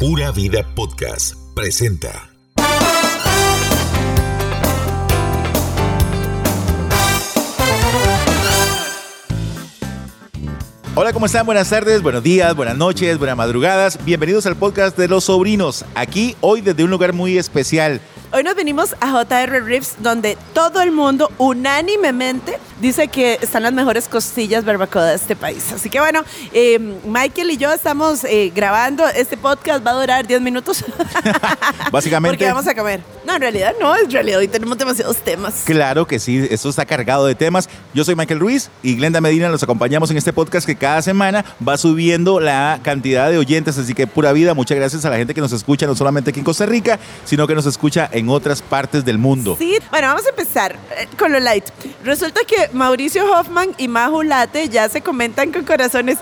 Pura 0.00 0.30
Vida 0.30 0.66
Podcast 0.74 1.34
presenta. 1.54 2.30
Hola, 10.94 11.12
¿cómo 11.12 11.26
están? 11.26 11.44
Buenas 11.44 11.68
tardes, 11.68 12.02
buenos 12.02 12.22
días, 12.22 12.56
buenas 12.56 12.76
noches, 12.76 13.18
buenas 13.18 13.36
madrugadas. 13.36 14.02
Bienvenidos 14.04 14.46
al 14.46 14.56
podcast 14.56 14.96
de 14.96 15.06
los 15.06 15.24
sobrinos. 15.24 15.84
Aquí 15.94 16.34
hoy 16.40 16.62
desde 16.62 16.82
un 16.82 16.90
lugar 16.90 17.12
muy 17.12 17.36
especial. 17.36 18.00
Hoy 18.32 18.44
nos 18.44 18.54
venimos 18.54 18.94
a 19.00 19.10
JR 19.10 19.64
Ribs, 19.64 19.96
donde 19.98 20.38
todo 20.54 20.80
el 20.82 20.92
mundo 20.92 21.32
unánimemente 21.38 22.60
dice 22.80 23.08
que 23.08 23.38
están 23.42 23.64
las 23.64 23.72
mejores 23.72 24.06
costillas 24.06 24.64
barbacoa 24.64 25.04
de 25.04 25.16
este 25.16 25.34
país. 25.34 25.72
Así 25.72 25.90
que 25.90 25.98
bueno, 25.98 26.22
eh, 26.52 26.78
Michael 27.04 27.50
y 27.50 27.56
yo 27.56 27.72
estamos 27.72 28.22
eh, 28.22 28.52
grabando. 28.54 29.04
Este 29.08 29.36
podcast 29.36 29.84
va 29.84 29.90
a 29.90 29.94
durar 29.94 30.26
10 30.28 30.42
minutos. 30.42 30.84
Básicamente. 31.90 32.36
Porque 32.36 32.52
vamos 32.52 32.68
a 32.68 32.74
comer. 32.76 33.00
No, 33.26 33.34
en 33.34 33.40
realidad 33.40 33.74
no, 33.80 33.96
en 33.96 34.08
realidad 34.08 34.38
hoy 34.38 34.48
tenemos 34.48 34.78
demasiados 34.78 35.16
temas. 35.18 35.62
Claro 35.64 36.06
que 36.06 36.20
sí, 36.20 36.46
esto 36.50 36.68
está 36.68 36.86
cargado 36.86 37.26
de 37.26 37.34
temas. 37.34 37.68
Yo 37.94 38.04
soy 38.04 38.14
Michael 38.14 38.38
Ruiz 38.38 38.70
y 38.82 38.94
Glenda 38.94 39.20
Medina 39.20 39.48
los 39.48 39.62
acompañamos 39.64 40.08
en 40.12 40.16
este 40.16 40.32
podcast 40.32 40.66
que 40.66 40.76
cada 40.76 41.02
semana 41.02 41.44
va 41.66 41.76
subiendo 41.76 42.38
la 42.38 42.78
cantidad 42.84 43.28
de 43.28 43.38
oyentes. 43.38 43.76
Así 43.76 43.92
que 43.92 44.06
pura 44.06 44.32
vida, 44.32 44.54
muchas 44.54 44.76
gracias 44.76 45.04
a 45.04 45.10
la 45.10 45.16
gente 45.16 45.34
que 45.34 45.40
nos 45.40 45.52
escucha 45.52 45.86
no 45.86 45.96
solamente 45.96 46.30
aquí 46.30 46.38
en 46.38 46.44
Costa 46.44 46.64
Rica, 46.64 47.00
sino 47.24 47.48
que 47.48 47.56
nos 47.56 47.66
escucha 47.66 48.08
en 48.12 48.19
otras 48.28 48.62
partes 48.62 49.04
del 49.04 49.18
mundo. 49.18 49.56
Sí, 49.58 49.78
bueno, 49.90 50.08
vamos 50.08 50.26
a 50.26 50.30
empezar 50.30 50.76
eh, 50.96 51.08
con 51.18 51.32
lo 51.32 51.40
light. 51.40 51.64
Resulta 52.04 52.40
que 52.46 52.68
Mauricio 52.72 53.30
Hoffman 53.32 53.70
y 53.78 53.88
Majo 53.88 54.22
Late 54.22 54.68
ya 54.68 54.88
se 54.88 55.00
comentan 55.00 55.52
con 55.52 55.64
corazones. 55.64 56.18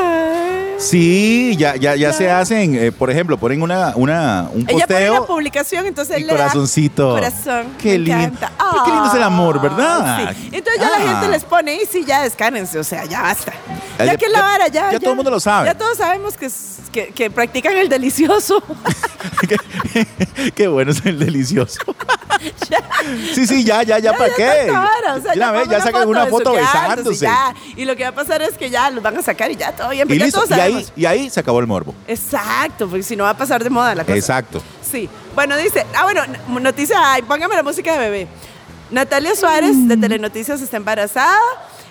Ay. 0.00 0.63
Sí, 0.78 1.56
ya, 1.58 1.76
ya, 1.76 1.94
ya 1.96 2.12
se 2.12 2.30
hacen, 2.30 2.74
eh, 2.74 2.92
por 2.92 3.10
ejemplo, 3.10 3.38
ponen 3.38 3.62
una, 3.62 3.92
una, 3.96 4.48
un 4.52 4.62
Ella 4.62 4.86
pone 4.86 4.86
posteo. 4.86 5.14
la 5.14 5.26
publicación, 5.26 5.86
entonces 5.86 6.18
y 6.18 6.20
le 6.24 6.26
da 6.32 6.32
corazoncito. 6.38 7.10
corazón. 7.14 7.66
Qué 7.80 7.92
me 7.92 7.98
lindo. 7.98 8.38
qué 8.84 8.90
lindo 8.90 9.06
es 9.08 9.14
el 9.14 9.22
amor, 9.22 9.60
¿verdad? 9.60 10.30
Sí. 10.32 10.48
Entonces 10.52 10.80
ya 10.82 10.90
la 10.90 10.96
Ah. 10.96 11.12
gente 11.14 11.28
les 11.28 11.44
pone, 11.44 11.74
y 11.76 11.86
sí, 11.86 12.04
ya 12.06 12.22
descánense, 12.22 12.78
o 12.78 12.84
sea, 12.84 13.04
ya 13.04 13.22
basta. 13.22 13.52
Ya- 13.98 14.04
Ya, 14.06 14.16
que 14.16 14.28
la 14.28 14.40
vara, 14.40 14.68
ya. 14.68 14.92
ya 14.92 14.98
todo 15.00 15.10
el 15.10 15.16
mundo 15.16 15.30
lo 15.30 15.40
sabe. 15.40 15.66
Ya 15.68 15.74
todos 15.78 15.96
sabemos 15.98 16.36
que, 16.36 16.50
que, 16.92 17.08
que 17.12 17.30
practican 17.30 17.76
el 17.76 17.88
delicioso. 17.88 18.62
qué, 19.48 20.06
qué 20.54 20.68
bueno 20.68 20.90
es 20.92 21.04
el 21.06 21.18
delicioso. 21.18 21.78
sí, 23.34 23.46
sí, 23.46 23.64
ya, 23.64 23.82
ya, 23.82 23.98
ya, 23.98 24.12
¿para 24.12 24.34
qué? 24.34 24.70
vara, 24.70 25.14
o 25.16 25.20
sea, 25.20 25.34
ya, 25.34 25.80
sacan 25.80 26.08
una 26.08 26.26
foto 26.26 26.52
besándose. 26.52 27.24
ya. 27.24 27.54
Y 27.76 27.84
lo 27.84 27.96
que 27.96 28.02
va 28.04 28.10
a 28.10 28.14
pasar 28.14 28.42
es 28.42 28.56
que 28.56 28.70
ya 28.70 28.90
los 28.90 29.02
van 29.02 29.16
a 29.16 29.22
sacar 29.22 29.50
y 29.50 29.56
ya 29.56 29.72
todo 29.72 29.90
bien. 29.90 30.02
Y 30.02 30.08
porque 30.08 30.18
ya 30.18 30.24
listo, 30.26 30.40
todos 30.42 30.56
y 30.56 30.60
ahí, 30.60 30.86
y 30.96 31.06
ahí 31.06 31.30
se 31.30 31.40
acabó 31.40 31.60
el 31.60 31.66
morbo. 31.66 31.94
Exacto, 32.06 32.88
porque 32.88 33.02
si 33.02 33.16
no 33.16 33.24
va 33.24 33.30
a 33.30 33.36
pasar 33.36 33.62
de 33.62 33.70
moda 33.70 33.94
la 33.94 34.04
cosa. 34.04 34.16
Exacto. 34.16 34.62
Sí. 34.82 35.08
Bueno, 35.34 35.56
dice, 35.56 35.84
ah, 35.96 36.04
bueno, 36.04 36.22
noticia, 36.60 36.96
ay, 37.12 37.22
póngame 37.22 37.54
la 37.56 37.62
música 37.62 37.92
de 37.92 37.98
bebé. 37.98 38.28
Natalia 38.90 39.34
Suárez 39.34 39.88
de 39.88 39.96
Telenoticias 39.96 40.60
está 40.60 40.76
embarazada. 40.76 41.38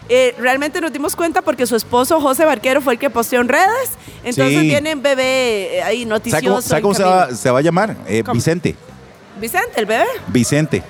Eh, 0.10 0.36
realmente 0.38 0.82
nos 0.82 0.92
dimos 0.92 1.16
cuenta 1.16 1.42
porque 1.42 1.66
su 1.66 1.76
esposo 1.78 2.20
José 2.20 2.44
Barquero 2.46 2.82
fue 2.82 2.94
el 2.94 3.00
que 3.00 3.10
posteó 3.10 3.40
en 3.42 3.48
redes. 3.48 3.90
Entonces 4.24 4.60
Sí. 4.60 4.68
viene 4.68 4.94
un 4.96 5.02
bebé 5.02 5.78
eh, 5.78 5.84
ahí 5.84 6.00
¿Sabe 6.00 6.06
noticioso. 6.10 6.46
cómo, 6.48 6.62
sabe 6.62 6.82
cómo 6.82 6.94
se, 6.94 7.04
va, 7.04 7.34
se 7.34 7.50
va 7.52 7.60
a 7.60 7.62
llamar? 7.62 7.96
Eh, 8.08 8.22
¿Cómo? 8.24 8.36
Vicente. 8.36 8.76
Vicente, 9.44 9.72
el 9.76 9.86
bebé. 9.86 10.06
Vicente. 10.28 10.82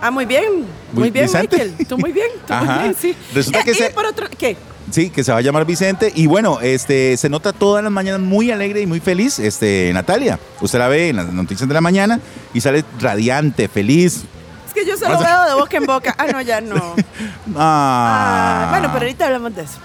Ah, 0.00 0.12
muy 0.12 0.24
bien. 0.24 0.44
Muy 0.92 1.00
Muy- 1.00 1.10
bien, 1.10 1.24
Vicente. 1.26 1.56
Michael. 1.56 1.86
Tú 1.88 1.98
muy 1.98 2.12
bien. 2.12 2.28
Tú 2.46 2.54
muy 2.54 2.68
Ajá. 2.68 2.82
bien, 2.82 2.94
sí. 2.94 3.16
Resulta 3.34 3.64
que 3.64 3.74
se- 3.74 3.90
por 3.90 4.06
otro, 4.06 4.28
¿qué? 4.38 4.56
Sí, 4.92 5.10
que 5.10 5.24
se 5.24 5.32
va 5.32 5.38
a 5.38 5.40
llamar 5.40 5.64
Vicente. 5.64 6.12
Y 6.14 6.28
bueno, 6.28 6.60
este 6.60 7.16
se 7.16 7.28
nota 7.28 7.52
todas 7.52 7.82
las 7.82 7.90
mañanas 7.90 8.20
muy 8.20 8.52
alegre 8.52 8.82
y 8.82 8.86
muy 8.86 9.00
feliz, 9.00 9.40
este, 9.40 9.90
Natalia. 9.92 10.38
Usted 10.60 10.78
la 10.78 10.86
ve 10.86 11.08
en 11.08 11.16
las 11.16 11.26
noticias 11.32 11.66
de 11.66 11.74
la 11.74 11.80
mañana 11.80 12.20
y 12.54 12.60
sale 12.60 12.84
radiante, 13.00 13.66
feliz. 13.66 14.22
Es 14.68 14.72
que 14.72 14.86
yo 14.86 14.96
solo 14.96 15.18
veo 15.18 15.44
de 15.48 15.54
boca 15.54 15.76
en 15.76 15.86
boca. 15.86 16.14
Ah, 16.16 16.26
no, 16.32 16.40
ya 16.40 16.60
no. 16.60 16.94
Ah. 17.56 18.66
Ah, 18.66 18.70
bueno, 18.70 18.90
pero 18.92 19.06
ahorita 19.06 19.26
hablamos 19.26 19.56
de 19.56 19.62
eso. 19.62 19.78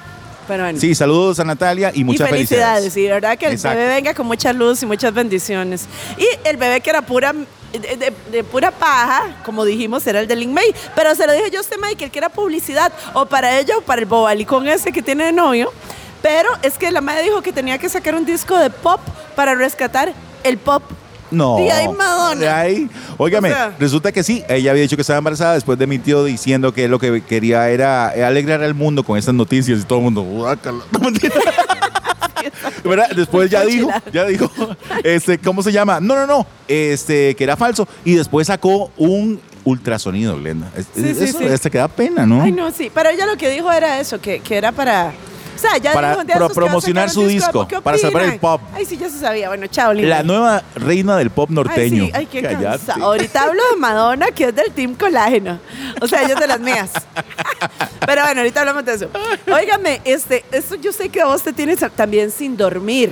Pero 0.52 0.64
bueno. 0.64 0.80
Sí, 0.82 0.94
saludos 0.96 1.40
a 1.40 1.46
Natalia 1.46 1.92
y 1.96 2.04
muchas 2.04 2.28
y 2.28 2.32
felicidades. 2.34 2.80
felicidades. 2.80 2.94
De 2.94 3.10
verdad 3.10 3.38
que 3.38 3.46
el 3.46 3.54
Exacto. 3.54 3.78
bebé 3.78 3.96
venga 3.96 4.14
con 4.14 4.28
mucha 4.28 4.52
luz 4.52 4.84
y 4.84 4.86
muchas 4.86 5.14
bendiciones. 5.14 5.86
Y 6.18 6.28
el 6.44 6.58
bebé 6.58 6.82
que 6.82 6.90
era 6.90 7.02
pura 7.02 7.32
de, 7.32 7.80
de- 7.80 8.14
de 8.30 8.44
pura 8.44 8.70
paja, 8.72 9.38
como 9.46 9.64
dijimos, 9.64 10.06
era 10.08 10.20
el 10.20 10.28
de 10.28 10.36
Lin 10.36 10.54
May. 10.54 10.76
Pero 10.94 11.16
se 11.16 11.26
lo 11.26 11.32
dije 11.32 11.50
yo 11.52 11.60
a 11.60 11.62
usted, 11.62 11.78
Michael, 11.82 12.12
que 12.12 12.20
era 12.20 12.28
publicidad 12.28 12.92
o 13.14 13.26
para 13.28 13.58
ella 13.60 13.78
o 13.78 13.82
para 13.82 14.02
el 14.02 14.08
bobalicón 14.08 14.68
ese 14.68 14.92
que 14.92 15.02
tiene 15.02 15.24
de 15.24 15.32
novio. 15.32 15.72
Pero 16.22 16.50
es 16.64 16.78
que 16.78 16.92
la 16.92 17.00
madre 17.00 17.24
dijo 17.24 17.42
que 17.42 17.54
tenía 17.54 17.78
que 17.78 17.88
sacar 17.88 18.14
un 18.16 18.26
disco 18.26 18.58
de 18.58 18.70
pop 18.70 19.00
para 19.38 19.56
rescatar 19.56 20.12
el 20.44 20.58
pop. 20.58 20.84
No. 21.32 21.60
Y 21.60 21.70
ahí 21.70 21.88
Madonna. 21.88 22.42
De 22.42 22.50
ahí. 22.50 22.90
Óigame, 23.18 23.50
O 23.50 23.54
sea. 23.54 23.76
resulta 23.80 24.12
que 24.12 24.24
sí, 24.24 24.44
ella 24.50 24.72
había 24.72 24.84
dicho 24.84 24.96
que 24.96 25.02
estaba 25.02 25.18
embarazada 25.18 25.54
después 25.54 25.80
de 25.80 25.88
mi 25.88 25.98
tío 25.98 26.24
diciendo 26.24 26.74
que 26.74 26.88
lo 26.88 27.00
que 27.00 27.22
quería 27.22 27.70
era 27.70 28.10
alegrar 28.10 28.62
al 28.62 28.74
mundo 28.74 29.04
con 29.04 29.18
estas 29.18 29.34
noticias 29.34 29.80
y 29.80 29.84
todo 29.84 30.00
el 30.00 30.04
mundo. 30.06 30.26
¿Verdad? 32.84 33.12
Después 33.16 33.50
ya 33.50 33.64
dijo, 33.64 33.90
ya 34.12 34.26
dijo, 34.26 34.50
este, 35.04 35.38
¿cómo 35.38 35.64
se 35.64 35.72
llama? 35.72 36.00
No, 36.00 36.16
no, 36.16 36.26
no, 36.26 36.46
este, 36.68 37.36
que 37.36 37.44
era 37.44 37.56
falso. 37.56 37.88
Y 38.04 38.16
después 38.16 38.48
sacó 38.48 38.92
un 38.98 39.40
ultrasonido, 39.64 40.38
Glenda. 40.38 40.72
Sí, 40.96 41.14
sí, 41.14 41.28
sí. 41.28 41.46
hasta 41.46 41.70
que 41.70 41.78
da 41.78 41.88
pena, 41.88 42.26
¿no? 42.26 42.42
Ay, 42.42 42.52
no, 42.52 42.72
sí. 42.72 42.92
Pero 42.94 43.10
ella 43.10 43.26
lo 43.26 43.38
que 43.38 43.50
dijo 43.50 43.72
era 43.72 44.00
eso, 44.00 44.20
que, 44.20 44.40
que 44.40 44.58
era 44.58 44.72
para. 44.72 45.14
O 45.62 45.68
sea, 45.70 45.78
ya 45.78 45.94
Para 45.94 46.16
dijo 46.24 46.38
pro- 46.40 46.50
promocionar 46.50 47.08
su 47.12 47.28
disco, 47.28 47.52
pop. 47.52 47.70
¿Qué 47.70 47.80
para 47.82 47.96
salvar 48.00 48.24
el 48.24 48.40
pop. 48.40 48.60
Ay, 48.74 48.84
sí, 48.84 48.98
ya 48.98 49.10
se 49.12 49.20
sabía. 49.20 49.48
Bueno, 49.50 49.68
chao, 49.68 49.94
Lin 49.94 50.10
La 50.10 50.24
nueva 50.24 50.64
reina 50.74 51.16
del 51.18 51.30
pop 51.30 51.52
norteño. 51.52 52.06
Ay, 52.06 52.10
sí, 52.10 52.14
ay, 52.16 52.26
qué 52.26 52.42
Cállate. 52.42 52.64
cansado. 52.64 53.06
Ahorita 53.06 53.44
hablo 53.44 53.62
de 53.70 53.78
Madonna, 53.78 54.26
que 54.32 54.46
es 54.46 54.56
del 54.56 54.72
Team 54.72 54.96
Colágeno. 54.96 55.60
O 56.02 56.08
sea, 56.08 56.24
ella 56.24 56.34
es 56.34 56.40
de 56.40 56.48
las 56.48 56.60
mías. 56.60 56.90
Pero 58.08 58.24
bueno, 58.24 58.42
ahorita 58.42 58.60
hablamos 58.62 58.86
de 58.86 58.94
eso. 58.96 59.10
Óigame, 59.54 60.02
este, 60.04 60.44
eso 60.52 60.76
yo 60.76 60.92
sé 60.92 61.10
que 61.10 61.24
vos 61.24 61.44
te 61.44 61.54
tienes 61.54 61.78
también 61.96 62.32
sin 62.32 62.58
dormir. 62.58 63.12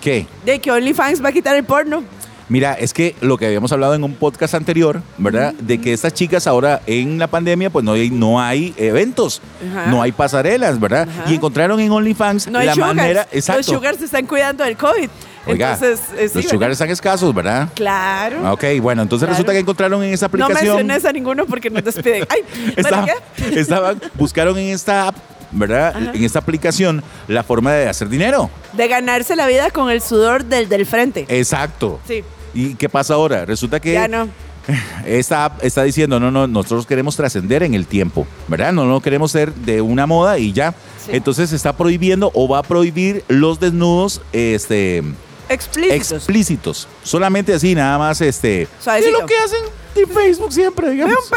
¿Qué? 0.00 0.26
De 0.46 0.58
que 0.58 0.70
OnlyFans 0.72 1.22
va 1.22 1.28
a 1.28 1.32
quitar 1.32 1.54
el 1.54 1.64
porno. 1.64 2.02
Mira, 2.50 2.74
es 2.74 2.92
que 2.92 3.14
lo 3.22 3.38
que 3.38 3.46
habíamos 3.46 3.70
hablado 3.72 3.94
en 3.94 4.04
un 4.04 4.14
podcast 4.14 4.54
anterior, 4.54 5.00
¿verdad? 5.18 5.54
De 5.54 5.80
que 5.80 5.92
estas 5.92 6.12
chicas 6.12 6.46
ahora 6.46 6.82
en 6.86 7.18
la 7.18 7.28
pandemia, 7.28 7.70
pues 7.70 7.84
no 7.84 7.92
hay, 7.92 8.10
no 8.10 8.40
hay 8.40 8.74
eventos, 8.76 9.40
no 9.88 10.02
hay 10.02 10.10
pasarelas, 10.12 10.78
¿verdad? 10.78 11.08
Y 11.28 11.34
encontraron 11.36 11.78
en 11.80 11.90
OnlyFans 11.92 12.48
No 12.48 12.58
hay 12.58 12.66
la 12.66 12.74
sugars. 12.74 12.94
manera. 12.96 13.22
Los 13.30 13.34
Exacto. 13.34 13.62
sugars 13.62 13.98
se 13.98 14.04
están 14.06 14.26
cuidando 14.26 14.64
del 14.64 14.76
COVID. 14.76 15.08
Oiga, 15.46 15.72
Entonces, 15.74 16.00
eh, 16.18 16.28
sí, 16.28 16.42
los 16.42 16.44
sugars 16.50 16.72
están 16.72 16.90
escasos, 16.90 17.32
¿verdad? 17.34 17.68
Claro. 17.74 18.52
Ok, 18.52 18.64
bueno, 18.82 19.00
entonces 19.02 19.24
Claro. 19.26 19.34
resulta 19.34 19.52
que 19.52 19.60
encontraron 19.60 20.02
en 20.02 20.12
esa 20.12 20.26
No 20.26 20.44
aplicación. 20.44 20.76
menciones 20.76 21.04
a 21.06 21.12
ninguno 21.12 21.46
porque 21.46 21.70
nos 21.70 21.82
despiden. 21.84 22.26
Ay, 22.28 22.40
Estaban, 22.76 23.06
¿qué? 23.36 23.60
estaban- 23.60 24.02
buscaron 24.16 24.58
en 24.58 24.68
esta 24.74 25.06
app, 25.08 25.16
¿verdad? 25.52 25.94
En 26.14 26.24
esta 26.24 26.40
aplicación 26.40 27.02
la 27.26 27.42
forma 27.42 27.72
de 27.72 27.88
hacer 27.88 28.08
dinero. 28.08 28.50
De 28.74 28.86
ganarse 28.88 29.34
la 29.34 29.46
vida 29.46 29.70
con 29.70 29.88
el 29.90 30.02
sudor 30.02 30.44
del 30.44 30.68
del 30.68 30.84
frente. 30.84 31.24
Exacto. 31.28 32.00
Sí, 32.06 32.22
¿Y 32.54 32.74
qué 32.74 32.88
pasa 32.88 33.14
ahora? 33.14 33.44
Resulta 33.44 33.80
que 33.80 33.92
ya 33.92 34.08
no. 34.08 34.28
esta 35.06 35.46
app 35.46 35.64
está 35.64 35.82
diciendo, 35.82 36.20
no, 36.20 36.30
no, 36.30 36.46
nosotros 36.46 36.86
queremos 36.86 37.16
trascender 37.16 37.62
en 37.62 37.74
el 37.74 37.86
tiempo, 37.86 38.26
¿verdad? 38.48 38.72
No, 38.72 38.84
no 38.84 39.00
queremos 39.00 39.32
ser 39.32 39.52
de 39.54 39.80
una 39.80 40.06
moda 40.06 40.38
y 40.38 40.52
ya. 40.52 40.74
Sí. 41.04 41.12
Entonces 41.12 41.52
está 41.52 41.76
prohibiendo 41.76 42.30
o 42.34 42.48
va 42.48 42.58
a 42.58 42.62
prohibir 42.62 43.24
los 43.28 43.58
desnudos 43.58 44.20
este, 44.32 45.02
Explícitos. 45.48 46.12
explícitos. 46.12 46.88
Solamente 47.02 47.52
así, 47.52 47.74
nada 47.74 47.98
más 47.98 48.20
este. 48.20 48.68
Suavecito. 48.80 49.14
Es 49.16 49.20
lo 49.20 49.26
que 49.26 49.36
hacen 49.36 49.60
en 49.96 50.08
Facebook 50.08 50.52
siempre, 50.52 50.90
digamos. 50.90 51.16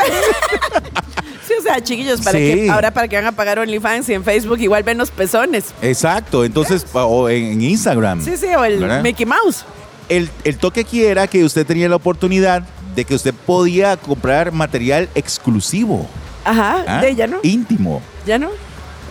Sí, 1.46 1.54
o 1.60 1.62
sea, 1.62 1.82
chiquillos, 1.84 2.22
para 2.22 2.40
Sí. 2.40 2.46
que, 2.46 2.70
ahora 2.70 2.92
para 2.92 3.10
que 3.10 3.18
van 3.18 3.26
a 3.26 3.34
pagar 3.34 3.60
OnlyFans 3.60 4.08
y 4.08 4.14
en 4.14 4.24
Facebook 4.24 4.60
igual 4.62 4.84
ven 4.84 4.98
los 4.98 5.12
pezones. 5.12 5.66
Exacto, 5.82 6.46
entonces, 6.46 6.86
o 6.94 7.28
en, 7.28 7.62
Instagram. 7.62 8.24
Sí, 8.24 8.38
sí, 8.38 8.48
o 8.58 8.64
el 8.64 8.80
¿verdad? 8.80 9.02
Mickey 9.04 9.26
Mouse. 9.26 9.66
El, 10.10 10.30
el 10.44 10.58
toque 10.58 10.82
aquí 10.82 11.04
era 11.04 11.28
que 11.28 11.44
usted 11.44 11.66
tenía 11.66 11.90
la 11.90 11.96
oportunidad 11.96 12.64
de 12.96 13.06
que 13.06 13.16
usted 13.16 13.34
podía 13.34 13.98
comprar 13.98 14.52
material 14.52 15.10
exclusivo. 15.16 16.08
Ajá, 16.46 16.84
¿ah? 16.88 17.02
de 17.02 17.10
ella, 17.10 17.28
¿no? 17.28 17.40
Íntimo. 17.44 18.02
¿Ya 18.26 18.38
no? 18.38 18.50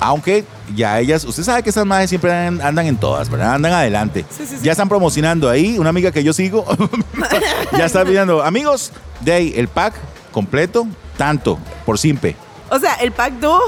Aunque 0.01 0.45
ya 0.75 0.99
ellas, 0.99 1.25
usted 1.25 1.45
sabe 1.45 1.63
que 1.63 1.71
esas 1.71 1.87
madres 1.87 2.11
siempre 2.11 2.33
andan, 2.33 2.67
andan 2.67 2.87
en 2.87 2.97
todas, 2.97 3.31
¿verdad? 3.31 3.55
Andan 3.55 3.73
adelante. 3.73 4.25
Sí, 4.31 4.45
sí, 4.47 4.57
sí. 4.57 4.65
Ya 4.65 4.73
están 4.73 4.89
promocionando 4.89 5.49
ahí, 5.49 5.79
una 5.79 5.91
amiga 5.91 6.11
que 6.11 6.25
yo 6.25 6.33
sigo, 6.33 6.67
ya 7.79 7.85
está 7.85 8.05
pidiendo, 8.05 8.43
amigos, 8.43 8.93
de 9.21 9.33
ahí, 9.33 9.53
el 9.57 9.69
pack 9.69 9.95
completo, 10.33 10.89
tanto, 11.17 11.59
por 11.87 11.99
simpe. 11.99 12.35
O 12.69 12.79
sea, 12.81 12.95
el 12.95 13.13
pack 13.13 13.35
dúo, 13.35 13.61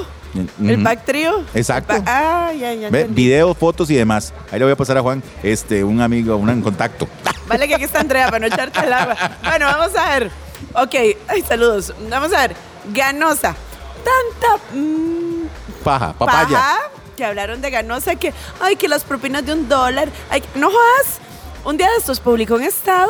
el 0.65 0.83
pack 0.83 1.05
trío. 1.05 1.45
Exacto. 1.55 1.95
pack- 1.95 2.05
ah, 2.07 2.53
ya, 2.59 2.73
ya. 2.75 2.91
Ve. 2.91 3.07
Videos, 3.09 3.57
fotos 3.57 3.89
y 3.91 3.95
demás. 3.95 4.33
Ahí 4.51 4.59
le 4.59 4.65
voy 4.65 4.73
a 4.73 4.77
pasar 4.77 4.97
a 4.99 5.03
Juan, 5.03 5.23
este, 5.43 5.85
un 5.85 6.01
amigo, 6.01 6.37
un 6.37 6.51
en 6.51 6.63
contacto. 6.63 7.09
Vale 7.47 7.69
que 7.69 7.75
aquí 7.75 7.85
está 7.85 8.01
Andrea 8.01 8.27
para 8.27 8.39
no 8.41 8.47
echarte 8.47 8.81
el 8.81 8.93
agua. 8.93 9.17
Bueno, 9.45 9.67
vamos 9.67 9.97
a 9.97 10.09
ver. 10.19 10.31
Ok, 10.75 10.95
ay, 11.29 11.43
saludos. 11.47 11.93
Vamos 12.09 12.33
a 12.33 12.41
ver. 12.49 12.57
Ganosa. 12.93 13.55
Tanta 14.05 14.63
mm, 14.75 15.45
Paja, 15.83 16.13
papaya. 16.13 16.49
paja 16.49 16.79
que 17.17 17.25
hablaron 17.25 17.61
de 17.61 17.71
Ganosa 17.71 18.17
que, 18.17 18.33
ay, 18.61 18.77
que 18.77 18.89
las 18.89 19.05
propinas 19.05 19.47
de 19.47 19.53
un 19.53 19.69
dólar. 19.69 20.09
Ay, 20.31 20.43
no 20.57 20.69
jodas. 20.69 21.19
Un 21.65 21.77
día 21.77 21.89
de 21.91 21.97
estos 21.99 22.19
publicó 22.21 22.55
un 22.57 22.63
estado, 22.65 23.09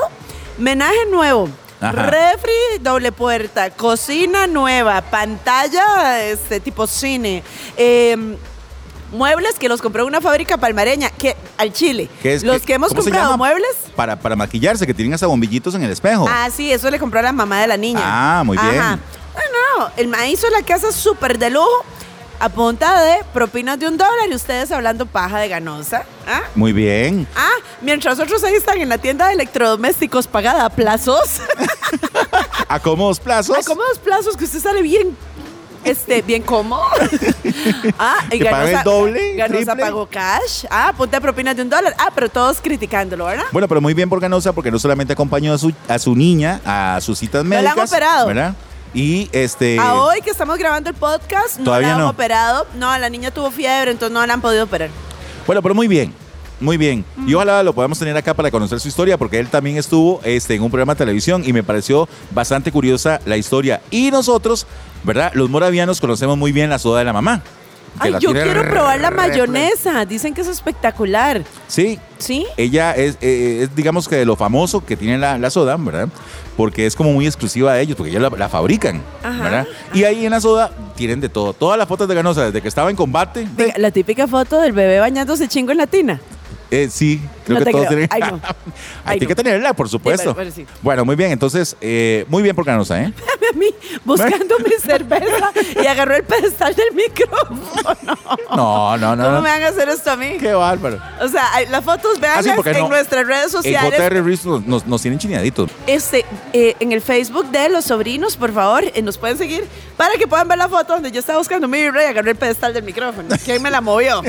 menaje 0.58 1.06
nuevo. 1.10 1.48
Ajá. 1.80 2.02
Refri, 2.06 2.78
doble 2.80 3.12
puerta, 3.12 3.70
cocina 3.70 4.46
nueva, 4.46 5.02
pantalla 5.02 6.22
este 6.24 6.60
tipo 6.60 6.86
cine, 6.86 7.42
eh, 7.76 8.36
muebles 9.12 9.58
que 9.58 9.68
los 9.68 9.80
compró 9.82 10.06
una 10.06 10.20
fábrica 10.20 10.56
palmareña, 10.56 11.10
que 11.10 11.36
al 11.58 11.72
Chile. 11.72 12.08
¿Qué 12.22 12.34
es- 12.34 12.42
los 12.42 12.60
qué- 12.60 12.66
que 12.68 12.74
hemos 12.74 12.92
comprado 12.94 13.36
muebles. 13.36 13.68
Para, 13.94 14.18
para 14.18 14.34
maquillarse, 14.34 14.86
que 14.86 14.94
tienen 14.94 15.14
hasta 15.14 15.26
bombillitos 15.26 15.74
en 15.74 15.82
el 15.84 15.90
espejo. 15.90 16.26
Ah, 16.28 16.48
sí, 16.54 16.72
eso 16.72 16.90
le 16.90 16.98
compró 16.98 17.20
a 17.20 17.22
la 17.22 17.32
mamá 17.32 17.60
de 17.60 17.66
la 17.66 17.76
niña. 17.76 18.00
Ah, 18.02 18.42
muy 18.44 18.56
bien. 18.56 18.78
Ajá. 18.80 18.98
Bueno, 19.32 19.90
el 19.96 20.08
maíz 20.08 20.34
hizo 20.38 20.48
la 20.50 20.62
casa 20.62 20.90
súper 20.92 21.38
de 21.38 21.50
lujo 21.50 21.84
a 22.44 22.50
punta 22.50 23.00
de 23.02 23.24
propinas 23.32 23.78
de 23.78 23.88
un 23.88 23.96
dólar 23.96 24.28
y 24.30 24.34
ustedes 24.34 24.70
hablando 24.70 25.06
paja 25.06 25.38
de 25.40 25.48
ganosa. 25.48 26.04
¿Ah? 26.28 26.42
Muy 26.54 26.74
bien. 26.74 27.26
Ah, 27.34 27.48
mientras 27.80 28.20
otros 28.20 28.44
ahí 28.44 28.52
están 28.54 28.78
en 28.82 28.90
la 28.90 28.98
tienda 28.98 29.28
de 29.28 29.32
electrodomésticos 29.32 30.26
pagada 30.26 30.66
a 30.66 30.68
plazos. 30.68 31.40
A 32.68 32.80
cómodos 32.80 33.20
plazos. 33.20 33.56
a 33.56 33.62
cómodos 33.62 33.98
plazos 33.98 34.36
que 34.36 34.44
usted 34.44 34.58
sale 34.58 34.82
bien, 34.82 35.16
este, 35.84 36.22
bien 36.22 36.42
cómodo. 36.42 36.82
ah, 37.98 38.16
y 38.32 38.42
pague 38.42 38.72
el 38.74 38.82
doble, 38.82 39.36
Ganosa 39.36 39.58
triple. 39.64 39.82
pagó 39.84 40.06
cash. 40.06 40.64
Ah, 40.70 40.92
punta 40.96 41.18
de 41.18 41.20
propinas 41.20 41.54
de 41.56 41.62
un 41.62 41.70
dólar. 41.70 41.94
Ah, 41.98 42.08
pero 42.14 42.28
todos 42.28 42.60
criticándolo, 42.60 43.26
¿verdad? 43.26 43.44
Bueno, 43.52 43.68
pero 43.68 43.80
muy 43.80 43.94
bien 43.94 44.08
por 44.08 44.18
Ganosa 44.20 44.52
porque 44.52 44.70
no 44.70 44.78
solamente 44.78 45.12
acompañó 45.12 45.52
a 45.54 45.58
su, 45.58 45.72
a 45.88 45.98
su 45.98 46.16
niña 46.16 46.60
a 46.64 46.98
sus 47.00 47.18
citas 47.18 47.44
la 47.46 47.58
han 47.58 47.64
médicas. 47.64 47.90
operado. 47.90 48.26
¿verdad? 48.26 48.54
Y 48.94 49.28
este. 49.32 49.78
A 49.78 49.94
hoy 49.94 50.20
que 50.22 50.30
estamos 50.30 50.56
grabando 50.56 50.88
el 50.88 50.96
podcast, 50.96 51.58
no 51.58 51.64
Todavía 51.64 51.88
la 51.88 51.94
han 51.94 52.00
no. 52.00 52.10
operado. 52.10 52.66
No, 52.78 52.96
la 52.96 53.10
niña 53.10 53.32
tuvo 53.32 53.50
fiebre, 53.50 53.90
entonces 53.90 54.14
no 54.14 54.24
la 54.24 54.34
han 54.34 54.40
podido 54.40 54.64
operar. 54.64 54.88
Bueno, 55.46 55.60
pero 55.60 55.74
muy 55.74 55.88
bien. 55.88 56.14
Muy 56.60 56.76
bien. 56.76 57.04
Y 57.26 57.34
ojalá 57.34 57.62
lo 57.64 57.74
podamos 57.74 57.98
tener 57.98 58.16
acá 58.16 58.32
para 58.32 58.50
conocer 58.50 58.78
su 58.78 58.86
historia, 58.86 59.18
porque 59.18 59.40
él 59.40 59.48
también 59.48 59.76
estuvo 59.76 60.20
este, 60.24 60.54
en 60.54 60.62
un 60.62 60.70
programa 60.70 60.94
de 60.94 60.98
televisión 60.98 61.42
y 61.44 61.52
me 61.52 61.64
pareció 61.64 62.08
bastante 62.30 62.70
curiosa 62.70 63.20
la 63.26 63.36
historia. 63.36 63.82
Y 63.90 64.10
nosotros, 64.12 64.66
¿verdad? 65.02 65.32
Los 65.34 65.50
moravianos 65.50 66.00
conocemos 66.00 66.38
muy 66.38 66.52
bien 66.52 66.70
la 66.70 66.78
soda 66.78 67.00
de 67.00 67.04
la 67.04 67.12
mamá. 67.12 67.42
Ay, 67.98 68.12
yo 68.20 68.32
tiene 68.32 68.42
quiero 68.42 68.68
probar 68.70 69.00
la 69.00 69.10
mayonesa. 69.10 70.04
Dicen 70.04 70.34
que 70.34 70.40
es 70.40 70.48
espectacular. 70.48 71.42
Sí, 71.68 71.98
¿Sí? 72.18 72.46
ella 72.56 72.92
es, 72.92 73.16
eh, 73.20 73.60
es, 73.62 73.76
digamos 73.76 74.08
que 74.08 74.16
de 74.16 74.24
lo 74.24 74.36
famoso 74.36 74.84
que 74.84 74.96
tiene 74.96 75.18
la, 75.18 75.38
la 75.38 75.50
soda, 75.50 75.76
¿verdad? 75.76 76.08
Porque 76.56 76.86
es 76.86 76.94
como 76.94 77.12
muy 77.12 77.26
exclusiva 77.26 77.74
de 77.74 77.82
ellos, 77.82 77.96
porque 77.96 78.10
ellos 78.10 78.22
la, 78.22 78.30
la 78.30 78.48
fabrican, 78.48 79.02
Ajá. 79.22 79.42
¿verdad? 79.42 79.66
Y 79.92 80.04
ahí 80.04 80.24
en 80.24 80.30
la 80.30 80.40
soda 80.40 80.70
tienen 80.96 81.20
de 81.20 81.28
todo. 81.28 81.52
Todas 81.52 81.78
las 81.78 81.88
fotos 81.88 82.08
de 82.08 82.14
Ganosa, 82.14 82.46
desde 82.46 82.62
que 82.62 82.68
estaba 82.68 82.90
en 82.90 82.96
combate, 82.96 83.46
Venga, 83.56 83.74
la 83.78 83.90
típica 83.90 84.26
foto 84.26 84.60
del 84.60 84.72
bebé 84.72 84.98
bañándose 85.00 85.48
chingo 85.48 85.72
en 85.72 85.78
la 85.78 85.86
tina. 85.86 86.20
Eh, 86.70 86.88
sí, 86.90 87.20
creo 87.44 87.58
No 87.58 87.64
que 87.64 87.70
todos 87.72 87.86
creo. 87.86 88.08
tienen. 88.08 88.08
Ay, 88.10 88.20
no. 88.32 88.40
Hay 89.04 89.18
Ay, 89.20 89.26
que 89.26 89.34
tenerla, 89.34 89.74
por 89.74 89.88
supuesto. 89.88 90.34
bueno, 90.34 90.50
bueno, 90.50 90.50
sí. 90.54 90.66
Bueno, 90.82 91.04
muy 91.04 91.16
bien, 91.16 91.30
entonces, 91.32 91.76
eh, 91.80 92.24
muy 92.28 92.42
bien 92.42 92.54
por 92.56 92.64
Ganosa, 92.64 93.00
¿eh? 93.02 93.12
A 93.54 93.56
mí 93.56 93.66
buscando 94.04 94.58
mi 94.58 94.70
cerveza 94.82 95.52
y 95.80 95.86
agarró 95.86 96.16
el 96.16 96.24
pedestal 96.24 96.74
del 96.74 96.92
micrófono. 96.94 98.18
No, 98.54 98.96
no, 98.96 99.16
no. 99.16 99.24
¿Cómo 99.24 99.36
no. 99.36 99.42
me 99.42 99.48
van 99.50 99.62
a 99.62 99.68
hacer 99.68 99.88
esto 99.88 100.10
a 100.12 100.16
mí? 100.16 100.36
Qué 100.38 100.52
bárbaro. 100.54 101.00
O 101.20 101.28
sea, 101.28 101.44
las 101.70 101.84
fotos, 101.84 102.20
vean 102.20 102.34
Ah, 102.38 102.42
sí, 102.42 102.50
porque 102.54 102.70
en 102.70 102.88
nuestras 102.88 103.26
redes 103.26 103.46
En 103.46 103.50
sociales. 103.50 103.94
JR 103.98 104.22
Reels 104.24 104.44
nos, 104.46 104.64
nos, 104.66 104.86
nos 104.86 105.02
tienen 105.02 105.18
chineaditos. 105.18 105.70
Este, 105.86 106.24
eh, 106.52 106.74
en 106.80 106.92
el 106.92 107.00
Facebook 107.00 107.50
de 107.50 107.68
los 107.68 107.84
sobrinos, 107.86 108.36
por 108.36 108.52
favor, 108.52 108.84
eh, 108.84 109.02
nos 109.02 109.18
pueden 109.18 109.36
seguir 109.38 109.66
para 109.96 110.14
que 110.14 110.26
puedan 110.26 110.46
ver 110.48 110.58
la 110.58 110.68
foto 110.68 110.94
donde 110.94 111.10
yo 111.10 111.20
estaba 111.20 111.38
buscando 111.38 111.66
mi 111.68 111.78
libro 111.82 112.00
y 112.00 112.04
agarré 112.04 112.30
el 112.32 112.36
pedestal 112.36 112.72
del 112.72 112.84
micrófono. 112.84 113.28
¿Quién 113.44 113.62
me 113.62 113.70
la 113.70 113.80
movió? 113.80 114.22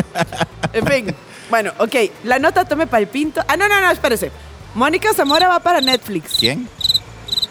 En 0.73 0.85
fin. 0.85 1.15
Bueno, 1.49 1.71
ok. 1.77 1.95
La 2.23 2.39
nota 2.39 2.65
tome 2.65 2.87
para 2.87 3.01
el 3.01 3.07
pinto. 3.07 3.41
Ah, 3.47 3.55
no, 3.57 3.67
no, 3.67 3.79
no, 3.81 3.91
espérese. 3.91 4.31
Mónica 4.73 5.13
Zamora 5.13 5.47
va 5.47 5.59
para 5.59 5.79
Netflix. 5.81 6.35
¿Quién? 6.39 6.67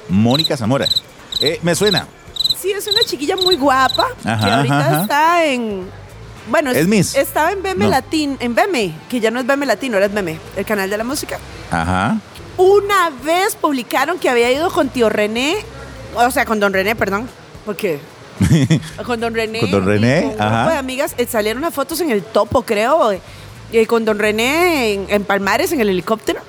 Mónica 0.08 0.56
Zamora. 0.56 0.86
Eh, 1.40 1.58
me 1.62 1.74
suena. 1.74 2.06
Sí, 2.58 2.70
es 2.70 2.86
una 2.86 3.00
chiquilla 3.04 3.36
muy 3.36 3.56
guapa 3.56 4.08
que 4.22 4.28
Ajá, 4.28 4.56
ahorita 4.56 4.78
ajá, 4.78 4.90
ajá. 4.92 5.02
está 5.02 5.44
en. 5.46 5.88
Bueno, 6.48 6.70
¿Es 6.72 6.86
Miss? 6.86 7.14
estaba 7.14 7.52
en 7.52 7.62
Beme 7.62 7.84
No. 7.86 7.90
Latín, 7.90 8.36
en 8.40 8.54
Beme, 8.54 8.94
que 9.08 9.18
ya 9.20 9.30
no 9.30 9.40
es 9.40 9.46
Beme 9.46 9.64
Latino, 9.64 9.94
ahora 9.96 10.06
es 10.06 10.12
Beme, 10.12 10.38
el 10.56 10.64
canal 10.66 10.90
de 10.90 10.98
la 10.98 11.04
música. 11.04 11.38
Ajá. 11.70 12.18
Una 12.58 13.10
vez 13.24 13.56
publicaron 13.56 14.18
que 14.18 14.28
había 14.28 14.52
ido 14.52 14.70
con 14.70 14.90
tío 14.90 15.08
René, 15.08 15.56
o 16.14 16.30
sea, 16.30 16.44
con 16.44 16.60
don 16.60 16.72
René, 16.74 16.94
perdón, 16.94 17.28
porque 17.64 17.98
con 19.06 19.20
don 19.20 19.34
René. 19.34 19.60
Con 19.60 19.70
don 19.70 19.86
René, 19.86 20.22
con 20.22 20.32
un 20.34 20.42
ajá. 20.42 20.56
grupo 20.58 20.70
de 20.72 20.76
amigas, 20.78 21.14
eh, 21.16 21.26
salieron 21.26 21.62
unas 21.62 21.72
fotos 21.72 22.00
en 22.02 22.10
el 22.10 22.22
topo, 22.22 22.60
creo, 22.62 23.10
eh, 23.74 23.86
con 23.86 24.04
don 24.04 24.18
René 24.18 24.92
en, 24.94 25.06
en 25.08 25.24
Palmares, 25.24 25.72
en 25.72 25.80
el 25.80 25.88
helicóptero. 25.88 26.40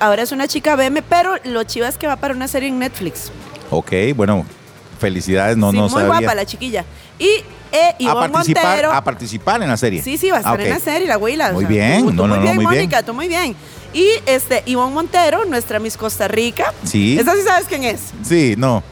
Ahora 0.00 0.22
es 0.22 0.32
una 0.32 0.46
chica 0.46 0.76
BM, 0.76 1.02
pero 1.02 1.34
lo 1.44 1.64
chiva 1.64 1.88
es 1.88 1.98
que 1.98 2.06
va 2.06 2.16
para 2.16 2.32
una 2.34 2.46
serie 2.48 2.68
en 2.68 2.78
Netflix. 2.78 3.32
Ok, 3.70 3.92
bueno, 4.14 4.46
felicidades, 5.00 5.56
no, 5.56 5.70
sí, 5.70 5.76
no 5.76 5.82
muy 5.84 5.90
sabía. 6.02 6.06
guapa 6.06 6.34
la 6.34 6.46
chiquilla. 6.46 6.84
Y 7.18 7.26
eh, 7.72 8.06
a 8.08 8.14
participar, 8.14 8.64
Montero. 8.64 8.92
a 8.92 9.02
participar 9.04 9.62
en 9.62 9.68
la 9.68 9.76
serie. 9.76 10.02
Sí, 10.02 10.16
sí, 10.16 10.30
va 10.30 10.36
a 10.36 10.40
estar 10.40 10.60
Ah, 10.60 10.62
en 10.64 10.70
la 10.70 10.78
serie, 10.78 11.06
la 11.08 11.18
huila. 11.18 11.52
Muy 11.52 11.64
bien, 11.64 12.02
tú, 12.02 12.10
tú 12.10 12.12
no, 12.16 12.28
muy 12.28 12.36
no, 12.36 12.42
bien, 12.42 12.54
muy 12.54 12.66
bien. 12.66 12.74
Mónica, 12.82 13.02
tú 13.02 13.12
muy 13.12 13.28
bien. 13.28 13.56
Y 13.92 14.06
este, 14.26 14.62
Ivonne 14.66 14.94
Montero, 14.94 15.44
nuestra 15.46 15.78
Miss 15.80 15.96
Costa 15.96 16.28
Rica. 16.28 16.72
Sí. 16.84 17.18
Esa 17.18 17.34
sí 17.34 17.40
sabes 17.44 17.66
quién 17.66 17.84
es. 17.84 18.00
Sí, 18.22 18.54
no. 18.56 18.82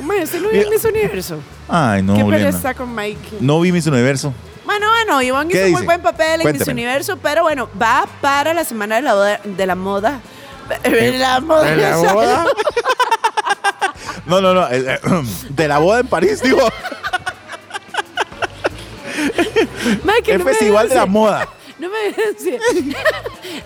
Hombre, 0.00 0.22
ese 0.22 0.40
no 0.40 0.50
es 0.50 0.68
Miss 0.70 0.84
Universo. 0.84 1.38
Ay, 1.68 2.02
no, 2.02 2.14
Qué 2.16 2.24
pereza 2.24 2.74
con 2.74 2.94
Mike. 2.94 3.36
No 3.40 3.60
vi 3.60 3.70
Miss 3.72 3.86
Universo. 3.86 4.32
Bueno, 4.64 4.86
bueno, 4.88 5.48
¿Qué 5.48 5.68
hizo 5.68 5.76
muy 5.78 5.84
buen 5.86 6.00
papel 6.02 6.26
en 6.26 6.38
Miss 6.38 6.44
Cuénteme. 6.56 6.72
Universo, 6.72 7.18
pero 7.22 7.42
bueno, 7.42 7.68
va 7.80 8.06
para 8.20 8.54
la 8.54 8.64
semana 8.64 8.96
de 8.96 9.02
la, 9.02 9.14
boda- 9.14 9.40
de 9.44 9.66
la 9.66 9.74
moda. 9.74 10.20
De 10.82 11.12
la 11.18 11.40
moda. 11.40 11.64
¿De 11.70 11.76
la 11.76 11.96
boda? 12.14 12.46
No, 14.26 14.40
no, 14.40 14.54
no. 14.54 14.66
eh, 14.70 14.84
eh, 14.94 15.00
De 15.50 15.68
la 15.68 15.78
boda 15.78 16.00
en 16.00 16.06
París, 16.06 16.40
digo. 16.42 16.66
Mike, 20.04 20.32
El 20.32 20.38
no 20.38 20.44
festival 20.44 20.88
de 20.88 20.94
la 20.94 21.06
moda. 21.06 21.48
No 21.76 21.88
me 21.90 22.12
decir. 22.12 22.60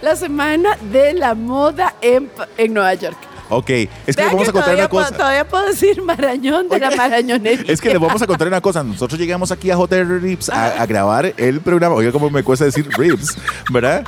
La 0.01 0.17
semana 0.17 0.79
de 0.81 1.13
la 1.13 1.35
moda 1.35 1.95
en, 2.01 2.31
en 2.57 2.73
Nueva 2.73 2.95
York. 2.95 3.19
Ok, 3.51 3.71
es 3.71 4.15
que 4.17 4.23
les 4.23 4.27
vamos 4.33 4.43
que 4.45 4.51
a 4.51 4.53
contar 4.53 4.65
todavía 4.65 4.83
una 4.85 4.89
cosa. 4.89 5.17
Todavía 5.17 5.49
puedo 5.49 5.67
decir 5.67 6.03
marañón 6.03 6.69
de 6.69 6.79
la 6.79 6.91
marañonería. 6.91 7.65
Es 7.73 7.81
que 7.81 7.89
les 7.89 7.99
vamos 7.99 8.21
a 8.21 8.27
contar 8.27 8.47
una 8.49 8.61
cosa. 8.61 8.83
Nosotros 8.83 9.19
llegamos 9.19 9.51
aquí 9.51 9.71
a 9.71 9.77
JR 9.77 10.21
Rips 10.21 10.51
a, 10.51 10.83
a 10.83 10.87
grabar 10.87 11.33
el 11.37 11.61
programa. 11.61 11.95
Oiga, 11.95 12.13
cómo 12.13 12.29
me 12.31 12.43
cuesta 12.43 12.65
decir 12.67 12.87
Rips, 12.97 13.37
¿verdad? 13.73 14.07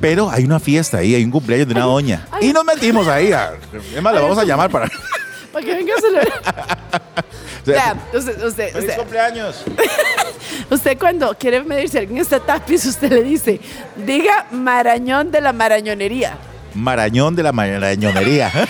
Pero 0.00 0.30
hay 0.30 0.44
una 0.44 0.58
fiesta 0.60 0.98
ahí, 0.98 1.14
hay 1.14 1.24
un 1.24 1.30
cumpleaños 1.30 1.68
de 1.68 1.74
una 1.74 1.84
doña. 1.84 2.26
ay. 2.30 2.48
Y 2.48 2.52
nos 2.52 2.64
metimos 2.64 3.06
ahí. 3.08 3.30
a- 3.32 3.52
Es 3.94 4.00
más, 4.02 4.14
la 4.14 4.20
vamos 4.20 4.38
a 4.38 4.44
llamar 4.44 4.70
para. 4.70 4.88
Para 5.52 5.64
que 5.64 5.74
venga 5.74 5.94
a 5.96 6.00
celebrar. 6.00 6.78
Ya, 7.66 7.94
usted, 8.14 8.42
usted, 8.44 8.72
¡Feliz 8.72 8.88
usted, 8.88 8.96
cumpleaños! 8.96 9.62
usted 10.70 10.98
cuando 10.98 11.34
quiere 11.38 11.62
medir 11.64 11.90
si 11.90 11.98
alguien 11.98 12.16
está 12.18 12.40
tapiz, 12.40 12.86
usted 12.86 13.10
le 13.12 13.22
dice, 13.22 13.60
diga 14.06 14.46
marañón 14.52 15.30
de 15.30 15.42
la 15.42 15.52
marañonería. 15.52 16.38
Marañón 16.78 17.34
de 17.36 17.42
la 17.42 17.52
marañonería. 17.52 18.50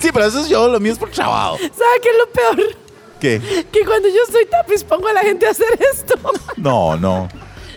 Sí, 0.00 0.10
pero 0.12 0.24
eso 0.26 0.40
es 0.40 0.48
yo, 0.48 0.68
lo 0.68 0.80
mío 0.80 0.92
es 0.92 0.98
por 0.98 1.10
trabajo. 1.10 1.58
¿Sabe 1.58 2.00
qué 2.02 2.08
es 2.08 2.16
lo 2.18 2.26
peor? 2.32 2.76
¿Qué? 3.20 3.66
Que 3.70 3.84
cuando 3.84 4.08
yo 4.08 4.20
soy 4.32 4.46
tapiz 4.46 4.82
pongo 4.82 5.06
a 5.06 5.12
la 5.12 5.20
gente 5.20 5.46
a 5.46 5.50
hacer 5.50 5.66
esto. 5.94 6.14
No, 6.56 6.96
no. 6.96 7.28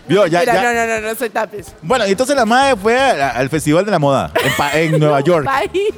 Vio, 0.07 0.25
ya, 0.25 0.39
Mira, 0.39 0.53
ya. 0.55 0.63
no, 0.63 0.73
no, 0.73 1.01
no, 1.01 1.07
no 1.09 1.15
soy 1.15 1.29
tapiz. 1.29 1.67
Bueno, 1.83 2.05
entonces 2.05 2.35
la 2.35 2.45
madre 2.45 2.75
fue 2.77 2.97
a- 2.99 3.31
al 3.31 3.49
Festival 3.49 3.85
de 3.85 3.91
la 3.91 3.99
Moda 3.99 4.31
en, 4.43 4.53
Pa- 4.55 4.71
en 4.79 4.99
Nueva 4.99 5.19
York. 5.21 5.45
Va 5.45 5.57
a 5.57 5.65
ir. 5.65 5.93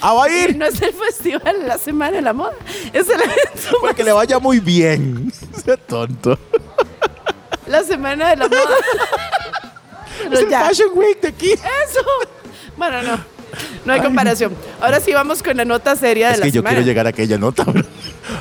Ah, 0.00 0.14
va 0.14 0.24
a 0.24 0.28
ir. 0.30 0.56
No 0.56 0.64
es 0.66 0.80
el 0.80 0.94
festival 0.94 1.60
de 1.60 1.66
la 1.66 1.76
semana 1.76 2.12
de 2.16 2.22
la 2.22 2.32
moda. 2.32 2.52
Es 2.92 3.08
el 3.08 3.20
evento 3.20 3.80
Para 3.82 3.94
que 3.94 4.04
le 4.04 4.12
vaya 4.12 4.38
muy 4.38 4.60
bien. 4.60 5.30
Sea 5.64 5.76
tonto. 5.76 6.38
La 7.66 7.82
semana 7.82 8.30
de 8.30 8.36
la 8.36 8.48
moda. 8.48 8.60
Es 10.32 10.40
el 10.40 10.48
ya. 10.48 10.66
Fashion 10.66 10.90
Week 10.94 11.20
de 11.20 11.28
aquí. 11.28 11.52
Eso. 11.52 12.00
Bueno, 12.76 13.02
no. 13.02 13.18
No 13.84 13.92
hay 13.92 14.00
comparación. 14.00 14.54
Ahora 14.80 15.00
sí 15.00 15.12
vamos 15.12 15.42
con 15.42 15.56
la 15.56 15.64
nota 15.64 15.96
seria 15.96 16.28
de 16.28 16.34
Es 16.34 16.40
la 16.40 16.46
que 16.46 16.52
yo 16.52 16.62
quiero 16.62 16.82
llegar 16.82 17.06
a 17.06 17.10
aquella 17.10 17.38
nota. 17.38 17.64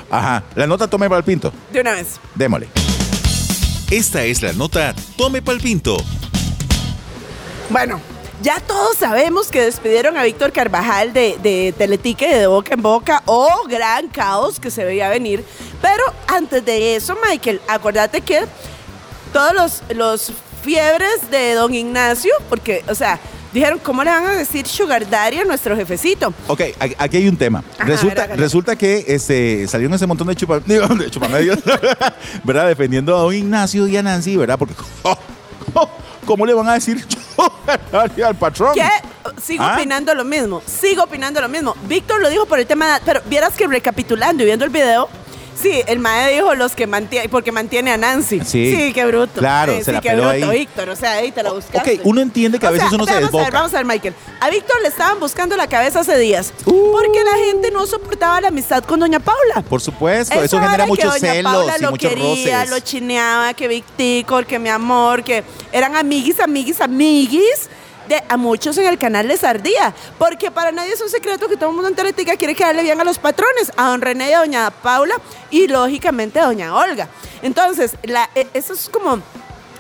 Ajá. 0.10 0.44
La 0.56 0.68
nota 0.68 0.88
tome 0.88 1.08
para 1.08 1.20
el 1.20 1.24
pinto. 1.24 1.52
De 1.72 1.82
una 1.82 1.94
vez. 1.94 2.20
Démosle. 2.36 2.68
Esta 3.90 4.24
es 4.24 4.42
la 4.42 4.52
nota 4.52 4.94
Tome 5.16 5.42
Palpinto. 5.42 5.98
Bueno, 7.70 8.02
ya 8.42 8.60
todos 8.60 8.98
sabemos 8.98 9.48
que 9.50 9.62
despidieron 9.62 10.18
a 10.18 10.24
Víctor 10.24 10.52
Carvajal 10.52 11.14
de, 11.14 11.38
de 11.42 11.74
Teletique, 11.78 12.28
de 12.28 12.48
Boca 12.48 12.74
en 12.74 12.82
Boca. 12.82 13.24
Oh, 13.26 13.64
gran 13.68 14.10
caos 14.10 14.60
que 14.60 14.72
se 14.72 14.84
veía 14.84 15.08
venir. 15.10 15.44
Pero 15.82 16.04
antes 16.28 16.66
de 16.66 16.98
eso, 16.98 17.18
Michael, 17.30 17.62
acuérdate 17.68 18.22
que 18.22 18.42
todos 19.32 19.54
los, 19.54 19.84
los 19.96 20.34
fiebres 20.68 21.32
de 21.32 21.54
don 21.54 21.74
Ignacio, 21.74 22.34
porque, 22.50 22.84
o 22.90 22.94
sea, 22.94 23.18
dijeron, 23.54 23.80
¿cómo 23.80 24.04
le 24.04 24.10
van 24.10 24.26
a 24.26 24.34
decir 24.34 24.68
Sugar 24.68 25.10
Daddy 25.10 25.38
a 25.38 25.46
nuestro 25.46 25.78
jefecito? 25.78 26.34
Ok, 26.48 26.62
aquí 26.98 27.16
hay 27.16 27.30
un 27.30 27.38
tema. 27.38 27.64
Ajá, 27.78 27.86
resulta, 27.86 28.28
resulta 28.28 28.76
que 28.76 29.06
este, 29.08 29.66
salieron 29.70 29.94
ese 29.94 30.06
montón 30.06 30.28
de, 30.28 30.36
chupa, 30.36 30.60
de 30.66 31.10
chupamedios, 31.10 31.60
¿verdad? 32.44 32.68
Defendiendo 32.68 33.16
a 33.16 33.22
don 33.22 33.34
Ignacio 33.34 33.88
y 33.88 33.96
a 33.96 34.04
Nancy, 34.04 34.36
¿verdad? 34.36 34.60
Porque, 34.60 34.74
¿cómo 36.26 36.46
le 36.46 36.54
van 36.54 36.68
a 36.68 36.74
decir 36.74 37.08
al 38.26 38.36
patrón. 38.36 38.74
Que 38.74 38.90
sigo 39.42 39.64
¿Ah? 39.64 39.76
opinando 39.78 40.14
lo 40.16 40.26
mismo, 40.26 40.62
sigo 40.66 41.04
opinando 41.04 41.40
lo 41.40 41.48
mismo. 41.48 41.78
Víctor 41.84 42.20
lo 42.20 42.30
dijo 42.30 42.46
por 42.46 42.60
el 42.60 42.68
tema 42.68 43.00
pero 43.06 43.22
vieras 43.28 43.54
que 43.54 43.68
recapitulando 43.68 44.44
y 44.44 44.48
viendo 44.48 44.66
el 44.66 44.72
video, 44.72 45.08
sí, 45.62 45.82
el 45.88 46.00
mae 46.00 46.34
dijo 46.34 46.54
los 46.56 46.74
que 46.76 46.88
mantiene, 46.88 47.30
porque 47.30 47.52
mantiene 47.52 47.92
a 47.92 47.98
Nancy. 47.98 48.42
Sí. 48.46 48.92
qué 48.94 49.06
bruto. 49.06 49.40
Claro, 49.40 49.74
Sí, 49.74 49.80
se 49.80 49.86
sí, 49.86 49.92
la 49.92 50.02
qué 50.02 50.10
peló 50.10 50.30
bruto, 50.30 50.50
ahí. 50.50 50.60
Víctor, 50.60 50.90
o 50.90 50.96
sea, 50.96 51.14
ahí 51.14 51.32
te 51.32 51.44
la 51.44 51.52
buscaste. 51.52 51.96
Ok, 51.96 52.02
uno 52.06 52.22
entiende 52.22 52.60
que 52.60 52.66
a 52.66 52.70
O 52.70 52.74
sea, 52.76 52.84
veces 52.84 52.94
uno 52.96 53.06
se 53.06 53.14
vamos 53.14 53.34
a 53.34 53.38
ver, 53.44 53.52
vamos 53.54 53.74
a 53.74 53.78
ver, 53.78 53.86
Michael. 53.86 54.14
A 54.40 54.50
Víctor 54.50 54.76
le 54.82 54.88
estaban 54.90 55.20
buscando 55.20 55.56
la 55.58 55.68
cabeza 55.68 56.00
hace 56.02 56.18
días. 56.18 56.54
Uh. 56.66 56.92
Porque 56.92 57.24
la 57.24 57.38
gente 57.46 57.72
no 57.72 57.86
soportaba 57.86 58.40
la 58.42 58.48
amistad 58.50 58.84
con 58.84 59.00
Doña 59.00 59.20
Paula. 59.20 59.62
Por 59.68 59.82
supuesto, 59.82 60.34
eso 60.36 60.58
Esa 60.58 60.66
genera 60.66 60.86
muchos 60.86 61.14
doña 61.20 61.34
celos 61.34 61.54
Paula 61.54 61.76
y 61.78 61.82
lo 61.82 61.92
muchos 61.92 62.10
quería, 62.10 62.60
roces. 62.60 62.70
lo 62.70 62.80
chineaba, 62.80 63.54
que 63.54 63.68
Victicor, 63.68 64.46
que 64.46 64.60
mi 64.60 64.70
amor, 64.70 65.24
que 65.24 65.44
eran 65.72 65.96
amiguis, 65.96 66.40
amiguis, 66.40 66.80
amiguis. 66.82 67.70
De, 68.08 68.24
a 68.30 68.38
muchos 68.38 68.78
en 68.78 68.88
el 68.88 68.98
canal 68.98 69.28
les 69.28 69.44
ardía, 69.44 69.94
porque 70.18 70.50
para 70.50 70.72
nadie 70.72 70.94
es 70.94 71.02
un 71.02 71.10
secreto 71.10 71.50
que 71.50 71.58
todo 71.58 71.70
el 71.70 71.76
mundo 71.76 71.90
en 71.90 71.96
Teletica 71.96 72.38
quiere 72.38 72.56
quedarle 72.56 72.84
bien 72.84 73.00
a 73.02 73.04
los 73.04 73.20
patrones, 73.20 73.72
a 73.76 73.90
don 73.90 74.00
René 74.02 74.30
y 74.30 74.34
a 74.34 74.40
doña 74.40 74.72
Paula, 74.72 75.16
y 75.52 75.68
lógicamente 75.68 76.40
a 76.40 76.46
doña 76.46 76.74
Olga. 76.74 77.10
Entonces, 77.42 77.96
la, 78.04 78.30
e- 78.34 78.48
eso 78.54 78.74
es 78.74 78.88
como, 78.88 79.20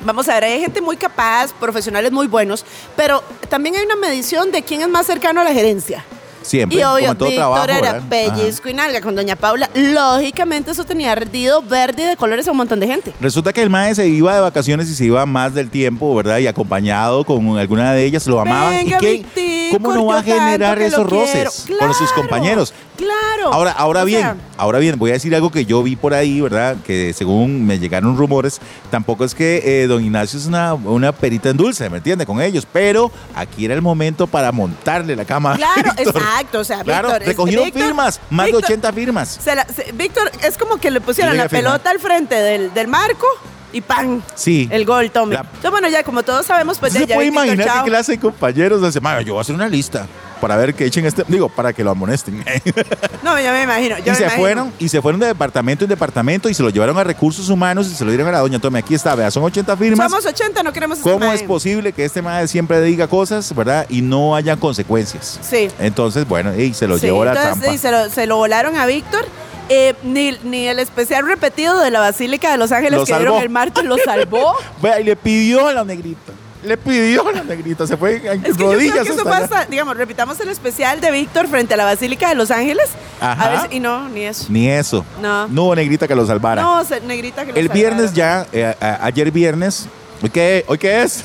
vamos 0.01 0.27
a 0.27 0.34
ver, 0.34 0.43
hay 0.43 0.60
gente 0.60 0.81
muy 0.81 0.98
capaz, 0.98 1.53
profesionales 1.53 2.12
muy 2.12 2.27
buenos, 2.27 2.65
pero 2.98 3.24
también 3.50 3.75
hay 3.77 3.86
una 3.86 3.96
medición 3.96 4.51
de 4.51 4.62
quién 4.62 4.81
es 4.81 4.89
más 4.89 5.05
cercano 5.05 5.39
a 5.39 5.43
la 5.46 5.53
gerencia. 5.53 6.03
Siempre, 6.48 6.77
Y 6.77 6.82
como 6.82 6.94
obvio, 6.96 7.12
en 7.12 7.18
todo 7.18 7.30
Víctor 7.30 7.46
trabajo, 7.46 7.63
era 7.70 7.82
¿verdad? 7.94 8.10
pellizco 8.10 8.70
y 8.70 8.74
nalga 8.74 9.01
con 9.01 9.16
doña 9.16 9.36
Paula. 9.36 9.70
Lógicamente 9.75 10.72
eso 10.72 10.86
tenía 10.86 11.12
ardido 11.12 11.62
verde 11.62 12.04
y 12.04 12.06
de 12.06 12.16
colores 12.16 12.48
a 12.48 12.51
un 12.51 12.58
montón 12.58 12.80
de 12.80 12.88
gente. 12.88 13.13
Resulta 13.20 13.51
que 13.51 13.62
el 13.62 13.70
mae 13.70 13.94
se 13.96 14.08
iba 14.08 14.34
de 14.34 14.42
vacaciones 14.42 14.89
y 14.89 14.96
se 14.96 15.06
iba 15.06 15.25
más 15.25 15.54
del 15.54 15.70
tiempo, 15.70 16.16
¿verdad? 16.16 16.38
Y 16.39 16.48
acompañado 16.48 17.24
con 17.25 17.58
alguna 17.58 17.92
de 17.94 18.06
ellas, 18.06 18.25
lo 18.27 18.39
amaban. 18.39 18.72
Venga, 18.72 18.98
¿Y 18.98 19.00
qué? 19.00 19.12
Victico, 19.12 19.77
¿Cómo 19.77 19.94
no 19.94 20.06
va 20.06 20.20
a 20.20 20.24
generar 20.24 20.80
esos 20.82 21.06
roces 21.06 21.66
con 21.80 21.94
sus 21.94 22.08
Claro, 22.12 22.22
compañeros? 22.22 22.74
Claro. 22.96 23.07
Ahora, 23.51 23.72
ahora 23.72 24.04
bien, 24.04 24.22
sea, 24.22 24.36
ahora 24.58 24.80
bien, 24.80 24.98
voy 24.98 25.12
a 25.12 25.13
decir 25.13 25.34
algo 25.36 25.51
que 25.51 25.66
yo 25.66 25.82
vi 25.84 25.96
por 25.96 26.13
ahí, 26.13 26.42
¿verdad? 26.42 26.77
Que 26.86 27.13
según 27.13 27.66
me 27.66 27.80
llegaron 27.80 28.18
rumores, 28.18 28.60
tampoco 28.92 29.24
es 29.25 29.34
que 29.36 29.84
eh, 29.84 29.88
don 29.88 30.04
Ignacio 30.04 30.39
es 30.39 30.46
una, 30.46 30.74
una 30.74 31.12
perita 31.12 31.50
en 31.50 31.58
dulce, 31.58 31.89
¿me 31.89 31.98
entiende? 31.98 32.25
Con 32.25 32.42
ellos, 32.42 32.68
pero 32.72 33.12
aquí 33.36 33.66
era 33.66 33.74
el 33.74 33.82
momento 33.82 34.27
para 34.27 34.51
montarle 34.51 35.16
la 35.16 35.25
cama. 35.25 35.56
Claro, 35.56 35.92
exacto. 35.98 36.60
O 36.60 36.63
sea, 36.63 36.84
Claro, 36.84 37.10
Víctor, 37.10 37.27
recogieron 37.27 37.66
Víctor- 37.66 37.84
firmas, 37.84 38.20
más 38.30 38.46
Víctor- 38.48 38.62
de 38.62 38.66
80 38.68 38.94
firmas. 38.94 39.39
se 39.44 39.56
la- 39.56 39.66
se- 39.66 39.92
Víctor, 39.94 40.32
es 40.44 40.58
como 40.58 40.77
que 40.77 40.92
le 40.92 41.01
pusieron 41.01 41.36
la 41.38 41.48
pelota 41.50 41.89
al 41.89 42.00
frente 42.00 42.36
del, 42.36 42.74
del 42.74 42.88
marco 42.88 43.25
y 43.74 43.82
¡pam! 43.82 44.22
Sí. 44.36 44.68
El 44.72 44.86
gol, 44.86 45.12
tome. 45.12 45.36
La- 45.36 45.42
Entonces, 45.42 45.72
bueno, 45.72 45.89
ya 45.89 46.01
como 46.04 46.24
todos 46.24 46.46
sabemos, 46.46 46.80
pues 46.80 46.94
¿Se 46.94 47.00
ya, 47.01 47.06
ya 47.08 47.16
puede 47.16 47.27
imaginar 47.27 47.84
qué 47.84 47.89
clase 47.89 48.13
de 48.13 48.20
compañeros 48.20 48.82
hace? 48.82 49.01
"Mae, 49.01 49.24
yo 49.25 49.34
voy 49.34 49.39
a 49.39 49.42
hacer 49.42 49.56
una 49.56 49.68
lista 49.68 50.08
para 50.39 50.56
ver 50.58 50.74
que 50.75 50.86
echen 50.86 51.06
este, 51.06 51.24
digo, 51.27 51.50
para 51.50 51.74
que 51.74 51.84
lo 51.84 51.91
amonesten. 51.91 52.44
No, 53.24 53.38
yo 53.41 53.51
me 53.51 53.63
imagino. 53.63 53.98
Yo 53.98 54.03
y 54.06 54.10
me 54.12 54.15
se 54.15 54.24
imagino. 54.24 54.41
fueron, 54.41 54.74
y 54.79 54.88
se 54.89 55.01
fueron 55.01 55.20
de 55.20 55.27
departamento 55.27 55.84
en 55.84 55.89
departamento 55.89 56.50
y 56.50 56.53
se 56.53 56.63
lo 56.63 56.70
llevaron 56.70 56.98
a 56.98 57.03
recursos 57.03 57.50
humanos 57.50 57.88
y 57.88 57.96
se 57.96 58.06
lo 58.06 58.12
dieron 58.12 58.27
a 58.29 58.32
la 58.32 58.39
doña 58.39 58.60
Tome. 58.60 58.79
Aquí 58.79 58.96
está, 58.96 59.15
vea, 59.15 59.29
son 59.32 59.44
80 59.44 59.75
firmas. 59.75 60.10
Somos 60.10 60.25
80, 60.25 60.63
no 60.63 60.72
queremos 60.72 61.00
este 61.00 61.10
¿Cómo 61.10 61.25
mae. 61.25 61.36
es 61.36 61.44
posible 61.44 61.91
que 61.91 62.06
este 62.06 62.22
madre 62.22 62.48
siempre 62.48 62.79
diga 62.82 63.08
cosas, 63.08 63.53
verdad? 63.53 63.86
Y 63.89 64.01
no 64.01 64.36
haya 64.36 64.56
consecuencias. 64.56 65.39
Sí. 65.41 65.67
Entonces, 65.79 66.27
bueno, 66.27 66.56
y 66.56 66.74
se 66.74 66.88
lo 66.88 66.98
Sí, 66.98 67.08
llevó 67.08 67.25
la 67.25 67.32
entonces, 67.32 67.53
trampa. 67.60 67.72
sí, 67.74 67.77
se, 67.79 67.91
lo, 67.91 68.10
se 68.10 68.27
lo 68.27 68.38
volaron 68.38 68.77
a 68.77 68.86
Víctor. 68.86 69.25
Eh, 69.70 69.96
ni, 70.03 70.32
ni 70.44 70.65
el 70.67 70.79
especial 70.79 71.27
repetido 71.27 71.77
de 71.79 71.91
la 71.91 72.00
Basílica 72.00 72.50
de 72.51 72.58
Los 72.58 72.72
Ángeles 72.72 73.00
Lo 73.00 73.06
que 73.06 73.12
salvó. 73.12 73.24
dieron 73.24 73.41
el 73.41 73.50
martes 73.50 73.84
lo 73.84 73.98
salvó. 73.98 74.53
Vea, 74.82 75.01
y 75.01 75.03
le 75.03 75.17
pidió 75.17 75.67
a 75.67 75.74
la 75.74 75.84
negrita. 75.84 76.32
Le 76.64 76.76
pidió 76.76 77.28
a 77.28 77.32
la 77.32 77.44
negrita. 77.44 77.86
Se 77.86 77.96
fue 77.98 78.16
en 78.18 78.46
Es 78.46 78.58
que 78.58 78.64
yo 78.64 78.72
rodillas 78.74 78.94
creo 79.00 79.04
que 79.06 79.12
eso 79.12 79.24
pasa, 79.24 79.66
digamos, 79.66 79.96
repitamos 79.96 80.40
el 80.40 80.50
especial 80.50 81.00
de 81.00 81.12
Víctor 81.12 81.48
frente 81.48 81.76
a 81.76 81.78
la 81.78 81.86
Basílica 81.86 82.30
de 82.30 82.36
Los 82.36 82.50
Ángeles. 82.52 82.90
Ajá. 83.22 83.62
A 83.64 83.68
si- 83.70 83.76
y 83.78 83.80
no, 83.80 84.10
ni 84.10 84.22
eso. 84.26 84.46
Ni 84.50 84.68
eso. 84.70 85.06
No. 85.22 85.48
No 85.48 85.64
hubo 85.66 85.76
negrita 85.76 86.08
que 86.08 86.16
lo 86.16 86.26
salvara. 86.26 86.62
No, 86.62 86.84
negrita 87.06 87.46
que 87.46 87.54
lo 87.54 87.58
El 87.60 87.70
viernes 87.70 88.14
ya, 88.14 88.48
eh, 88.52 88.76
a- 88.82 89.06
ayer 89.06 89.32
viernes, 89.32 89.86
¿hoy 90.22 90.30
qué, 90.32 90.66
¿hoy 90.68 90.78
qué 90.80 91.04
es? 91.04 91.24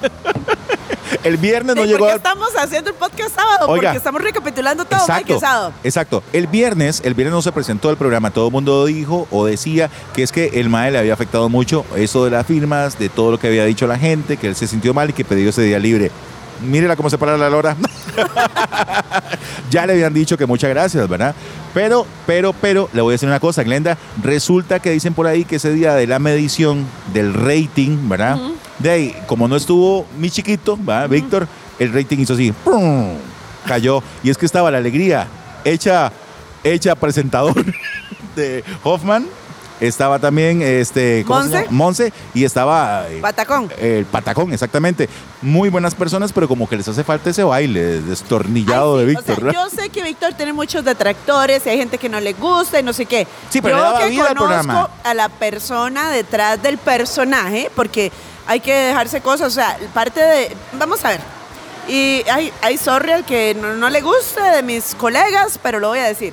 el 1.22 1.36
viernes 1.36 1.76
no 1.76 1.84
¿Y 1.84 1.88
llegó 1.88 1.98
¿Por 2.00 2.08
qué 2.08 2.12
al- 2.12 2.16
estamos 2.18 2.48
haciendo 2.58 2.90
el 2.90 2.96
podcast 2.96 3.34
sábado? 3.34 3.66
Oiga. 3.68 3.82
Porque 3.90 3.98
estamos 3.98 4.22
recapitulando 4.22 4.83
Exacto, 4.94 5.72
exacto. 5.82 6.22
El 6.32 6.46
viernes, 6.46 7.02
el 7.04 7.14
viernes 7.14 7.32
no 7.34 7.42
se 7.42 7.52
presentó 7.52 7.90
el 7.90 7.96
programa. 7.96 8.30
Todo 8.30 8.46
el 8.46 8.52
mundo 8.52 8.84
dijo 8.86 9.26
o 9.30 9.46
decía 9.46 9.90
que 10.12 10.22
es 10.22 10.32
que 10.32 10.50
el 10.54 10.68
MAE 10.68 10.92
le 10.92 10.98
había 10.98 11.14
afectado 11.14 11.48
mucho 11.48 11.84
eso 11.96 12.24
de 12.24 12.30
las 12.30 12.46
firmas, 12.46 12.98
de 12.98 13.08
todo 13.08 13.32
lo 13.32 13.38
que 13.38 13.48
había 13.48 13.64
dicho 13.64 13.86
la 13.86 13.98
gente, 13.98 14.36
que 14.36 14.48
él 14.48 14.56
se 14.56 14.66
sintió 14.66 14.94
mal 14.94 15.10
y 15.10 15.12
que 15.12 15.24
pidió 15.24 15.50
ese 15.50 15.62
día 15.62 15.78
libre. 15.78 16.10
Mírela 16.62 16.96
cómo 16.96 17.10
se 17.10 17.18
para 17.18 17.36
la 17.36 17.50
lora. 17.50 17.76
ya 19.70 19.86
le 19.86 19.94
habían 19.94 20.14
dicho 20.14 20.36
que 20.36 20.46
muchas 20.46 20.70
gracias, 20.70 21.08
¿verdad? 21.08 21.34
Pero, 21.74 22.06
pero, 22.26 22.52
pero, 22.52 22.88
le 22.92 23.02
voy 23.02 23.12
a 23.12 23.14
decir 23.14 23.28
una 23.28 23.40
cosa, 23.40 23.62
Glenda. 23.64 23.98
Resulta 24.22 24.78
que 24.78 24.90
dicen 24.90 25.14
por 25.14 25.26
ahí 25.26 25.44
que 25.44 25.56
ese 25.56 25.72
día 25.72 25.94
de 25.94 26.06
la 26.06 26.18
medición 26.18 26.86
del 27.12 27.34
rating, 27.34 28.08
¿verdad? 28.08 28.38
De 28.78 28.90
ahí, 28.90 29.16
como 29.26 29.48
no 29.48 29.56
estuvo 29.56 30.06
mi 30.18 30.30
chiquito, 30.30 30.76
¿verdad? 30.76 31.08
Víctor, 31.08 31.48
el 31.78 31.92
rating 31.92 32.18
hizo 32.18 32.34
así. 32.34 32.52
¡pum! 32.52 33.16
Cayó. 33.66 34.02
Y 34.22 34.30
es 34.30 34.38
que 34.38 34.46
estaba 34.46 34.70
la 34.70 34.78
alegría 34.78 35.26
hecha, 35.64 36.12
hecha 36.62 36.94
presentador 36.94 37.54
de 38.36 38.64
Hoffman. 38.82 39.26
Estaba 39.80 40.20
también 40.20 40.62
este, 40.62 41.24
¿cómo 41.26 41.42
se 41.42 41.48
Monse. 41.48 41.66
Monse 41.70 42.12
y 42.32 42.44
estaba 42.44 43.06
eh, 43.10 43.18
Patacón. 43.20 43.68
el 43.76 44.06
patacón, 44.06 44.52
exactamente. 44.52 45.08
Muy 45.42 45.68
buenas 45.68 45.96
personas, 45.96 46.32
pero 46.32 46.46
como 46.46 46.68
que 46.68 46.76
les 46.76 46.86
hace 46.86 47.02
falta 47.02 47.30
ese 47.30 47.42
baile 47.42 48.00
destornillado 48.02 48.98
Ay, 48.98 49.00
de 49.00 49.06
Víctor. 49.10 49.24
o 49.32 49.34
sea, 49.34 49.44
¿verdad? 49.44 49.52
yo 49.52 49.70
sé 49.76 49.88
que 49.90 50.02
Víctor 50.04 50.34
tiene 50.34 50.52
muchos 50.52 50.84
detractores 50.84 51.66
y 51.66 51.70
hay 51.70 51.76
gente 51.76 51.98
que 51.98 52.08
no 52.08 52.20
le 52.20 52.34
gusta 52.34 52.78
y 52.78 52.84
no 52.84 52.92
sé 52.92 53.04
qué. 53.04 53.26
Sí, 53.50 53.60
pero 53.60 53.76
yo 53.76 53.82
le 53.82 53.88
daba 53.88 53.98
que 53.98 54.10
vida 54.10 54.22
al 54.28 54.36
conozco 54.36 54.46
programa. 54.62 54.90
a 55.02 55.12
la 55.14 55.28
persona 55.28 56.10
detrás 56.10 56.62
del 56.62 56.78
personaje, 56.78 57.68
porque 57.74 58.12
hay 58.46 58.60
que 58.60 58.72
dejarse 58.72 59.20
cosas, 59.22 59.48
o 59.48 59.54
sea, 59.54 59.76
parte 59.92 60.20
de... 60.20 60.56
Vamos 60.78 61.04
a 61.04 61.08
ver. 61.08 61.20
Y 61.88 62.24
hay, 62.30 62.52
hay 62.62 62.78
sorry 62.78 63.12
al 63.12 63.24
que 63.24 63.54
no, 63.54 63.74
no 63.74 63.90
le 63.90 64.00
gusta 64.00 64.52
de 64.52 64.62
mis 64.62 64.94
colegas, 64.94 65.58
pero 65.62 65.78
lo 65.80 65.88
voy 65.88 65.98
a 65.98 66.04
decir. 66.04 66.32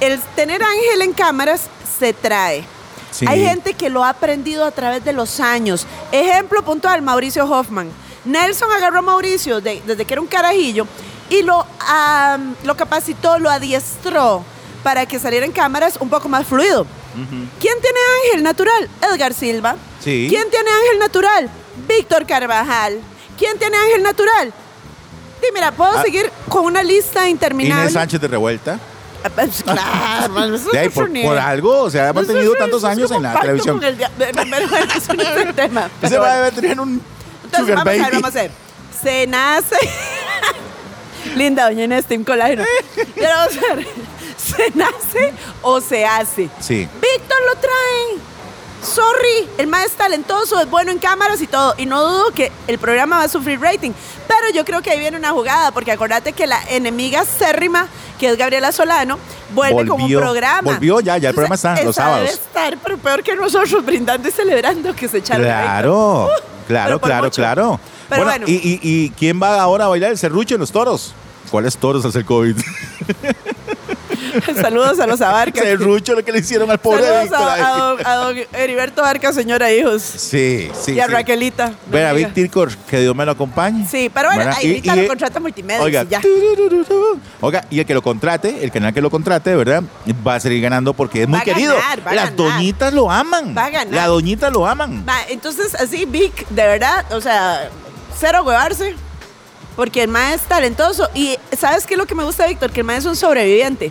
El 0.00 0.18
tener 0.34 0.62
a 0.62 0.68
Ángel 0.68 1.02
en 1.02 1.12
cámaras 1.12 1.62
se 1.98 2.12
trae. 2.12 2.64
Sí. 3.12 3.26
Hay 3.28 3.44
gente 3.44 3.74
que 3.74 3.90
lo 3.90 4.02
ha 4.04 4.08
aprendido 4.08 4.64
a 4.64 4.70
través 4.70 5.04
de 5.04 5.12
los 5.12 5.38
años. 5.38 5.86
Ejemplo 6.10 6.62
puntual, 6.64 7.02
Mauricio 7.02 7.44
Hoffman. 7.44 7.90
Nelson 8.24 8.70
agarró 8.72 8.98
a 9.00 9.02
Mauricio 9.02 9.60
de- 9.60 9.82
desde 9.86 10.04
que 10.04 10.14
era 10.14 10.20
un 10.20 10.26
carajillo 10.28 10.86
y 11.28 11.42
lo, 11.42 11.66
lo 12.64 12.76
capacitó, 12.76 13.38
lo 13.38 13.50
adiestró 13.50 14.44
para 14.82 15.06
que 15.06 15.18
saliera 15.18 15.44
en 15.46 15.52
cámaras 15.52 15.96
un 16.00 16.08
poco 16.08 16.28
más 16.28 16.46
fluido. 16.46 16.86
¿Quién 17.14 17.74
tiene 17.80 17.98
ángel 18.24 18.42
natural? 18.42 18.88
Edgar 19.12 19.34
Silva. 19.34 19.76
Sí. 20.02 20.26
¿Quién 20.30 20.48
tiene 20.50 20.70
ángel 20.70 20.98
natural? 20.98 21.50
Víctor 21.86 22.26
Carvajal. 22.26 23.00
¿Quién 23.38 23.58
tiene 23.58 23.76
ángel 23.76 24.02
natural? 24.02 24.52
Sí, 25.42 25.48
mira, 25.52 25.72
puedo 25.72 25.90
Ah. 25.98 26.02
seguir 26.02 26.30
con 26.48 26.64
una 26.64 26.82
lista 26.82 27.28
interminable. 27.28 27.82
Inés 27.82 27.92
Sánchez 27.94 28.20
de 28.20 28.28
Revuelta. 28.28 28.78
Ah, 29.24 29.28
pues, 29.34 29.62
Claro, 29.62 30.54
eso 30.54 30.70
De 30.70 30.78
ahí, 30.78 30.86
es 30.86 30.92
por, 30.92 31.08
otro 31.10 31.22
por 31.22 31.38
algo, 31.38 31.80
o 31.82 31.90
sea, 31.90 32.04
ha 32.04 32.06
Eso 32.06 32.14
mantenido 32.14 32.52
es- 32.54 32.58
tantos 32.58 32.78
eso 32.78 32.86
es 32.88 32.92
años 32.96 33.08
como 33.08 33.18
en 33.18 33.22
la 33.24 33.32
pacto 33.32 33.46
televisión. 33.46 33.76
con 33.78 33.84
el 33.86 33.98
dia- 33.98 34.10
Pero 34.18 34.32
bueno, 34.68 34.86
eso 34.96 35.14
no 35.14 35.22
es 35.22 35.36
el 35.36 35.54
tema. 35.54 35.80
Ese 35.86 35.92
pero 36.10 36.22
va 36.22 36.46
a 36.46 36.50
tener 36.50 36.80
un 36.80 37.02
Entonces, 37.44 37.60
sugar 37.60 37.76
vamos 37.76 37.86
a 37.88 37.90
ver, 37.92 38.00
baby. 38.02 38.22
vamos 38.22 38.36
a 38.36 38.42
ver. 38.42 38.50
Se 39.02 39.26
nace. 39.26 39.76
Linda, 41.36 41.64
doña 41.66 41.84
Inés, 41.84 42.04
Team 42.06 42.24
Colágeno. 42.24 42.64
Pero 43.14 43.28
vamos 43.34 43.54
a 43.70 43.74
ver. 43.74 43.86
¿Se 44.36 44.70
nace 44.74 45.32
o 45.62 45.80
se 45.80 46.04
hace? 46.04 46.50
Sí. 46.60 46.88
Víctor 47.00 47.38
lo 47.46 47.54
traen. 47.60 48.32
Sorry, 48.82 49.48
el 49.58 49.68
más 49.68 49.86
es 49.86 49.92
talentoso, 49.92 50.60
es 50.60 50.68
bueno 50.68 50.90
en 50.90 50.98
cámaras 50.98 51.40
y 51.40 51.46
todo. 51.46 51.74
Y 51.78 51.86
no 51.86 52.02
dudo 52.02 52.32
que 52.32 52.50
el 52.66 52.78
programa 52.78 53.18
va 53.18 53.24
a 53.24 53.28
sufrir 53.28 53.60
rating. 53.60 53.92
Pero 54.28 54.50
yo 54.54 54.64
creo 54.64 54.82
que 54.82 54.90
ahí 54.90 54.98
viene 54.98 55.16
una 55.16 55.30
jugada, 55.32 55.70
porque 55.72 55.92
acordate 55.92 56.32
que 56.32 56.46
la 56.46 56.60
enemiga 56.70 57.24
cérrima, 57.24 57.88
que 58.18 58.28
es 58.30 58.36
Gabriela 58.36 58.72
Solano, 58.72 59.18
vuelve 59.54 59.86
como 59.86 60.04
un 60.04 60.10
Volvió, 60.10 60.20
programa. 60.20 60.72
volvió 60.72 61.00
ya, 61.00 61.18
ya 61.18 61.28
el 61.30 61.34
programa 61.34 61.54
está 61.56 61.82
los 61.82 61.94
sábados. 61.96 62.20
Debe 62.20 62.32
estar, 62.32 62.78
pero 62.82 62.98
peor 62.98 63.22
que 63.22 63.34
nosotros 63.36 63.84
brindando 63.84 64.28
y 64.28 64.32
celebrando 64.32 64.94
que 64.94 65.08
se 65.08 65.18
echaron. 65.18 65.44
Claro, 65.44 66.28
claro, 66.66 67.00
claro, 67.00 67.24
mucho. 67.24 67.42
claro. 67.42 67.80
Pero 68.08 68.24
bueno, 68.24 68.46
bueno. 68.46 68.60
¿y, 68.62 68.68
y, 68.68 68.80
y 68.82 69.10
quién 69.10 69.40
va 69.42 69.60
ahora 69.60 69.84
a 69.86 69.88
bailar 69.88 70.10
el 70.10 70.18
serrucho 70.18 70.54
en 70.54 70.60
los 70.60 70.70
toros? 70.72 71.14
¿Cuáles 71.50 71.76
toros 71.76 72.04
hace 72.04 72.18
el 72.18 72.24
COVID? 72.24 72.56
Saludos 74.60 74.98
a 75.00 75.06
los 75.06 75.20
abarcas. 75.20 75.62
serrucho 75.64 76.14
lo 76.14 76.24
que 76.24 76.32
le 76.32 76.38
hicieron 76.40 76.70
al 76.70 76.78
pobre 76.78 77.02
Saludos 77.04 77.22
Víctor. 77.24 77.40
a, 77.48 77.54
a 77.54 77.76
don, 77.78 78.06
a 78.06 78.14
don 78.16 78.36
Heriberto 78.52 79.04
Arca, 79.04 79.32
señora 79.32 79.72
hijos. 79.72 80.02
Sí, 80.02 80.70
sí. 80.80 80.92
y 80.92 81.00
a 81.00 81.06
sí. 81.06 81.12
Raquelita. 81.12 81.72
Ver 81.86 82.06
a 82.06 82.10
amiga. 82.10 82.30
Víctor, 82.34 82.76
que 82.88 83.00
Dios 83.00 83.14
me 83.14 83.24
lo 83.24 83.32
acompañe. 83.32 83.86
Sí, 83.90 84.10
pero 84.12 84.28
bueno, 84.28 84.44
¿Verdad? 84.44 84.58
ahí 84.60 84.80
y- 84.82 84.86
lo 85.02 85.08
contrata 85.08 85.40
multimedia. 85.40 85.82
Oiga, 85.82 86.02
y 86.04 86.08
ya. 86.08 86.20
oiga, 87.40 87.64
y 87.70 87.80
el 87.80 87.86
que 87.86 87.94
lo 87.94 88.02
contrate, 88.02 88.64
el 88.64 88.70
canal 88.70 88.92
que 88.94 89.00
lo 89.00 89.10
contrate, 89.10 89.54
¿verdad? 89.54 89.82
Va 90.26 90.36
a 90.36 90.40
seguir 90.40 90.62
ganando 90.62 90.92
porque 90.94 91.22
es 91.22 91.28
muy 91.28 91.38
Va 91.38 91.44
querido. 91.44 91.74
ganar, 91.76 92.02
a 92.06 92.14
Las 92.14 92.36
doñitas 92.36 92.92
lo 92.92 93.10
aman. 93.10 93.54
Va 93.56 93.66
a 93.66 93.70
ganar. 93.70 93.94
Las 93.94 94.06
doñitas 94.08 94.52
lo 94.52 94.66
aman. 94.66 95.04
Va, 95.08 95.16
entonces, 95.28 95.74
así, 95.74 96.04
Vic, 96.04 96.46
de 96.48 96.66
verdad, 96.66 97.04
o 97.12 97.20
sea, 97.20 97.68
cero 98.18 98.42
huevarse, 98.44 98.94
porque 99.76 100.02
el 100.02 100.08
mae 100.08 100.34
es 100.34 100.42
talentoso. 100.42 101.08
Y 101.14 101.36
¿sabes 101.58 101.86
qué 101.86 101.94
es 101.94 101.98
lo 101.98 102.06
que 102.06 102.14
me 102.14 102.24
gusta 102.24 102.46
Víctor? 102.46 102.70
Que 102.70 102.80
el 102.80 102.86
mae 102.86 102.98
es 102.98 103.04
un 103.06 103.16
sobreviviente. 103.16 103.90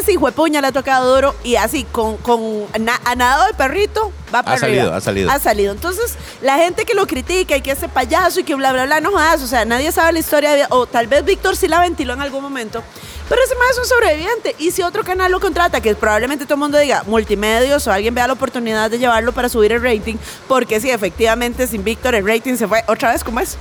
Ese 0.00 0.12
hijo 0.12 0.26
de 0.26 0.32
puña 0.32 0.60
le 0.60 0.66
ha 0.66 0.72
tocado 0.72 1.14
duro 1.14 1.34
y 1.42 1.56
así, 1.56 1.84
con, 1.84 2.16
con 2.18 2.40
na- 2.78 3.00
a 3.04 3.14
nadado 3.14 3.46
de 3.46 3.54
perrito, 3.54 4.12
va 4.34 4.42
para 4.42 4.58
salido, 4.58 4.82
arriba. 4.82 4.96
ha 4.96 5.00
salido. 5.00 5.30
Ha 5.30 5.38
salido. 5.38 5.72
Entonces, 5.72 6.16
la 6.42 6.56
gente 6.58 6.84
que 6.84 6.94
lo 6.94 7.06
critica 7.06 7.56
y 7.56 7.62
que 7.62 7.70
ese 7.70 7.88
payaso 7.88 8.40
y 8.40 8.44
que 8.44 8.54
bla, 8.54 8.72
bla, 8.72 8.84
bla, 8.84 9.00
no 9.00 9.10
jodas. 9.12 9.42
O 9.42 9.46
sea, 9.46 9.64
nadie 9.64 9.90
sabe 9.92 10.12
la 10.12 10.18
historia, 10.18 10.52
de- 10.54 10.66
o 10.68 10.86
tal 10.86 11.06
vez 11.06 11.24
Víctor 11.24 11.56
sí 11.56 11.68
la 11.68 11.80
ventiló 11.80 12.12
en 12.12 12.20
algún 12.20 12.42
momento. 12.42 12.82
Pero 13.28 13.42
ese 13.42 13.54
más 13.56 13.70
es 13.72 13.78
un 13.78 13.84
sobreviviente. 13.86 14.54
Y 14.58 14.70
si 14.70 14.82
otro 14.82 15.04
canal 15.04 15.30
lo 15.32 15.40
contrata, 15.40 15.80
que 15.80 15.94
probablemente 15.94 16.44
todo 16.44 16.54
el 16.54 16.60
mundo 16.60 16.78
diga 16.78 17.02
multimedios 17.06 17.86
o 17.86 17.92
alguien 17.92 18.14
vea 18.14 18.26
la 18.26 18.32
oportunidad 18.34 18.90
de 18.90 18.98
llevarlo 18.98 19.32
para 19.32 19.48
subir 19.48 19.72
el 19.72 19.82
rating, 19.82 20.16
porque 20.48 20.80
sí, 20.80 20.90
efectivamente, 20.90 21.66
sin 21.66 21.82
Víctor 21.84 22.14
el 22.14 22.26
rating 22.26 22.56
se 22.56 22.66
fue 22.68 22.82
otra 22.88 23.12
vez, 23.12 23.24
¿cómo 23.24 23.40
es? 23.40 23.56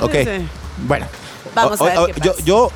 Ok. 0.00 0.12
Sí, 0.12 0.24
sí. 0.24 0.48
Bueno. 0.86 1.06
Vamos 1.54 1.80
a 1.80 1.84
ver 1.84 2.14
qué 2.14 2.20
yo, 2.20 2.32
pasa. 2.32 2.44
yo, 2.44 2.70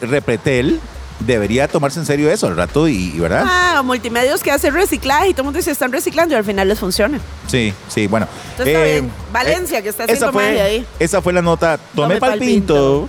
Repretel, 0.00 0.80
debería 1.20 1.68
tomarse 1.68 2.00
en 2.00 2.06
serio 2.06 2.30
eso 2.30 2.46
al 2.46 2.56
rato 2.56 2.88
y, 2.88 3.12
y, 3.14 3.18
¿verdad? 3.18 3.44
Ah, 3.46 3.82
multimedios 3.84 4.42
que 4.42 4.50
hacen 4.50 4.74
reciclaje 4.74 5.28
y 5.28 5.32
todo 5.32 5.42
el 5.42 5.44
mundo 5.46 5.58
dice 5.58 5.70
están 5.70 5.92
reciclando 5.92 6.34
y 6.34 6.38
al 6.38 6.44
final 6.44 6.68
les 6.68 6.78
funciona. 6.78 7.20
Sí, 7.46 7.72
sí, 7.88 8.06
bueno. 8.06 8.26
Entonces 8.52 8.74
está 8.74 8.84
bien. 8.84 9.12
Valencia, 9.32 9.82
que 9.82 9.88
está 9.88 10.04
esa 10.04 10.12
haciendo 10.12 10.32
fue, 10.32 10.46
magia 10.46 10.64
ahí. 10.64 10.86
Esa 10.98 11.22
fue 11.22 11.32
la 11.32 11.42
nota. 11.42 11.78
Tome 11.94 12.08
Tome 12.08 12.20
pal 12.20 12.30
pal 12.30 12.38
pinto. 12.38 13.08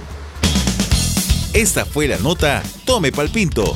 Esta 1.54 1.86
fue 1.86 2.08
la 2.08 2.18
nota 2.18 2.64
Tome 2.86 3.12
Palpinto. 3.12 3.76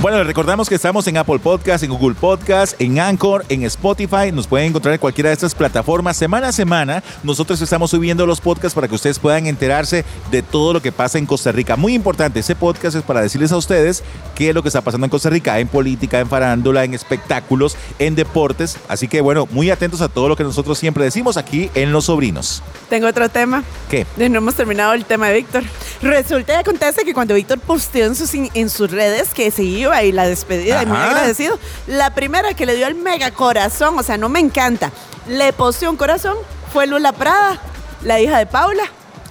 Bueno, 0.00 0.18
les 0.18 0.28
recordamos 0.28 0.68
que 0.68 0.76
estamos 0.76 1.08
en 1.08 1.16
Apple 1.16 1.40
Podcast, 1.40 1.82
en 1.82 1.90
Google 1.90 2.14
Podcast, 2.14 2.80
en 2.80 3.00
Anchor, 3.00 3.44
en 3.48 3.64
Spotify. 3.64 4.30
Nos 4.32 4.46
pueden 4.46 4.68
encontrar 4.68 4.94
en 4.94 5.00
cualquiera 5.00 5.30
de 5.30 5.34
estas 5.34 5.56
plataformas. 5.56 6.16
Semana 6.16 6.48
a 6.48 6.52
semana, 6.52 7.02
nosotros 7.24 7.60
estamos 7.60 7.90
subiendo 7.90 8.24
los 8.24 8.40
podcasts 8.40 8.76
para 8.76 8.86
que 8.86 8.94
ustedes 8.94 9.18
puedan 9.18 9.48
enterarse 9.48 10.04
de 10.30 10.42
todo 10.42 10.72
lo 10.72 10.80
que 10.80 10.92
pasa 10.92 11.18
en 11.18 11.26
Costa 11.26 11.50
Rica. 11.50 11.74
Muy 11.74 11.94
importante, 11.94 12.38
ese 12.38 12.54
podcast 12.54 12.94
es 12.94 13.02
para 13.02 13.22
decirles 13.22 13.50
a 13.50 13.56
ustedes 13.56 14.04
qué 14.36 14.50
es 14.50 14.54
lo 14.54 14.62
que 14.62 14.68
está 14.68 14.82
pasando 14.82 15.04
en 15.04 15.10
Costa 15.10 15.30
Rica, 15.30 15.58
en 15.58 15.66
política, 15.66 16.20
en 16.20 16.28
farándula, 16.28 16.84
en 16.84 16.94
espectáculos, 16.94 17.76
en 17.98 18.14
deportes. 18.14 18.78
Así 18.86 19.08
que, 19.08 19.20
bueno, 19.20 19.48
muy 19.50 19.68
atentos 19.68 20.00
a 20.00 20.08
todo 20.08 20.28
lo 20.28 20.36
que 20.36 20.44
nosotros 20.44 20.78
siempre 20.78 21.02
decimos 21.02 21.36
aquí 21.36 21.72
en 21.74 21.90
Los 21.90 22.04
Sobrinos. 22.04 22.62
Tengo 22.88 23.08
otro 23.08 23.28
tema. 23.30 23.64
¿Qué? 23.90 24.06
No 24.16 24.24
hemos 24.24 24.54
terminado 24.54 24.92
el 24.92 25.04
tema 25.04 25.26
de 25.26 25.34
Víctor. 25.34 25.64
Resulta 26.02 26.52
y 26.52 26.56
acontece 26.56 27.04
que 27.04 27.12
cuando 27.12 27.34
Víctor 27.34 27.58
posteó 27.58 28.06
en 28.06 28.14
sus, 28.14 28.32
en 28.32 28.70
sus 28.70 28.92
redes 28.92 29.34
que 29.34 29.50
se 29.50 29.64
y 30.04 30.12
la 30.12 30.26
despedida 30.26 30.82
y 30.82 30.86
muy 30.86 30.96
agradecido, 30.96 31.58
la 31.86 32.14
primera 32.14 32.54
que 32.54 32.66
le 32.66 32.74
dio 32.76 32.86
el 32.86 32.94
mega 32.94 33.30
corazón, 33.30 33.98
o 33.98 34.02
sea, 34.02 34.16
no 34.18 34.28
me 34.28 34.40
encanta, 34.40 34.90
le 35.26 35.52
posteó 35.52 35.90
un 35.90 35.96
corazón, 35.96 36.36
fue 36.72 36.86
Lula 36.86 37.12
Prada, 37.12 37.58
la 38.02 38.20
hija 38.20 38.38
de 38.38 38.46
Paula, 38.46 38.84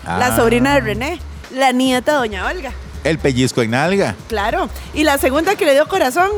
Ah. 0.06 0.18
la 0.20 0.36
sobrina 0.36 0.74
de 0.76 0.80
René, 0.82 1.20
la 1.54 1.72
nieta 1.74 2.14
de 2.14 2.18
Doña 2.20 2.48
Olga. 2.48 2.72
El 3.04 3.20
pellizco 3.20 3.62
en 3.62 3.72
nalga. 3.72 4.16
Claro. 4.30 4.70
Y 4.94 5.04
la 5.04 5.18
segunda 5.18 5.56
que 5.56 5.66
le 5.66 5.74
dio 5.74 5.88
corazón, 5.88 6.30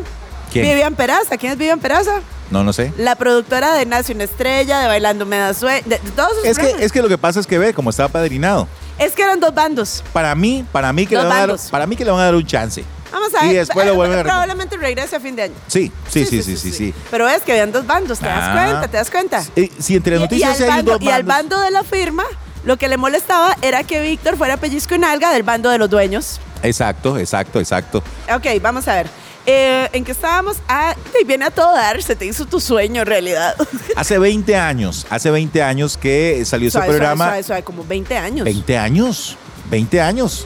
¿Quién? 0.51 0.65
Vivian 0.65 0.95
Peraza. 0.95 1.37
¿Quién 1.37 1.51
es 1.53 1.57
Vivian 1.57 1.79
Peraza? 1.79 2.21
No, 2.49 2.63
no 2.63 2.73
sé. 2.73 2.91
La 2.97 3.15
productora 3.15 3.73
de 3.75 3.85
Nace 3.85 4.13
una 4.13 4.23
Estrella, 4.23 4.79
de 4.79 4.87
Bailando 4.87 5.25
Me 5.27 5.37
da 5.37 5.53
Sue- 5.53 5.83
de, 5.83 5.99
de 5.99 6.11
todos 6.11 6.31
sus 6.37 6.45
Es 6.45 6.57
que, 6.57 6.75
es 6.83 6.91
que 6.91 7.01
lo 7.03 7.07
que 7.07 7.17
pasa 7.19 7.39
es 7.39 7.45
que 7.47 7.57
ve, 7.59 7.73
como 7.75 7.91
estaba 7.91 8.09
padrinado. 8.09 8.67
Es 8.97 9.13
que 9.13 9.21
eran 9.21 9.39
dos 9.39 9.53
bandos. 9.53 10.03
Para 10.11 10.33
mí, 10.35 10.65
para 10.71 10.91
mí 10.91 11.05
que 11.05 11.15
le 11.15 11.21
a 11.21 11.25
dar, 11.25 11.55
para 11.71 11.85
mí 11.85 11.95
que 11.95 12.03
le 12.05 12.11
van 12.11 12.21
a 12.21 12.25
dar 12.25 12.35
un 12.35 12.45
chance. 12.45 12.83
Vamos 13.11 13.33
a 13.35 13.41
ver. 13.43 13.51
Y 13.51 13.55
después 13.55 13.85
lo 13.85 13.95
vuelven 13.95 14.19
a 14.19 14.23
retomar. 14.23 14.43
Probablemente 14.45 14.77
regrese 14.77 15.15
a 15.15 15.19
fin 15.19 15.35
de 15.35 15.43
año. 15.43 15.53
Sí, 15.67 15.91
sí, 16.09 16.25
sí, 16.25 16.43
sí, 16.43 16.57
sí, 16.57 16.71
sí. 16.71 16.93
Pero 17.11 17.27
es 17.27 17.41
que 17.41 17.51
habían 17.53 17.71
dos 17.71 17.85
bandos, 17.87 18.19
¿te 18.19 18.25
das 18.25 18.43
Ah. 18.43 18.53
cuenta? 18.53 18.87
¿Te 18.87 18.97
das 18.97 19.09
cuenta? 19.11 19.43
Eh, 19.55 19.69
Si 19.79 19.95
entre 19.95 20.17
y, 20.17 20.19
noticias 20.19 20.61
hay 20.61 20.83
dos 20.83 21.01
y 21.01 21.09
al 21.09 21.23
bandos. 21.23 21.49
bando 21.57 21.59
de 21.61 21.71
la 21.71 21.83
firma, 21.83 22.23
lo 22.65 22.77
que 22.77 22.87
le 22.87 22.97
molestaba 22.97 23.55
era 23.61 23.83
que 23.83 24.01
Víctor 24.01 24.37
fuera 24.37 24.57
pellizco 24.57 24.93
en 24.95 25.03
alga 25.05 25.31
del 25.33 25.43
bando 25.43 25.69
de 25.69 25.77
los 25.77 25.89
dueños. 25.89 26.39
Exacto, 26.63 27.17
exacto, 27.17 27.59
exacto. 27.59 28.03
Ok, 28.33 28.45
vamos 28.61 28.87
a 28.87 28.95
ver. 28.95 29.07
Eh, 29.45 29.89
¿En 29.93 30.03
qué 30.03 30.11
estábamos? 30.11 30.57
Ah, 30.67 30.93
te 31.13 31.23
viene 31.23 31.45
a 31.45 31.49
todo 31.51 31.73
dar, 31.73 32.03
se 32.03 32.15
te 32.15 32.25
hizo 32.25 32.45
tu 32.45 32.59
sueño 32.59 33.03
realidad. 33.05 33.55
Hace 33.95 34.19
20 34.19 34.55
años, 34.55 35.07
hace 35.09 35.31
20 35.31 35.63
años 35.63 35.97
que 35.97 36.43
salió 36.45 36.67
ese 36.67 36.73
Suave, 36.73 36.87
suave, 36.87 36.97
programa. 36.99 37.25
suave, 37.25 37.43
suave, 37.43 37.63
como 37.63 37.83
20 37.85 38.17
años. 38.17 38.45
20 38.45 38.77
años, 38.77 39.37
20 39.71 40.01
años. 40.01 40.45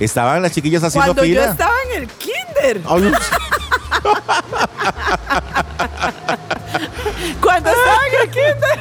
Estaban 0.00 0.42
las 0.42 0.52
chiquillas 0.52 0.82
haciendo 0.82 1.14
Cuando 1.14 1.24
yo 1.24 1.40
fila. 1.40 1.50
estaba 1.52 1.74
en 1.90 2.02
el 2.02 2.08
kinder. 2.08 2.80
No. 2.82 2.90
Cuando 7.40 7.70
estaba 7.70 8.06
en 8.08 8.14
el 8.20 8.30
kinder. 8.30 8.78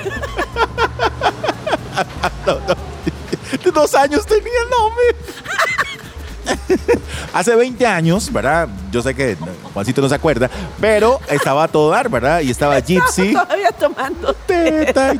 de 3.63 3.71
dos 3.71 3.93
años 3.95 4.25
tenía 4.25 4.61
el 4.63 4.69
nombre. 4.69 5.03
Hace 7.33 7.55
20 7.55 7.85
años, 7.85 8.31
¿verdad? 8.31 8.67
Yo 8.91 9.01
sé 9.01 9.13
que 9.13 9.37
Juancito 9.73 10.01
no 10.01 10.09
se 10.09 10.15
acuerda, 10.15 10.49
pero 10.79 11.19
estaba 11.29 11.63
a 11.65 11.67
todo 11.67 11.91
dar, 11.91 12.09
¿verdad? 12.09 12.41
Y 12.41 12.49
estaba 12.51 12.79
Gypsy. 12.79 13.33
Todavía 13.33 13.71
tomando. 13.71 14.33
Teta. 14.33 15.13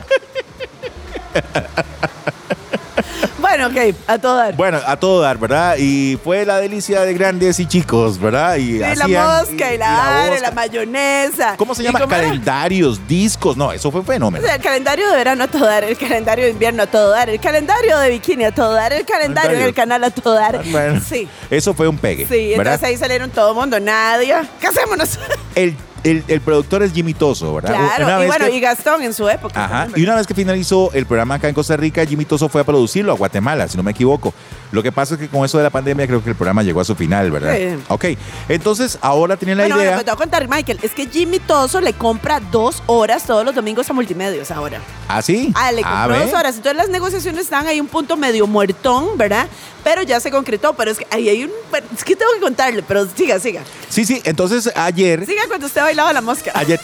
Bueno, 3.69 3.89
ok, 3.89 3.95
a 4.07 4.17
todo 4.19 4.35
dar. 4.37 4.55
Bueno, 4.55 4.79
a 4.85 4.95
todo 4.97 5.21
dar, 5.21 5.37
¿verdad? 5.37 5.75
Y 5.77 6.17
fue 6.23 6.45
la 6.45 6.59
delicia 6.59 7.01
de 7.01 7.13
grandes 7.13 7.59
y 7.59 7.65
chicos, 7.67 8.19
¿verdad? 8.19 8.55
Y 8.55 8.73
Sí, 8.73 8.79
la 8.79 8.91
hacían- 8.91 9.27
mosca 9.27 9.73
y 9.73 9.77
la, 9.77 10.37
la 10.41 10.51
mayonesa. 10.51 11.55
¿Cómo 11.57 11.75
se 11.75 11.81
¿Y 11.83 11.85
llama? 11.85 11.99
era? 11.99 12.07
Calendarios, 12.07 13.07
discos. 13.07 13.55
No, 13.57 13.71
eso 13.71 13.91
fue 13.91 14.01
O 14.01 14.03
fenómeno. 14.03 14.43
sea, 14.45 14.55
el 14.55 14.61
calendario 14.61 15.09
de 15.09 15.15
verano 15.15 15.43
a 15.43 15.47
todo 15.47 15.65
dar, 15.65 15.83
el 15.83 15.97
calendario 15.97 16.45
de 16.45 16.51
invierno 16.51 16.83
a 16.83 16.87
todo 16.87 17.09
dar, 17.09 17.29
el 17.29 17.39
calendario 17.39 17.97
de 17.99 18.09
bikini 18.09 18.45
a 18.45 18.51
todo 18.51 18.73
dar, 18.73 18.93
el 18.93 19.05
calendario 19.05 19.57
en 19.57 19.63
el 19.63 19.73
canal 19.73 20.03
a 20.03 20.09
todo 20.09 20.33
dar. 20.33 20.61
Bueno, 20.71 21.01
Sí. 21.07 21.27
Eso 21.49 21.73
fue 21.73 21.87
un 21.87 21.97
pegue. 21.97 22.25
Sí, 22.27 22.49
¿verdad? 22.57 22.73
entonces 22.75 22.83
ahí 22.83 22.97
salieron 22.97 23.29
todo 23.29 23.49
el 23.51 23.55
mundo, 23.55 23.79
Nadia. 23.79 24.47
Casémonos. 24.59 25.19
El, 25.55 25.75
el- 26.03 26.23
el 26.27 26.41
productor 26.41 26.83
es 26.83 26.93
Jimmy 26.93 27.13
Toso, 27.13 27.53
¿verdad? 27.55 27.75
Una 27.75 27.95
claro, 27.95 28.17
y 28.17 28.19
vez 28.19 28.27
bueno, 28.27 28.45
que- 28.47 28.55
y 28.55 28.59
Gastón 28.59 29.03
en 29.03 29.13
su 29.13 29.29
época. 29.29 29.63
Ajá. 29.65 29.81
también, 29.83 29.99
Y 29.99 30.03
una 30.03 30.15
vez 30.15 30.27
que 30.27 30.33
finalizó 30.33 30.91
el 30.93 31.05
programa 31.05 31.35
acá 31.35 31.47
en 31.49 31.53
Costa 31.55 31.77
Rica, 31.77 32.05
Jimmy 32.05 32.25
Toso 32.25 32.49
fue 32.49 32.61
a 32.61 32.63
producirlo 32.63 33.11
a 33.11 33.15
Guatemala, 33.15 33.67
si 33.67 33.77
no 33.77 33.83
me 33.83 33.91
equivoco. 33.91 34.33
Lo 34.71 34.81
que 34.81 34.91
pasa 34.91 35.15
es 35.15 35.19
que 35.19 35.27
con 35.27 35.43
eso 35.45 35.57
de 35.57 35.63
la 35.63 35.69
pandemia 35.69 36.07
creo 36.07 36.23
que 36.23 36.29
el 36.29 36.35
programa 36.35 36.63
llegó 36.63 36.79
a 36.81 36.85
su 36.85 36.95
final, 36.95 37.29
¿verdad? 37.31 37.55
Sí. 37.57 37.83
Ok. 37.89 38.05
Entonces, 38.49 38.97
ahora 39.01 39.37
tienen 39.37 39.57
la 39.57 39.63
Bueno, 39.63 39.75
bueno, 39.75 39.89
idea. 39.89 39.95
pues 39.97 40.05
te 40.05 40.11
voy 40.11 40.15
a 40.15 40.17
contar, 40.17 40.47
Michael, 40.47 40.79
es 40.81 40.91
que 40.91 41.07
Jimmy 41.07 41.39
Toso 41.39 41.81
le 41.81 41.93
compra 41.93 42.39
dos 42.51 42.81
horas 42.85 43.23
todos 43.25 43.43
los 43.45 43.53
domingos 43.53 43.89
a 43.89 43.93
Multimedios 43.93 44.49
ahora. 44.51 44.79
¿Ah, 45.07 45.21
sí? 45.21 45.51
Ah, 45.55 45.71
le 45.71 45.81
compró 45.83 46.09
ve. 46.19 46.25
dos 46.25 46.33
horas. 46.33 46.55
Entonces 46.55 46.77
las 46.77 46.89
negociaciones 46.89 47.41
están 47.41 47.67
ahí 47.67 47.79
un 47.81 47.87
punto 47.87 48.15
medio 48.17 48.47
muertón, 48.47 49.17
¿verdad? 49.17 49.47
Pero 49.83 50.03
ya 50.03 50.19
se 50.19 50.31
concretó. 50.31 50.73
Pero 50.73 50.91
es 50.91 50.99
que 50.99 51.07
ahí 51.09 51.27
hay 51.27 51.43
un. 51.43 51.51
Es 51.97 52.03
que 52.03 52.15
tengo 52.15 52.31
que 52.33 52.39
contarle, 52.39 52.83
pero 52.83 53.05
siga, 53.13 53.39
siga. 53.39 53.61
Sí, 53.89 54.05
sí. 54.05 54.21
Entonces, 54.23 54.71
ayer. 54.75 55.25
Siga 55.25 55.41
cuando 55.47 55.65
usted 55.67 55.81
bailaba 55.81 56.13
la 56.13 56.21
mosca. 56.21 56.51
Ayer. 56.53 56.79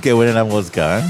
Qué 0.00 0.12
buena 0.12 0.32
la 0.32 0.44
mosca, 0.44 0.98
¿eh? 1.00 1.04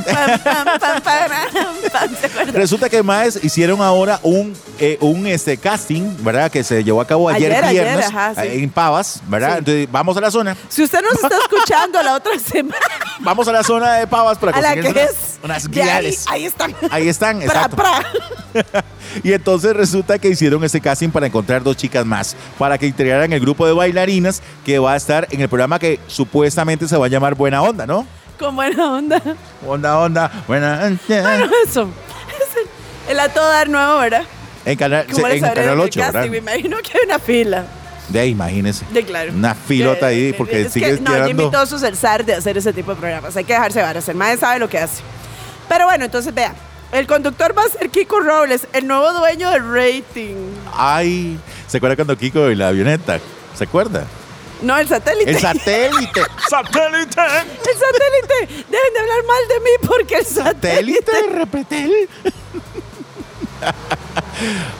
Resulta 2.52 2.88
que 2.88 3.02
más 3.02 3.42
hicieron 3.42 3.80
ahora 3.80 4.18
un, 4.22 4.54
eh, 4.78 4.98
un 5.00 5.26
este, 5.26 5.56
casting, 5.56 6.01
¿verdad? 6.20 6.50
Que 6.50 6.62
se 6.64 6.82
llevó 6.84 7.00
a 7.00 7.06
cabo 7.06 7.28
ayer, 7.28 7.52
Ayer, 7.52 7.64
ayer, 7.64 7.84
viernes 7.84 8.06
ajá, 8.08 8.34
sí. 8.34 8.40
eh, 8.48 8.62
en 8.62 8.70
Pavas, 8.70 9.20
¿verdad? 9.28 9.52
Sí. 9.52 9.58
Entonces, 9.58 9.88
vamos 9.92 10.16
a 10.16 10.20
la 10.20 10.30
zona. 10.30 10.56
Si 10.68 10.82
usted 10.82 11.00
nos 11.02 11.14
está 11.22 11.36
escuchando 11.38 12.02
la 12.02 12.14
otra 12.14 12.38
semana, 12.38 12.76
Vamos 13.20 13.46
a 13.46 13.52
la 13.52 13.62
zona 13.62 13.94
de 13.94 14.06
Pavas 14.06 14.36
para 14.38 14.56
a 14.56 14.60
la 14.60 14.68
conseguir 14.74 14.92
que 14.94 15.00
unas, 15.00 15.10
es. 15.12 15.38
unas 15.44 15.64
ahí, 15.66 15.70
guiales. 15.72 16.24
ahí 16.28 16.44
están. 16.44 16.74
Ahí 16.90 17.08
están, 17.08 17.38
Pra, 17.40 17.46
exacto. 17.46 17.76
pra. 17.76 18.82
Y 19.22 19.32
entonces 19.32 19.74
resulta 19.76 20.18
que 20.18 20.28
hicieron 20.28 20.64
ese 20.64 20.80
casting 20.80 21.10
para 21.10 21.26
encontrar 21.26 21.62
dos 21.62 21.76
chicas 21.76 22.04
más, 22.06 22.34
para 22.58 22.78
que 22.78 22.86
integraran 22.86 23.30
el 23.32 23.40
grupo 23.40 23.66
de 23.66 23.72
bailarinas 23.74 24.40
que 24.64 24.78
va 24.78 24.94
a 24.94 24.96
estar 24.96 25.28
en 25.30 25.40
el 25.42 25.48
programa 25.50 25.78
que 25.78 26.00
supuestamente 26.06 26.88
se 26.88 26.96
va 26.96 27.06
a 27.06 27.08
llamar 27.08 27.34
Buena 27.34 27.60
Onda, 27.62 27.86
¿no? 27.86 28.06
Con 28.38 28.56
buena 28.56 28.90
onda. 28.92 29.22
Onda, 29.66 29.98
onda, 29.98 30.30
buena 30.48 30.80
onda. 30.82 30.98
Bueno, 31.06 31.46
eso. 31.64 31.88
Es 32.40 32.56
el, 32.56 33.10
el 33.12 33.20
a 33.20 33.28
todo 33.28 33.46
dar 33.48 33.68
nuevo, 33.68 33.98
¿verdad? 33.98 34.22
En, 34.64 34.76
Canal- 34.76 35.06
en 35.08 35.40
Canal 35.40 35.58
en 35.58 35.68
el 35.70 35.80
8, 35.80 36.00
casting. 36.00 36.30
Me 36.30 36.36
imagino 36.38 36.76
que 36.78 36.98
hay 36.98 37.04
una 37.06 37.18
fila. 37.18 37.64
De 38.08 38.20
ahí, 38.20 38.30
imagínese. 38.30 38.84
De 38.90 39.04
claro. 39.04 39.32
Una 39.32 39.54
filota 39.54 40.06
ahí, 40.06 40.32
porque 40.32 40.62
es 40.62 40.72
sigue 40.72 40.96
que, 40.96 41.00
No, 41.00 41.12
tirando. 41.12 41.50
Toso 41.50 41.76
es 41.76 41.82
el 41.82 41.96
zar 41.96 42.24
de 42.24 42.34
hacer 42.34 42.58
ese 42.58 42.72
tipo 42.72 42.94
de 42.94 43.00
programas. 43.00 43.36
Hay 43.36 43.44
que 43.44 43.52
dejarse 43.52 43.80
varas. 43.80 44.08
El 44.08 44.16
maestro 44.16 44.48
sabe 44.48 44.58
lo 44.60 44.68
que 44.68 44.78
hace. 44.78 45.02
Pero 45.68 45.86
bueno, 45.86 46.04
entonces 46.04 46.34
vea. 46.34 46.54
El 46.92 47.06
conductor 47.06 47.56
va 47.56 47.62
a 47.62 47.68
ser 47.68 47.88
Kiko 47.88 48.20
Robles, 48.20 48.66
el 48.74 48.86
nuevo 48.86 49.12
dueño 49.14 49.50
del 49.50 49.62
rating. 49.72 50.34
Ay, 50.74 51.38
¿se 51.66 51.78
acuerda 51.78 51.96
cuando 51.96 52.18
Kiko 52.18 52.50
y 52.50 52.54
la 52.54 52.68
avioneta? 52.68 53.18
¿Se 53.56 53.64
acuerda? 53.64 54.04
No, 54.60 54.76
el 54.78 54.86
satélite. 54.86 55.30
El 55.30 55.38
satélite. 55.38 56.20
¡Satélite! 56.50 57.20
El 57.20 57.78
satélite. 57.78 58.64
Deben 58.68 58.92
de 58.92 59.00
hablar 59.00 59.24
mal 59.26 59.48
de 59.48 59.60
mí 59.60 59.70
porque 59.88 60.16
el 60.16 60.26
satélite. 60.26 61.02
¡Satélite! 61.12 61.36
¡Repetel! 61.38 62.08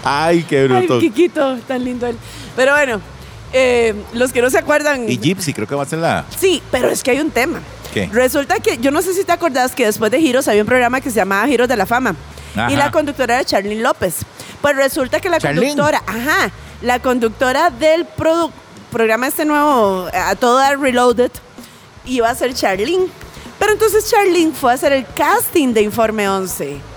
Ay, 0.04 0.42
qué 0.42 0.60
Ay, 0.60 0.68
bruto. 0.68 0.98
Kikito, 0.98 1.58
tan 1.66 1.84
lindo 1.84 2.06
él. 2.06 2.16
Pero 2.56 2.72
bueno, 2.72 3.00
eh, 3.52 3.94
los 4.14 4.32
que 4.32 4.42
no 4.42 4.50
se 4.50 4.58
acuerdan. 4.58 5.08
Y 5.08 5.18
Gypsy, 5.18 5.52
creo 5.52 5.66
que 5.66 5.74
va 5.74 5.82
a 5.82 5.86
ser 5.86 5.98
la. 5.98 6.24
Sí, 6.38 6.62
pero 6.70 6.88
es 6.88 7.02
que 7.02 7.10
hay 7.12 7.20
un 7.20 7.30
tema. 7.30 7.60
¿Qué? 7.92 8.08
Resulta 8.10 8.58
que, 8.60 8.78
yo 8.78 8.90
no 8.90 9.02
sé 9.02 9.12
si 9.12 9.24
te 9.24 9.32
acordás 9.32 9.74
que 9.74 9.84
después 9.84 10.10
de 10.10 10.18
Giros 10.20 10.48
había 10.48 10.62
un 10.62 10.66
programa 10.66 11.00
que 11.00 11.10
se 11.10 11.16
llamaba 11.16 11.46
Giros 11.46 11.68
de 11.68 11.76
la 11.76 11.84
Fama. 11.84 12.16
Ajá. 12.56 12.72
Y 12.72 12.76
la 12.76 12.90
conductora 12.90 13.34
era 13.34 13.44
Charlene 13.44 13.82
López. 13.82 14.16
Pues 14.60 14.76
resulta 14.76 15.20
que 15.20 15.28
la 15.28 15.38
Charlene. 15.38 15.68
conductora, 15.68 16.02
ajá, 16.06 16.50
la 16.80 17.00
conductora 17.00 17.70
del 17.70 18.06
programa 18.90 19.26
este 19.26 19.44
nuevo, 19.44 20.08
a 20.12 20.34
toda 20.36 20.74
Reloaded, 20.76 21.30
iba 22.06 22.30
a 22.30 22.34
ser 22.34 22.54
Charlene. 22.54 23.06
Pero 23.58 23.72
entonces 23.72 24.10
Charlene 24.10 24.52
fue 24.52 24.72
a 24.72 24.74
hacer 24.74 24.92
el 24.92 25.06
casting 25.14 25.72
de 25.74 25.82
Informe 25.82 26.28
11. 26.28 26.91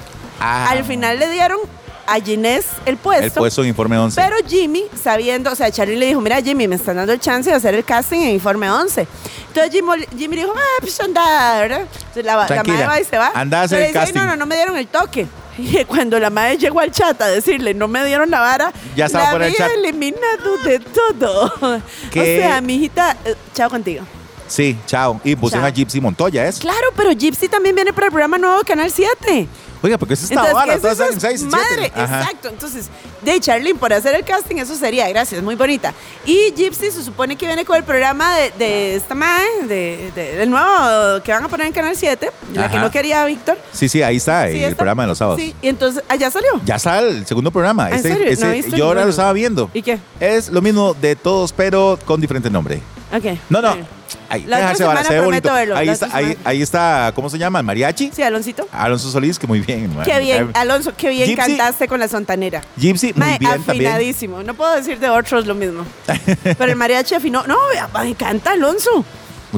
Ah, 0.48 0.70
Al 0.70 0.84
final 0.84 1.18
le 1.20 1.30
dieron 1.30 1.60
a 2.08 2.20
Ginés 2.20 2.66
el 2.86 2.98
puesto. 2.98 3.26
El 3.26 3.32
puesto 3.32 3.64
de 3.64 3.68
Informe 3.70 3.98
11. 3.98 4.22
Pero 4.22 4.36
Jimmy, 4.48 4.84
sabiendo, 5.02 5.52
o 5.52 5.56
sea, 5.56 5.72
Charlie 5.72 5.96
le 5.96 6.06
dijo, 6.08 6.22
mira 6.22 6.40
Jimmy, 6.42 6.68
me 6.68 6.76
están 6.76 6.98
dando 6.98 7.14
el 7.14 7.20
chance 7.20 7.50
de 7.50 7.56
hacer 7.56 7.74
el 7.74 7.84
casting 7.84 8.20
en 8.20 8.30
Informe 8.30 8.70
11. 8.70 9.08
Entonces 9.48 9.72
Jimmy, 9.74 10.06
Jimmy 10.18 10.36
dijo, 10.36 10.54
ah, 10.56 10.78
pues 10.82 11.00
anda, 11.00 11.60
¿verdad? 11.60 11.82
Entonces 11.82 12.26
la, 12.26 12.36
madre 12.38 12.86
va 12.86 13.00
y 13.02 13.04
se 13.06 13.18
va. 13.18 13.32
anda 13.34 13.62
a 13.62 13.64
hacer 13.64 13.78
Pero 13.78 13.88
el 13.88 13.94
dice, 13.94 14.00
"Ay, 14.00 14.06
casting". 14.06 14.20
No, 14.20 14.26
no, 14.28 14.36
no 14.36 14.46
me 14.46 14.56
dieron 14.56 14.78
el 14.78 14.88
toque. 14.88 15.28
Y 15.58 15.86
cuando 15.86 16.20
la 16.20 16.30
madre 16.30 16.58
llegó 16.58 16.82
al 16.82 16.92
chat 16.92 17.20
a 17.22 17.28
decirle, 17.28 17.74
no 17.74 17.88
me 17.88 18.04
dieron 18.06 18.30
la 18.30 18.42
vara, 18.42 18.74
Ya 18.96 19.06
estaba 19.06 19.24
la 19.24 19.30
fuera 19.32 19.46
del 19.46 19.54
había 19.56 19.68
chat. 19.68 19.78
eliminado 19.78 20.58
de 20.66 20.80
todo. 20.80 21.82
¿Qué? 22.12 22.20
O 22.22 22.26
sea, 22.42 22.60
mijita, 22.62 23.16
eh, 23.24 23.36
chao 23.54 23.70
contigo. 23.70 24.04
Sí, 24.48 24.78
chao. 24.86 25.20
Y 25.24 25.36
pusieron 25.36 25.64
Chao. 25.64 25.72
a 25.72 25.74
Gypsy 25.74 26.02
Montoya, 26.02 26.46
¿es? 26.48 26.60
Claro, 26.60 26.90
pero 26.96 27.12
Gypsy 27.14 27.48
también 27.48 27.74
viene 27.74 27.94
para 27.94 28.08
el 28.08 28.12
programa 28.12 28.38
nuevo 28.38 28.60
de 28.60 28.64
Canal 28.66 28.92
7. 28.92 29.48
Oiga, 29.86 29.98
porque 30.00 30.16
es 30.16 30.24
esta 30.24 30.34
Entonces, 30.34 30.54
vara, 30.56 30.72
¿qué 30.74 30.76
es 30.78 30.82
todas 30.98 31.24
eso? 31.24 31.46
y 31.46 31.50
Madre. 31.50 31.92
Ajá. 31.96 32.22
exacto. 32.22 32.48
Entonces, 32.50 32.90
de 33.22 33.40
Charlene, 33.40 33.78
por 33.80 33.94
hacer 33.94 34.16
el 34.16 34.24
casting, 34.26 34.56
eso 34.58 34.76
sería, 34.76 35.08
gracias, 35.10 35.44
muy 35.44 35.54
bonita. 35.56 35.94
Y 36.26 36.52
Gypsy 36.56 36.90
se 36.92 37.04
supone 37.04 37.36
que 37.36 37.46
viene 37.46 37.66
con 37.66 37.76
el 37.78 37.84
programa 37.84 38.36
de, 38.36 38.52
de 38.58 38.96
esta 38.96 39.14
madre, 39.14 39.46
de, 39.68 40.12
de- 40.16 40.36
del 40.38 40.50
nuevo 40.50 41.22
que 41.24 41.32
van 41.32 41.44
a 41.44 41.48
poner 41.48 41.68
en 41.68 41.74
Canal 41.74 41.96
7, 41.96 42.32
la 42.54 42.70
que 42.72 42.78
no 42.80 42.90
quería 42.90 43.24
Víctor. 43.26 43.58
Sí, 43.72 43.88
sí, 43.90 44.02
ahí 44.02 44.18
está, 44.18 44.48
Sí, 44.48 44.56
el 44.58 44.64
está. 44.64 44.78
programa 44.78 45.04
de 45.04 45.08
los 45.10 45.18
sábados. 45.20 45.40
Sí, 45.40 45.56
y 45.62 45.68
entonces, 45.68 46.04
allá 46.10 46.32
salió. 46.32 46.50
Ya 46.66 46.80
sale 46.80 47.10
el 47.10 47.26
segundo 47.28 47.52
programa. 47.52 47.90
¿En 47.90 47.96
Este- 47.98 48.10
serio? 48.14 48.36
No 48.40 48.48
he 48.48 48.54
visto 48.56 48.76
yo 48.76 48.86
ahora 48.88 49.04
lo 49.04 49.12
estaba 49.12 49.32
viendo. 49.34 49.70
¿Y 49.74 49.82
qué? 49.84 50.00
Es 50.20 50.50
lo 50.50 50.62
mismo 50.62 50.96
de 50.96 51.16
todos, 51.16 51.54
pero 51.54 52.00
con 52.06 52.20
diferente 52.20 52.50
nombre. 52.50 52.82
Ok. 53.16 53.24
No, 53.50 53.62
no. 53.62 53.70
Bueno. 53.70 53.88
Ahí, 54.30 54.42
La 54.42 54.58
otra 54.58 54.58
dejarse 54.60 54.84
vara, 54.86 55.00
semana 55.04 55.08
se 55.08 55.14
ve 55.16 55.22
prometo 55.22 55.50
bonito. 55.50 55.54
verlo, 55.54 55.76
Ahí 55.78 55.86
la 55.86 55.94
está, 55.94 56.06
otra 56.08 56.18
ahí, 56.18 56.26
semana. 56.26 56.50
ahí 56.50 56.62
está, 56.62 57.12
¿cómo 57.16 57.30
se 57.30 57.38
llama? 57.38 57.60
¿El 57.60 57.66
mariachi? 57.66 58.12
Sí, 58.14 58.22
Aloncito. 58.24 58.68
Alonso 58.72 59.10
Solís, 59.12 59.38
que 59.38 59.46
muy 59.48 59.60
bien. 59.62 59.92
Qué 60.04 60.20
bien, 60.20 60.50
Alonso, 60.54 60.94
qué 60.98 61.10
bien 61.10 61.30
Gypsy- 61.30 61.36
cantaste 61.36 61.88
con 61.88 62.00
la 62.00 62.08
sontanera. 62.08 62.62
Gypsy, 62.78 63.14
muy 63.14 63.20
Mae, 63.20 63.38
bien 63.40 63.52
también. 63.64 63.88
afinadísimo. 63.88 64.42
No 64.44 64.54
puedo 64.56 64.76
decir 64.76 65.00
de 65.00 65.10
otros 65.10 65.46
lo 65.46 65.54
mismo. 65.56 65.86
Pero 66.44 66.66
el 66.72 66.76
mariachi 66.76 67.14
afinó. 67.16 67.46
No, 67.46 67.56
me 68.02 68.10
encanta 68.10 68.52
Alonso. 68.52 69.06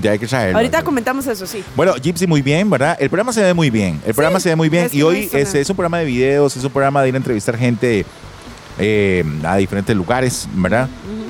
Ya 0.02 0.12
hay 0.12 0.20
que 0.20 0.28
traerlo. 0.28 0.58
Ahorita 0.58 0.84
comentamos 0.84 1.26
eso, 1.28 1.48
sí. 1.48 1.64
Bueno, 1.76 1.96
Gypsy 1.96 2.28
muy 2.28 2.42
bien, 2.42 2.70
¿verdad? 2.70 2.96
El 3.00 3.10
programa 3.10 3.32
se 3.34 3.42
ve 3.42 3.54
muy 3.54 3.70
bien. 3.70 4.00
El 4.06 4.14
programa 4.14 4.40
se 4.40 4.50
ve 4.50 4.56
muy 4.56 4.70
bien. 4.70 4.86
es 4.86 4.92
que 4.92 4.98
Y 4.98 5.02
no 5.02 5.08
hoy 5.08 5.30
es, 5.32 5.34
nada. 5.48 5.60
es 5.60 5.70
un 5.70 5.76
programa 5.76 5.98
de 6.00 6.06
videos, 6.06 6.56
es 6.58 6.64
un 6.64 6.72
programa 6.72 7.02
de 7.02 7.10
ir 7.10 7.14
a 7.16 7.18
entrevistar 7.18 7.58
gente 7.58 8.06
eh, 8.80 9.24
a 9.44 9.56
diferentes 9.58 9.96
lugares, 9.96 10.48
¿verdad? 10.54 10.88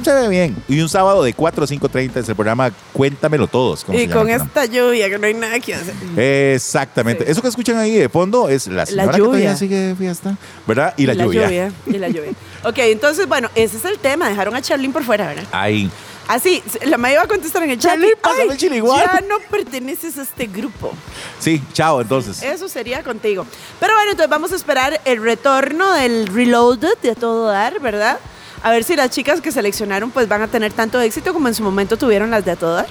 Se 0.07 0.13
ve 0.13 0.29
bien. 0.29 0.55
Y 0.69 0.79
un 0.79 0.87
sábado 0.87 1.21
de 1.21 1.33
4 1.33 1.65
a 1.65 1.67
5.30 1.67 2.15
es 2.15 2.29
el 2.29 2.35
programa 2.35 2.71
Cuéntamelo 2.93 3.45
Todos. 3.45 3.83
¿cómo 3.83 3.97
Y 3.97 4.03
se 4.03 4.07
llama 4.07 4.21
con 4.21 4.29
esta 4.29 4.63
lluvia 4.63 5.09
que 5.09 5.19
no 5.19 5.27
hay 5.27 5.33
nada 5.33 5.59
que 5.59 5.75
hacer. 5.75 5.93
Exactamente. 6.15 7.25
Sí. 7.25 7.31
Eso 7.31 7.41
que 7.41 7.49
escuchan 7.49 7.75
ahí 7.75 7.93
de 7.95 8.07
fondo 8.07 8.47
es 8.47 8.67
la 8.67 8.85
señora 8.85 9.11
que 9.11 9.17
todavía 9.17 9.39
lluvia. 9.39 9.57
sigue 9.57 9.75
de 9.75 9.95
fiesta, 9.95 10.37
¿verdad? 10.65 10.93
Y 10.95 11.07
la, 11.07 11.13
lluvia. 11.13 11.73
Y 11.85 11.97
la 11.97 12.07
lluvia. 12.07 12.31
ok, 12.63 12.77
entonces, 12.77 13.27
bueno, 13.27 13.49
ese 13.53 13.75
es 13.75 13.83
el 13.83 13.99
tema. 13.99 14.29
Dejaron 14.29 14.55
a 14.55 14.61
Charlene 14.61 14.93
por 14.93 15.03
fuera, 15.03 15.27
¿verdad? 15.27 15.43
Ahí. 15.51 15.91
Así, 16.29 16.63
la 16.85 16.97
madre 16.97 17.15
iba 17.15 17.23
a 17.23 17.27
contestar 17.27 17.63
en 17.63 17.71
el 17.71 17.79
chat. 17.79 17.97
"Ay, 18.23 18.47
el 18.49 18.57
chile 18.57 18.77
igual". 18.77 19.01
Ya 19.05 19.19
no 19.27 19.39
perteneces 19.51 20.17
a 20.17 20.21
este 20.21 20.47
grupo. 20.47 20.93
Sí, 21.39 21.61
chao, 21.73 21.99
entonces. 21.99 22.41
Eso 22.43 22.69
sería 22.69 23.03
contigo. 23.03 23.45
Pero 23.81 23.93
bueno, 23.93 24.11
entonces 24.11 24.29
vamos 24.29 24.53
a 24.53 24.55
esperar 24.55 25.01
el 25.03 25.21
retorno 25.21 25.91
del 25.95 26.27
Reloaded 26.27 26.97
de 27.01 27.13
todo 27.15 27.47
dar, 27.47 27.81
¿verdad? 27.81 28.19
A 28.63 28.71
ver 28.71 28.83
si 28.83 28.95
las 28.95 29.09
chicas 29.11 29.39
que 29.41 29.51
seleccionaron 29.51 30.11
pues 30.11 30.27
van 30.27 30.41
a 30.41 30.47
tener 30.47 30.73
tanto 30.73 30.99
éxito 30.99 31.33
como 31.33 31.47
en 31.47 31.53
su 31.53 31.63
momento 31.63 31.97
tuvieron 31.97 32.31
las 32.31 32.43
de 32.45 32.51
a 32.51 32.55
todo 32.55 32.75
dar. 32.75 32.87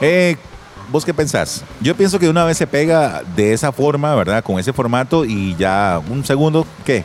Eh, 0.00 0.36
¿Vos 0.90 1.04
qué 1.04 1.14
pensás? 1.14 1.62
Yo 1.80 1.94
pienso 1.94 2.18
que 2.18 2.28
una 2.28 2.44
vez 2.44 2.56
se 2.58 2.66
pega 2.66 3.22
de 3.36 3.52
esa 3.52 3.70
forma, 3.70 4.14
¿verdad? 4.14 4.42
Con 4.42 4.58
ese 4.58 4.72
formato 4.72 5.24
y 5.24 5.54
ya 5.56 6.00
un 6.10 6.24
segundo, 6.24 6.66
¿qué? 6.84 7.04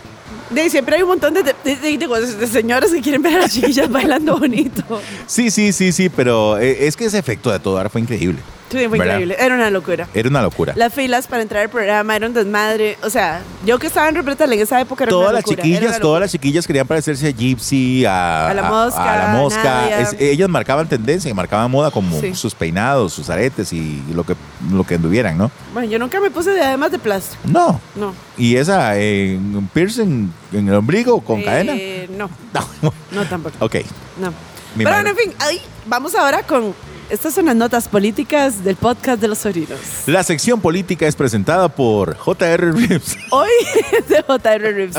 De 0.50 0.70
siempre 0.70 0.96
hay 0.96 1.02
un 1.04 1.10
montón 1.10 1.34
de, 1.34 1.44
de- 1.44 2.48
señoras 2.48 2.92
que 2.92 3.02
quieren 3.02 3.22
ver 3.22 3.36
a 3.36 3.40
las 3.42 3.52
chiquillas 3.54 3.90
bailando 3.92 4.38
bonito. 4.38 4.84
Sí, 5.28 5.52
sí, 5.52 5.72
sí, 5.72 5.92
sí, 5.92 6.10
pero 6.10 6.58
eh, 6.58 6.88
es 6.88 6.96
que 6.96 7.06
ese 7.06 7.18
efecto 7.20 7.52
de 7.52 7.60
todo 7.60 7.88
fue 7.90 8.02
increíble. 8.02 8.40
Sí, 8.72 8.78
fue 8.88 8.98
¿Verdad? 8.98 9.06
increíble. 9.20 9.36
Era 9.40 9.56
una 9.56 9.70
locura. 9.70 10.08
Era 10.14 10.28
una 10.30 10.42
locura. 10.42 10.74
Las 10.76 10.94
filas 10.94 11.28
para 11.28 11.44
entrar 11.44 11.62
al 11.64 11.70
programa 11.70 12.16
eran 12.16 12.34
desmadre. 12.34 12.98
O 13.04 13.10
sea, 13.10 13.42
yo 13.66 13.78
que 13.78 13.88
estaba 13.88 14.10
en 14.10 14.16
Repretal 14.16 14.52
en 14.54 14.60
esa 14.60 14.82
época 14.82 15.04
era 15.04 15.12
Todas 15.12 15.26
una 15.30 15.34
las 15.34 15.42
locura, 15.44 15.54
era 15.62 15.64
chiquillas, 15.64 15.90
una 15.92 16.00
todas 16.00 16.22
las 16.22 16.32
chiquillas 16.32 16.66
querían 16.68 16.88
parecerse 16.88 17.28
a 17.28 17.32
Gypsy, 17.32 18.06
a, 18.06 18.50
A 18.50 18.54
la 18.56 18.64
mosca, 18.64 19.14
a 19.14 19.28
la 19.28 19.40
mosca. 19.40 20.00
Es- 20.02 20.16
ellas 20.20 20.50
marcaban 20.50 20.88
tendencia, 20.90 21.34
marcaban 21.34 21.70
moda 21.70 21.92
como 21.92 22.20
Sí. 22.20 22.34
sus 22.34 22.56
peinados, 22.56 23.14
sus 23.14 23.30
aretes 23.30 23.72
y 23.72 24.02
lo 24.14 24.24
que, 24.24 24.36
lo 24.72 24.84
que 24.84 24.96
anduvieran, 24.96 25.38
¿no? 25.38 25.52
Bueno, 25.74 25.88
yo 25.88 26.00
nunca 26.00 26.20
me 26.20 26.32
puse 26.32 26.50
de 26.52 26.62
además 26.64 26.92
de 26.92 27.00
plástico. 27.00 27.42
No. 27.46 27.80
No. 27.96 28.14
¿Y 28.38 28.56
esa 28.58 28.94
eh, 28.98 29.40
piercing 29.74 30.32
en 30.54 30.68
el 30.70 30.74
ombligo 30.76 31.22
con 31.22 31.40
Eh, 31.42 31.46
cadena? 31.46 31.74
No, 32.18 32.30
No. 32.82 32.94
no 33.12 33.26
tampoco. 33.26 33.56
ok. 33.64 33.76
No. 34.20 34.34
Mi 34.76 34.84
Pero 34.84 34.96
bueno, 34.96 35.10
en 35.12 35.16
fin, 35.16 35.34
ahí 35.40 35.62
vamos 35.86 36.16
ahora 36.16 36.44
con. 36.44 36.74
Estas 37.10 37.36
son 37.36 37.46
las 37.46 37.56
notas 37.56 37.88
políticas 37.88 38.64
del 38.64 38.76
podcast 38.76 39.22
de 39.22 39.28
los 39.28 39.38
sobrinos. 39.38 39.80
La 40.08 40.24
sección 40.24 40.60
política 40.60 41.06
es 41.08 41.16
presentada 41.16 41.70
por 41.70 42.18
J.R. 42.18 42.72
Reeves. 42.72 43.16
Hoy 43.30 43.50
es 43.92 44.08
de 44.10 44.24
J.R. 44.24 44.72
Reeves. 44.72 44.96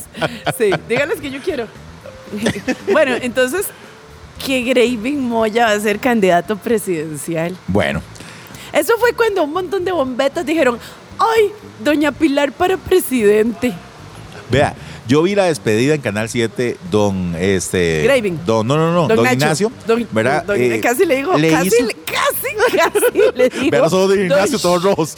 Sí, 0.57 0.71
díganles 0.89 1.21
que 1.21 1.31
yo 1.31 1.41
quiero. 1.41 1.67
Bueno, 2.93 3.15
entonces, 3.21 3.67
que 4.45 4.63
Graving 4.63 5.21
Moya 5.21 5.67
va 5.67 5.73
a 5.73 5.81
ser 5.81 5.99
candidato 5.99 6.57
presidencial. 6.57 7.57
Bueno, 7.67 8.01
Eso 8.73 8.93
fue 8.99 9.13
cuando 9.13 9.43
un 9.45 9.53
montón 9.53 9.85
de 9.85 9.91
bombetas 9.93 10.47
dijeron, 10.47 10.79
¡ay, 11.19 11.51
doña 11.83 12.13
Pilar 12.13 12.53
para 12.53 12.77
presidente! 12.77 13.73
vea, 14.49 14.75
yo 15.09 15.23
vi 15.23 15.35
la 15.35 15.45
despedida 15.45 15.95
en 15.95 16.01
Canal 16.01 16.29
7, 16.29 16.77
don 16.91 17.35
este. 17.39 18.03
Graving. 18.05 18.41
Don, 18.45 18.67
no, 18.67 18.77
no, 18.77 18.93
no, 18.93 19.09
don. 19.15 19.27
Ignacio. 19.33 19.71
Don- 19.87 20.07
¿verdad? 20.13 20.45
don- 20.45 20.61
Eh, 20.61 20.81
casi 20.81 21.05
le 21.05 21.17
digo, 21.17 21.37
le 21.37 21.51
casi, 21.51 21.69
hizo- 21.69 21.87
casi, 22.07 22.77
casi 22.77 23.33
le 23.37 23.49
digo. 23.61 23.79
Los 23.79 23.93
ojos 23.93 24.11
de 24.15 24.23
Ignacio 24.25 24.59
don 24.59 24.61
todos 24.63 24.83
rojos. 24.83 25.17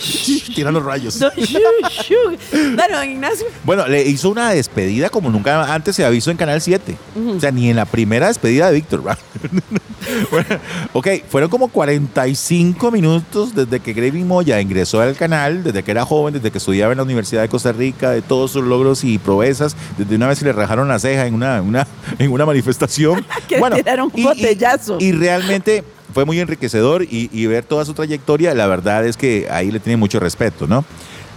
Rayos. 0.85 1.19
Don 1.19 1.31
Shu, 1.37 1.59
Shu. 2.03 2.75
Bueno, 2.77 2.97
don 2.99 3.09
Ignacio. 3.11 3.47
Bueno, 3.65 3.87
le 3.89 4.03
hizo 4.07 4.29
una 4.31 4.51
despedida 4.51 5.09
como 5.11 5.31
nunca 5.31 5.73
antes 5.73 5.97
se 5.97 6.05
avisó 6.05 6.31
en 6.31 6.37
Canal 6.37 6.61
7. 6.61 6.97
O 7.37 7.41
sea, 7.41 7.51
ni 7.51 7.71
en 7.71 7.77
la 7.77 7.85
primera 7.85 8.29
despedida 8.29 8.67
de 8.69 8.75
Víctor. 8.75 9.03
¿verdad? 9.03 9.19
Bueno, 10.31 10.47
ok, 10.95 11.09
fueron 11.29 11.51
como 11.51 11.69
45 11.69 12.91
minutos 12.91 13.55
desde 13.55 13.81
que 13.81 13.93
Gravy 13.93 14.25
Moya 14.25 14.61
ingresó 14.61 15.01
al 15.01 15.15
canal, 15.17 15.63
desde 15.63 15.83
que 15.83 15.91
era 15.91 16.05
joven, 16.05 16.35
desde 16.35 16.51
que 16.51 16.59
estudiaba 16.59 16.93
en 16.93 16.97
la 16.99 17.03
Universidad 17.03 17.43
de 17.43 17.49
Costa 17.49 17.73
Rica, 17.73 18.11
de 18.11 18.23
todos 18.23 18.53
sus 18.53 18.65
logros 18.65 19.05
y 19.05 19.19
proezas. 19.19 19.77
Desde 19.97 20.17
una 20.17 20.29
vez 20.29 20.39
se 20.39 20.45
le 20.45 20.53
rajaron 20.53 20.89
la 20.89 20.99
ceja 20.99 21.27
en 21.27 21.35
una, 21.35 21.61
una- 21.63 21.87
en 22.19 22.31
una 22.31 22.47
manifestación. 22.47 23.25
Que 23.49 23.59
le 23.61 23.71
tiraron 23.77 24.11
un 24.13 24.19
y- 24.21 24.25
botellazo. 24.25 24.99
Y, 25.01 25.13
realmente 25.13 25.85
fue 26.13 26.25
muy 26.25 26.41
enriquecedor 26.41 27.03
y, 27.03 27.29
y 27.33 27.47
ver 27.47 27.65
toda 27.65 27.85
su 27.85 27.95
trayectoria, 27.95 28.55
la 28.55 28.67
verdad 28.67 29.07
es 29.07 29.17
que 29.17 29.47
ahí 29.51 29.71
le 29.71 29.81
tiene 29.81 29.97
mucho 29.97 30.19
respeto, 30.21 30.67
¿no? 30.67 30.85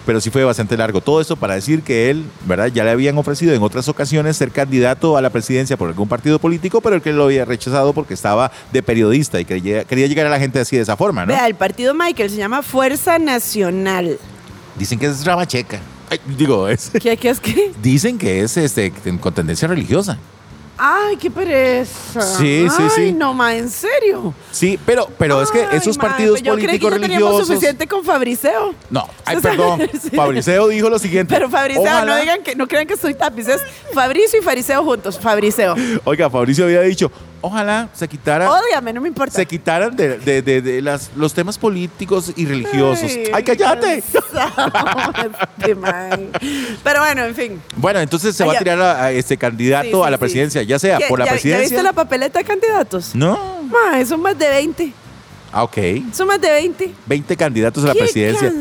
pero 0.05 0.19
sí 0.19 0.29
fue 0.31 0.43
bastante 0.43 0.75
largo. 0.75 0.99
Todo 1.01 1.21
esto 1.21 1.35
para 1.35 1.55
decir 1.55 1.83
que 1.83 2.09
él, 2.09 2.25
¿verdad? 2.45 2.67
Ya 2.67 2.83
le 2.83 2.89
habían 2.89 3.17
ofrecido 3.17 3.53
en 3.53 3.61
otras 3.61 3.87
ocasiones 3.87 4.35
ser 4.35 4.49
candidato 4.51 5.15
a 5.15 5.21
la 5.21 5.29
presidencia 5.29 5.77
por 5.77 5.89
algún 5.89 6.07
partido 6.07 6.39
político, 6.39 6.81
pero 6.81 6.95
el 6.95 7.01
que 7.03 7.13
lo 7.13 7.25
había 7.25 7.45
rechazado 7.45 7.93
porque 7.93 8.13
estaba 8.15 8.51
de 8.73 8.81
periodista 8.81 9.39
y 9.39 9.45
quería, 9.45 9.83
quería 9.83 10.07
llegar 10.07 10.25
a 10.25 10.29
la 10.29 10.39
gente 10.39 10.59
así 10.59 10.75
de 10.75 10.81
esa 10.81 10.97
forma, 10.97 11.25
¿no? 11.25 11.33
Vea, 11.33 11.45
el 11.47 11.55
partido 11.55 11.93
Michael 11.93 12.29
se 12.31 12.37
llama 12.37 12.63
Fuerza 12.63 13.19
Nacional. 13.19 14.17
Dicen 14.75 14.97
que 14.97 15.05
es 15.05 15.23
rama 15.23 15.45
checa. 15.45 15.79
Ay, 16.11 16.19
digo, 16.37 16.67
es, 16.67 16.91
¿Qué, 17.01 17.15
qué 17.17 17.29
es 17.29 17.39
que? 17.39 17.71
dicen 17.81 18.17
que 18.17 18.41
es 18.41 18.57
este, 18.57 18.91
con 19.19 19.33
tendencia 19.33 19.67
religiosa. 19.67 20.17
Ay, 20.83 21.15
qué 21.17 21.29
pereza. 21.29 22.21
Sí, 22.21 22.65
sí, 22.69 22.75
Ay, 22.83 22.89
sí. 22.95 23.13
no, 23.13 23.33
ma, 23.35 23.55
en 23.55 23.69
serio. 23.69 24.33
Sí, 24.51 24.79
pero, 24.85 25.07
pero 25.19 25.39
es 25.41 25.51
que 25.51 25.59
Ay, 25.61 25.77
esos 25.77 25.95
ma, 25.97 26.05
partidos 26.09 26.41
yo 26.41 26.53
creí 26.55 26.63
que 26.63 26.67
políticos 26.87 26.91
ya 26.91 26.99
teníamos 27.01 27.21
religiosos. 27.29 27.47
suficiente 27.47 27.87
con 27.87 28.03
Fabriceo. 28.03 28.73
No, 28.89 29.07
ay, 29.25 29.37
O 29.37 29.41
sea, 29.41 29.51
perdón. 29.51 29.81
sí. 30.01 30.09
Fabriceo 30.09 30.67
dijo 30.69 30.89
lo 30.89 30.97
siguiente. 30.97 31.33
Pero 31.33 31.49
Fabriceo, 31.49 31.83
Ojalá- 31.83 32.05
no 32.15 32.19
digan 32.19 32.41
que 32.43 32.55
no 32.55 32.67
crean 32.67 32.87
que 32.87 32.97
soy 32.97 33.13
tapiz, 33.13 33.47
es 33.47 33.61
Fabricio 33.93 34.39
y 34.39 34.41
Fariseo 34.43 34.83
juntos, 34.83 35.19
Fabriceo. 35.19 35.75
Oiga, 36.03 36.29
Fabricio 36.31 36.65
había 36.65 36.81
dicho, 36.81 37.11
ojalá 37.41 37.89
se 37.93 38.07
quitara. 38.07 38.49
Ódiame, 38.49 38.93
no 38.93 39.01
me 39.01 39.07
importa. 39.07 39.35
se 39.35 39.45
quitaran 39.45 39.95
de, 39.95 40.17
de- 40.19 40.41
de- 40.41 40.61
de 40.61 40.81
las, 40.81 41.11
los 41.15 41.33
temas 41.33 41.57
políticos 41.57 42.31
y 42.35 42.45
religiosos. 42.45 43.11
¡Ay, 43.33 43.43
cállate! 43.43 44.03
este 45.57 45.75
man. 45.75 46.29
Pero 46.83 46.99
bueno, 47.01 47.25
en 47.25 47.35
fin. 47.35 47.61
Bueno, 47.75 47.99
entonces 47.99 48.35
se 48.35 48.43
va 48.43 48.51
a 48.51 48.53
Ay, 48.53 48.59
tirar 48.59 48.81
a, 48.81 49.03
a 49.05 49.11
este 49.11 49.37
candidato 49.37 49.87
Sí, 49.87 49.91
sí, 49.93 50.01
a 50.03 50.09
la 50.09 50.17
sí. 50.17 50.19
presidencia, 50.21 50.63
ya 50.63 50.79
sea 50.79 50.99
por 51.07 51.19
la 51.19 51.25
¿Ya- 51.25 51.31
¿Ya 51.31 51.33
presidencia. 51.35 51.67
viste 51.69 51.83
la 51.83 51.93
papeleta 51.93 52.39
de 52.39 52.45
candidatos? 52.45 53.15
No. 53.15 53.63
Ma, 53.63 54.03
son 54.05 54.21
más 54.21 54.37
de 54.37 54.47
20. 54.49 54.93
Ah, 55.51 55.63
ok. 55.63 55.77
Son 56.13 56.27
más 56.27 56.39
de 56.39 56.49
20. 56.51 56.91
20 57.05 57.37
candidatos 57.37 57.83
a 57.83 57.87
la 57.87 57.93
Qué 57.93 57.99
presidencia. 57.99 58.51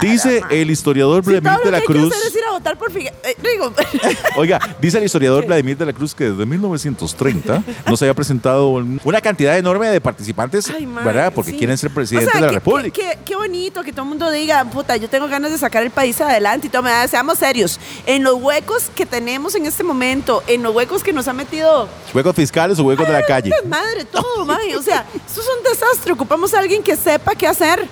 Dice 0.00 0.42
el 0.50 0.70
historiador 0.70 1.24
Si 1.24 1.30
Vladimir 1.30 1.52
lo 1.58 1.64
de 1.64 1.70
la 1.70 1.80
que 1.80 1.86
que 1.86 1.92
Cruz. 1.92 2.14
es 2.26 2.34
ir 2.34 2.44
a 2.48 2.52
votar 2.52 2.76
por 2.78 2.92
Figueroa. 2.92 3.18
Eh, 3.24 3.36
digo, 3.52 3.72
Oiga, 4.36 4.58
dice 4.80 4.98
el 4.98 5.04
historiador. 5.04 5.46
Vladimir 5.46 5.76
de 5.76 5.86
la 5.86 5.92
Cruz 5.92 6.14
que 6.14 6.30
desde 6.30 6.46
1930 6.46 7.62
no 7.86 7.96
se 7.96 8.04
había 8.04 8.14
presentado 8.14 8.68
una 8.68 9.20
cantidad 9.20 9.56
enorme 9.58 9.88
de 9.88 10.00
participantes, 10.00 10.70
Ay, 10.70 10.86
¿verdad? 10.86 11.32
Porque 11.34 11.52
sí. 11.52 11.58
quieren 11.58 11.76
ser 11.78 11.90
O 11.90 11.94
presidentes 11.94 12.30
sea, 12.32 12.40
de 12.40 12.46
la 12.46 12.50
qué- 12.52 12.54
República. 12.56 13.00
Qué, 13.24 13.36
bonito 13.36 13.82
que 13.82 13.92
todo 13.92 14.02
el 14.02 14.08
mundo 14.10 14.30
diga, 14.30 14.64
puta, 14.66 14.96
yo 14.96 15.08
tengo 15.08 15.26
ganas 15.28 15.50
de 15.50 15.58
sacar 15.58 15.82
el 15.82 15.90
país 15.90 16.20
adelante 16.20 16.66
y 16.68 16.70
todo. 16.70 16.82
Seamos 17.08 17.38
serios. 17.38 17.80
En 18.06 18.22
los 18.22 18.34
huecos 18.34 18.90
que 18.94 19.04
tenemos 19.06 19.54
en 19.54 19.66
este 19.66 19.82
momento, 19.82 20.42
en 20.46 20.62
los 20.62 20.74
huecos 20.74 21.02
que 21.02 21.12
nos 21.12 21.26
ha 21.28 21.32
metido. 21.32 21.88
Huecos 22.14 22.34
fiscales 22.36 22.78
o 22.78 22.84
huecos 22.84 23.06
de 23.06 23.12
la 23.12 23.22
calle. 23.22 23.50
Madre, 23.66 24.04
todo, 24.04 24.44
mae. 24.44 24.76
O 24.76 24.82
sea, 24.82 25.04
esto 25.14 25.40
es 25.40 25.46
un 25.58 25.64
desastre. 25.64 26.12
Ocupamos 26.12 26.54
a 26.54 26.58
alguien 26.60 26.82
que 26.82 26.96
sepa 26.96 27.34
qué 27.34 27.46
hacer. 27.46 27.88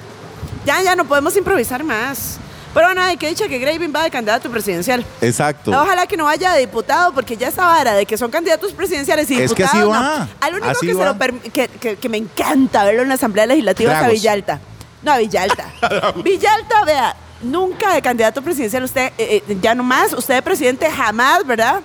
Ya, 0.66 0.82
ya 0.82 0.94
no 0.96 1.04
podemos 1.04 1.36
improvisar 1.36 1.82
más. 1.84 2.38
Pero 2.72 2.86
bueno, 2.86 3.02
hay 3.02 3.16
que 3.16 3.26
dicha 3.28 3.48
que 3.48 3.58
Graving 3.58 3.92
va 3.94 4.04
de 4.04 4.10
candidato 4.10 4.48
presidencial. 4.48 5.04
Exacto. 5.20 5.72
Ojalá 5.72 6.06
que 6.06 6.16
no 6.16 6.24
vaya 6.26 6.52
de 6.52 6.60
diputado, 6.60 7.12
porque 7.12 7.36
ya 7.36 7.48
esa 7.48 7.66
vara 7.66 7.94
de 7.94 8.06
que 8.06 8.16
son 8.16 8.30
candidatos 8.30 8.72
presidenciales 8.72 9.28
y 9.30 9.34
Es 9.42 9.52
que 9.52 9.64
diputados. 9.64 9.70
así 9.74 9.78
no. 9.80 9.88
va, 9.90 10.28
Al 10.40 10.52
único 10.54 10.68
así 10.68 10.86
que, 10.86 10.94
se 10.94 11.04
lo 11.04 11.18
que, 11.52 11.68
que- 11.68 11.96
que 11.96 12.08
me 12.08 12.16
encanta 12.18 12.84
verlo 12.84 13.02
en 13.02 13.08
la 13.08 13.14
Asamblea 13.14 13.46
Legislativa 13.46 13.92
es 13.98 14.04
a. 14.04 14.08
Villalta. 14.08 14.60
No, 15.02 15.12
a 15.12 15.18
Villalta. 15.18 15.66
Villalta, 16.22 16.84
vea, 16.84 17.16
nunca 17.42 17.92
de 17.92 18.02
candidato 18.02 18.40
presidencial, 18.40 18.84
usted, 18.84 19.06
eh, 19.18 19.42
eh, 19.48 19.56
ya 19.60 19.74
nomás, 19.74 20.12
usted 20.12 20.34
de 20.34 20.42
presidente 20.42 20.88
jamás, 20.90 21.44
¿verdad? 21.44 21.80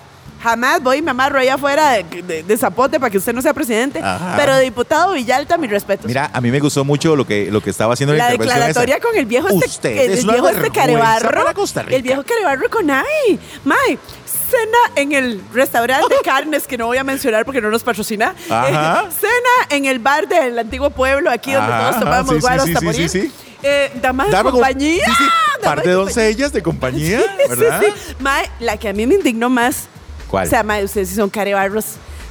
Jamás 0.45 0.81
voy 0.83 0.97
y 0.97 1.01
me 1.01 1.09
amarro 1.11 1.39
ahí 1.39 1.49
afuera 1.49 1.89
de, 1.91 2.03
de- 2.21 2.43
de 2.43 2.57
zapote 2.57 2.99
para 2.99 3.09
que 3.09 3.17
usted 3.17 3.33
no 3.33 3.41
sea 3.41 3.53
presidente. 3.53 3.99
Ajá. 4.01 4.35
Pero 4.37 4.57
diputado 4.59 5.13
Villalta, 5.13 5.57
mis 5.57 5.71
respetos. 5.71 6.05
Mira, 6.05 6.29
a 6.31 6.39
mí 6.39 6.51
me 6.51 6.59
gustó 6.59 6.85
mucho 6.85 7.15
lo 7.15 7.25
que, 7.25 7.49
lo 7.51 7.61
que 7.61 7.71
estaba 7.71 7.93
haciendo 7.93 8.13
en 8.13 8.19
la, 8.19 8.27
La 8.27 8.33
intervención 8.35 8.59
declaratoria 8.67 8.95
esa. 8.97 9.03
con 9.07 9.17
el 9.17 9.25
viejo 9.25 9.47
este, 9.49 9.65
Usted 9.65 9.89
el, 9.97 10.11
es 10.11 10.19
el 10.19 10.23
una 10.25 10.33
viejo 10.33 10.47
este 10.49 10.61
vergüenza 10.61 10.81
carebarro. 10.81 11.39
para 11.41 11.53
Costa 11.55 11.81
Rica. 11.81 11.95
El 11.95 12.01
viejo 12.03 12.23
carebarro 12.23 12.69
con 12.69 12.91
ay, 12.91 13.39
May, 13.63 13.97
cena 14.25 14.77
en 14.95 15.13
el 15.13 15.41
restaurante 15.53 16.13
de 16.13 16.21
carnes 16.23 16.67
que 16.67 16.77
no 16.77 16.85
voy 16.87 16.97
a 16.99 17.03
mencionar 17.03 17.43
porque 17.45 17.59
no 17.61 17.69
nos 17.71 17.81
patrocina. 17.83 18.35
Ajá. 18.49 19.03
Eh, 19.07 19.09
cena 19.19 19.75
en 19.75 19.85
el 19.85 19.97
bar 19.99 20.27
del 20.27 20.59
antiguo 20.59 20.91
pueblo 20.91 21.31
aquí 21.31 21.53
donde 21.53 21.73
Ajá, 21.73 21.89
todos 21.89 21.99
tomamos 22.01 22.29
sí, 22.29 22.35
sí, 22.35 22.41
guaro 22.41 22.63
sí, 22.63 22.69
hasta 22.69 22.79
sí, 22.81 22.85
morir. 22.85 23.09
sí, 23.09 23.21
sí. 23.21 23.31
Eh, 23.63 23.91
damas 23.99 24.27
de 24.27 24.31
Dame 24.33 24.51
como- 24.51 24.61
compañía. 24.61 25.05
sí, 25.05 25.11
sí, 25.17 25.23
damas 25.23 25.59
par 25.63 25.77
de 25.77 25.83
compañía. 25.83 25.93
doncellas 25.95 26.53
de 26.53 26.61
compañía, 26.61 27.19
Sí, 27.43 27.49
¿verdad? 27.49 27.81
sí, 27.83 27.91
sí. 28.09 28.15
Mae, 28.19 28.47
la 28.59 28.77
que 28.77 28.89
a 28.89 28.93
mí 28.93 29.07
me 29.07 29.15
indignó 29.15 29.49
más. 29.49 29.87
¿Cuál? 30.29 30.47
O 30.47 30.49
sea, 30.49 30.63
mae, 30.63 30.83
ustedes 30.83 31.09
sí 31.09 31.15
son 31.15 31.29
carebarros. 31.29 31.85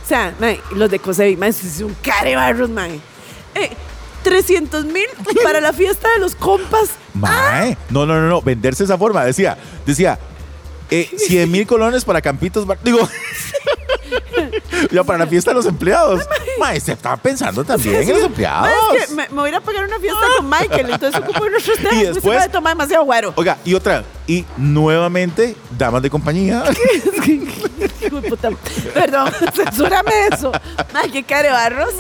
O 0.05 0.09
sea, 0.09 0.35
mae, 0.41 0.61
los 0.73 0.91
de 0.91 0.99
Cosevi, 0.99 1.37
mae, 1.37 1.51
ustedes 1.51 1.73
sí 1.73 1.79
son 1.81 1.97
carebarros, 2.03 2.69
mae. 2.71 3.01
Eh, 3.55 3.71
300 4.23 4.85
mil 4.87 5.07
para 5.43 5.61
la 5.61 5.73
fiesta 5.73 6.09
de 6.15 6.19
los 6.21 6.35
compas. 6.35 6.91
Mae, 7.15 7.77
no, 7.91 8.05
no, 8.07 8.21
no, 8.21 8.29
no, 8.29 8.43
venderse 8.43 8.83
de 8.83 8.87
esa 8.87 8.99
forma. 8.99 9.25
Decía, 9.25 9.57
decía, 9.87 10.19
eh, 10.91 11.11
100 11.17 11.51
mil 11.51 11.67
colones 11.67 12.05
para 12.05 12.21
Campitos. 12.21 12.67
Bar- 12.67 12.79
Digo, 12.83 13.09
ya 14.91 15.05
para 15.05 15.19
la 15.21 15.27
fiesta 15.27 15.51
de 15.51 15.55
los 15.57 15.67
empleados. 15.67 16.23
Mae, 16.59 16.81
se 16.81 16.93
estaba 16.93 17.17
pensando 17.17 17.65
también 17.65 18.03
en 18.03 18.09
los 18.11 18.23
empleados. 18.23 18.69
Mae, 18.91 18.99
es 18.99 19.07
que 19.07 19.15
me, 19.15 19.29
me 19.29 19.35
voy 19.35 19.47
a 19.47 19.49
ir 19.51 19.55
a 19.57 19.61
pagar 19.61 19.85
una 19.85 19.99
fiesta 19.99 20.21
con 20.37 20.49
Michael, 20.49 20.91
entonces 20.91 21.21
ocupo 21.21 21.41
temas. 21.45 21.63
Y 21.93 21.99
después- 22.05 22.15
Se 22.15 22.21
puede 22.21 22.49
tomar 22.49 22.73
demasiado 22.77 23.05
guaro. 23.05 23.33
Oiga, 23.37 23.59
y 23.65 23.75
otra, 23.75 24.05
y 24.27 24.45
nuevamente, 24.57 25.57
damas 25.79 26.03
de 26.03 26.11
compañía. 26.11 26.65
Perdón, 28.95 29.31
censúrame 29.55 30.11
eso. 30.33 30.53
Ay, 30.93 31.11
qué 31.11 31.23
carebarros. 31.23 31.95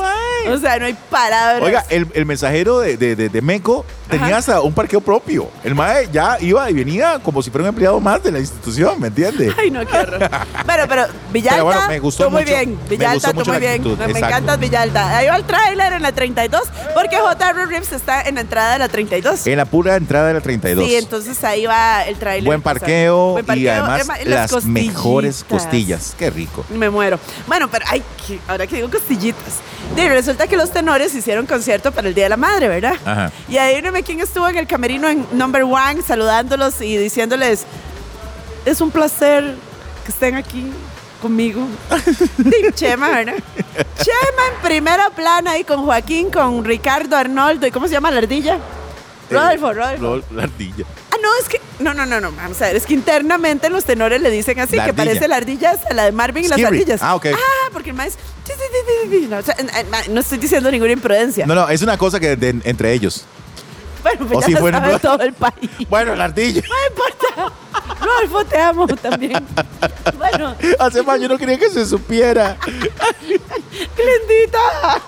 O 0.49 0.59
sea, 0.59 0.79
no 0.79 0.87
hay 0.87 0.95
palabras. 1.11 1.63
Oiga, 1.63 1.85
el, 1.89 2.07
el 2.15 2.27
mensajero 2.27 2.81
de, 2.81 2.97
de, 2.97 3.17
de- 3.17 3.29
de 3.29 3.43
Meco 3.43 3.85
tenía 4.09 4.27
Ajá. 4.27 4.37
hasta 4.37 4.61
un 4.61 4.73
parqueo 4.75 5.01
propio. 5.01 5.49
El 5.65 5.75
mae 5.75 6.09
ya 6.13 6.37
iba 6.41 6.71
y 6.71 6.75
venía 6.75 7.19
como 7.23 7.43
si 7.43 7.51
fuera 7.51 7.63
un 7.65 7.69
empleado 7.71 7.99
más 8.01 8.23
de 8.23 8.31
la 8.33 8.39
institución, 8.39 9.01
¿me 9.01 9.09
entiende? 9.09 9.53
Ay, 9.59 9.71
no, 9.71 9.85
qué 9.87 9.97
horror. 9.97 10.19
Bueno, 10.67 10.85
pero 10.89 11.07
Villalta, 11.33 11.55
Pero 11.57 11.65
bueno, 11.65 11.89
me 11.89 11.99
gustó 11.99 12.25
tú 12.25 12.31
muy 12.31 12.43
mucho. 12.43 12.55
bien. 12.55 12.79
Me 12.85 12.89
Villalta, 12.91 13.15
gustó 13.15 13.31
tú 13.31 13.37
mucho 13.39 13.51
muy 13.53 13.61
bien. 13.61 13.73
actitud, 13.73 13.99
Me 13.99 14.05
exacto. 14.05 14.27
encanta 14.27 14.57
Villalta. 14.57 15.17
Ahí 15.17 15.27
va 15.29 15.37
el 15.37 15.45
tráiler 15.45 15.93
en 15.95 16.03
la 16.03 16.13
32, 16.13 16.63
porque 16.95 17.17
J.R. 17.17 17.67
Reeves 17.67 17.93
está 17.93 18.23
en 18.23 18.35
la 18.37 18.41
entrada 18.43 18.75
de 18.75 18.79
la 18.81 18.89
32. 18.89 19.47
En 19.47 19.57
la 19.57 19.65
pura 19.65 19.97
entrada 19.97 20.29
de 20.29 20.35
la 20.35 20.41
32. 20.41 20.87
Sí, 20.87 20.95
entonces 20.97 21.43
ahí 21.45 21.67
va 21.67 22.05
el 22.05 22.14
tráiler. 22.15 22.45
Buen 22.45 22.63
parqueo, 22.63 23.33
Buen 23.33 23.45
y 23.45 23.47
parqueo, 23.47 23.85
además 23.85 24.19
y 24.23 24.29
las 24.29 24.51
costillitas. 24.51 24.95
mejores 24.95 25.45
costillas. 25.49 26.15
Qué 26.19 26.31
rico. 26.31 26.65
Me 26.71 26.91
muero. 26.91 27.19
Bueno, 27.47 27.69
pero 27.71 27.85
ay, 27.89 28.03
que- 28.27 28.39
ahora 28.49 28.67
que 28.67 28.77
digo 28.77 28.91
costillitas. 28.91 29.55
De, 29.97 30.09
resulta 30.09 30.47
que 30.47 30.57
los 30.57 30.71
tenores 30.71 31.15
hicieron 31.15 31.47
concierto 31.47 31.93
para 31.93 32.09
el 32.09 32.15
Día 32.15 32.25
de 32.25 32.31
la 32.31 32.37
Madre, 32.37 32.69
¿verdad? 32.69 32.95
Ajá. 33.05 33.31
Y 33.49 33.59
adivíname 33.59 34.03
quién 34.03 34.21
estuvo 34.21 34.49
en 34.49 34.57
el 34.57 34.67
camerino 34.67 35.09
en 35.09 35.27
Number 35.33 35.63
One 35.65 36.03
saludándolos 36.07 36.81
y 36.81 36.97
diciéndoles, 36.97 37.65
es 38.65 38.81
un 38.81 38.91
placer 38.91 39.55
que 40.05 40.11
estén 40.13 40.35
aquí 40.37 40.71
conmigo. 41.21 41.67
Chema, 42.75 43.09
¿verdad? 43.11 43.35
Chema 44.03 44.43
en 44.55 44.63
primera 44.63 45.11
plana 45.11 45.53
ahí 45.53 45.65
con 45.65 45.85
Joaquín, 45.85 46.31
con 46.31 46.65
Ricardo 46.65 47.17
Arnoldo 47.17 47.67
y 47.67 47.71
¿cómo 47.71 47.87
se 47.87 47.93
llama 47.95 48.11
la 48.11 48.19
ardilla? 48.19 48.59
Rodolfo, 49.31 49.71
Eh, 49.71 49.75
Rodolfo. 49.75 50.03
Rol- 50.03 50.25
la 50.37 50.43
ardilla. 50.45 50.85
No, 51.25 51.31
es 51.41 51.49
que. 51.49 51.61
No, 51.81 51.95
no, 51.95 52.05
no, 52.05 52.21
no. 52.21 52.31
Vamos 52.33 52.61
a 52.61 52.67
ver. 52.67 52.77
Es 52.77 52.85
que 52.87 52.93
internamente 52.95 53.71
los 53.71 53.85
tenores 53.85 54.21
le 54.21 54.31
dicen 54.31 54.61
así, 54.61 54.77
La 54.77 54.85
que 54.85 54.91
ardilla. 54.91 55.05
parece 55.07 55.27
la 55.29 55.37
ardilla 55.37 55.71
hasta 55.71 55.95
la 55.95 56.05
de 56.05 56.13
Marvin 56.13 56.45
y 56.45 56.49
las 56.49 56.63
ardillas. 56.63 57.01
Ah, 57.03 57.15
ok. 57.15 57.27
Ah, 57.35 57.71
porque 57.73 57.91
el 57.91 57.97
maestro. 57.97 58.23
No, 59.31 59.39
o 59.39 59.43
sea, 59.43 59.57
no 60.11 60.21
estoy 60.21 60.37
diciendo 60.39 60.71
ninguna 60.71 60.93
imprudencia. 60.93 61.47
No, 61.47 61.55
no, 61.55 61.67
es 61.69 61.81
una 61.83 61.97
cosa 61.97 62.21
que 62.21 62.37
de- 62.37 62.61
entre 62.65 62.93
ellos. 62.93 63.25
bueno, 64.03 64.25
o 64.25 64.29
pues 64.29 64.41
ya 64.41 64.47
si 64.47 64.53
lo 64.53 64.61
fuera- 64.61 64.81
sabe 64.81 64.99
todo 64.99 65.21
el 65.23 65.33
país. 65.33 65.71
Bueno, 65.89 66.15
la 66.15 66.25
ardilla. 66.25 66.61
No 66.69 66.75
importa. 66.89 67.53
Rodolfo, 68.05 68.45
te 68.45 68.61
amo 68.61 68.87
también. 68.87 69.45
Bueno, 70.19 70.55
Hace 70.79 71.03
más 71.03 71.19
yo 71.21 71.29
no 71.29 71.39
quería 71.39 71.59
que 71.59 71.71
se 71.71 71.87
supiera. 71.87 72.57
Glendita. 73.97 75.03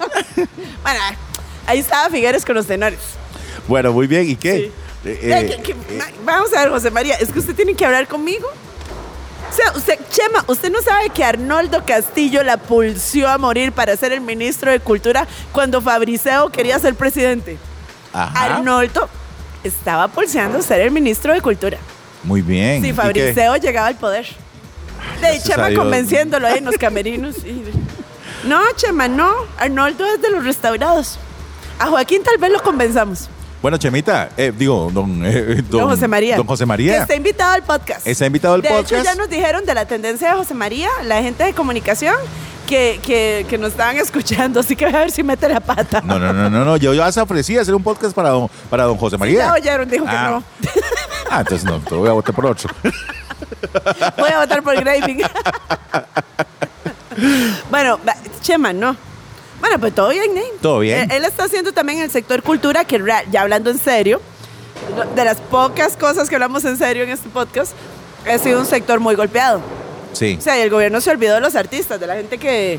Bueno, 0.83 1.01
ahí 1.67 1.79
estaba 1.81 2.09
Figueres 2.09 2.45
con 2.45 2.55
los 2.55 2.67
tenores. 2.67 2.99
Bueno, 3.69 3.93
muy 3.93 4.07
bien. 4.07 4.29
¿Y 4.31 4.37
qué? 4.37 4.57
Sí. 4.57 4.73
Eh, 5.07 5.19
eh, 5.23 5.75
eh, 5.91 6.03
vamos 6.25 6.53
a 6.55 6.61
ver, 6.63 6.71
José 6.71 6.91
María, 6.91 7.15
es 7.17 7.31
que 7.33 7.39
usted 7.39 7.55
tiene 7.55 7.75
que 7.75 7.85
hablar 7.85 8.07
conmigo. 8.09 8.47
O 8.49 9.55
sea, 9.57 9.73
usted, 9.77 9.99
Chema, 10.11 10.45
usted 10.49 10.71
no 10.71 10.83
sabe 10.83 11.09
que 11.11 11.23
Arnoldo 11.25 11.85
Castillo 11.87 12.43
la 12.43 12.57
pulsió 12.57 13.29
a 13.29 13.39
morir 13.39 13.73
para 13.73 13.97
ser 13.97 14.13
el 14.13 14.21
ministro 14.21 14.71
de 14.71 14.81
Cultura 14.81 15.27
cuando 15.53 15.81
Fabriceo 15.81 16.51
quería 16.51 16.79
ser 16.79 16.95
presidente. 16.95 17.57
ajá. 18.13 18.57
Arnoldo 18.57 19.09
estaba 19.63 20.09
pulseando 20.09 20.61
ser 20.63 20.81
el 20.81 20.91
ministro 20.91 21.33
de 21.33 21.41
Cultura. 21.41 21.79
Muy 22.25 22.43
bien. 22.43 22.83
Si. 22.83 22.93
Fabriceo 22.93 23.57
llegaba 23.57 23.87
al 23.87 23.97
poder. 23.97 24.27
De 25.21 25.41
Chema 25.41 25.73
convenciéndolo 25.75 26.47
ahí 26.49 26.59
en 26.59 26.65
los 26.65 26.77
camerinos. 26.77 27.37
y- 27.45 27.63
No, 28.45 28.61
Chema, 28.75 29.07
no. 29.09 29.33
Arnoldo 29.59 30.05
es 30.07 30.21
de 30.21 30.31
los 30.31 30.45
restaurados. 30.45 31.19
A 31.79 31.87
Joaquín 31.87 32.23
tal 32.25 32.39
vez 32.39 32.51
lo 32.51 32.63
convenzamos. 32.63 33.29
Bueno, 33.67 33.79
Chemita, 33.79 34.29
eh, 34.37 34.53
digo, 34.57 34.93
don, 34.95 35.27
eh, 35.27 35.57
don, 35.69 35.81
Don, 35.81 35.89
José 35.91 36.07
María. 36.07 36.37
Don 36.37 36.47
José 36.47 36.63
Que 36.63 36.67
María. 36.67 36.99
está 36.99 37.17
invitado 37.17 37.53
al 37.53 37.65
podcast. 37.65 38.07
Está 38.07 38.25
invitado 38.25 38.55
al 38.55 38.63
de 38.63 38.69
podcast. 38.69 38.93
hecho, 38.93 39.03
ya 39.03 39.17
nos 39.17 39.29
dijeron 39.29 39.67
de 39.67 39.75
la 39.75 39.87
tendencia 39.87 40.29
de 40.31 40.35
José 40.37 40.55
María, 40.55 40.89
la 41.03 41.21
gente 41.21 41.43
de 41.43 41.53
comunicación, 41.53 42.15
que, 42.69 43.01
que, 43.03 43.45
que 43.51 43.59
nos 43.59 43.73
estaban 43.73 43.97
escuchando. 43.97 44.61
Así 44.61 44.77
que 44.77 44.85
voy 44.85 44.95
a 44.95 44.99
ver 44.99 45.11
si 45.11 45.25
mete 45.25 45.49
la 45.49 45.59
pata. 45.59 46.01
No, 46.01 46.17
no, 46.17 46.33
no, 46.33 46.49
no, 46.49 46.65
no. 46.65 46.77
Yo 46.77 46.95
ya 46.95 47.11
se 47.11 47.21
ofrecía 47.21 47.61
hacer 47.63 47.75
un 47.75 47.83
podcast 47.83 48.15
para 48.15 48.29
don, 48.29 48.49
para 48.71 48.85
don 48.85 48.97
José 48.99 49.19
María. 49.19 49.47
Ya 49.47 49.53
oyeron, 49.55 49.91
dijo 49.91 50.05
que 50.05 50.13
Ah. 50.13 50.31
no. 50.31 50.45
Ah, 51.29 51.41
entonces 51.41 51.65
no, 51.65 51.81
te 51.81 51.93
voy 51.97 52.09
a 52.09 52.13
votar 52.13 52.33
por 52.37 52.47
otro. 52.47 52.71
Voy 54.17 54.31
a 54.31 54.39
votar 54.39 54.63
por 54.63 54.77
Graving. 54.81 55.23
bueno, 57.69 57.99
Chema, 58.43 58.73
no. 58.73 58.97
Bueno, 59.67 59.81
pues 59.81 59.95
todo 59.97 60.11
bien, 60.11 60.33
Name. 60.33 60.47
Todo 60.63 60.79
bien. 60.79 61.11
Él, 61.11 61.17
él 61.17 61.25
está 61.25 61.45
haciendo 61.45 61.73
también 61.73 61.99
el 61.99 62.09
sector 62.09 62.41
cultura, 62.41 62.85
que 62.85 63.03
ya 63.33 63.43
hablando 63.43 63.69
en 63.69 63.79
serio, 63.79 64.21
de 65.17 65.25
las 65.25 65.39
pocas 65.39 65.97
cosas 65.97 66.29
que 66.29 66.37
hablamos 66.37 66.65
en 66.65 66.77
serio 66.77 67.03
en 67.03 67.11
este 67.11 67.29
podcast, 67.29 67.73
ha 68.33 68.39
sido 68.39 68.61
un 68.61 68.67
sector 68.67 69.01
muy 69.01 69.17
golpeado. 69.17 69.61
Sí. 70.13 70.37
O 70.39 70.41
sea, 70.41 70.57
y 70.57 70.61
el 70.61 70.71
gobierno 70.71 71.01
se 71.01 71.11
olvidó 71.11 71.35
de 71.35 71.41
los 71.41 71.57
artistas, 71.57 71.99
de 71.99 72.07
la 72.07 72.15
gente 72.15 72.39
que... 72.39 72.79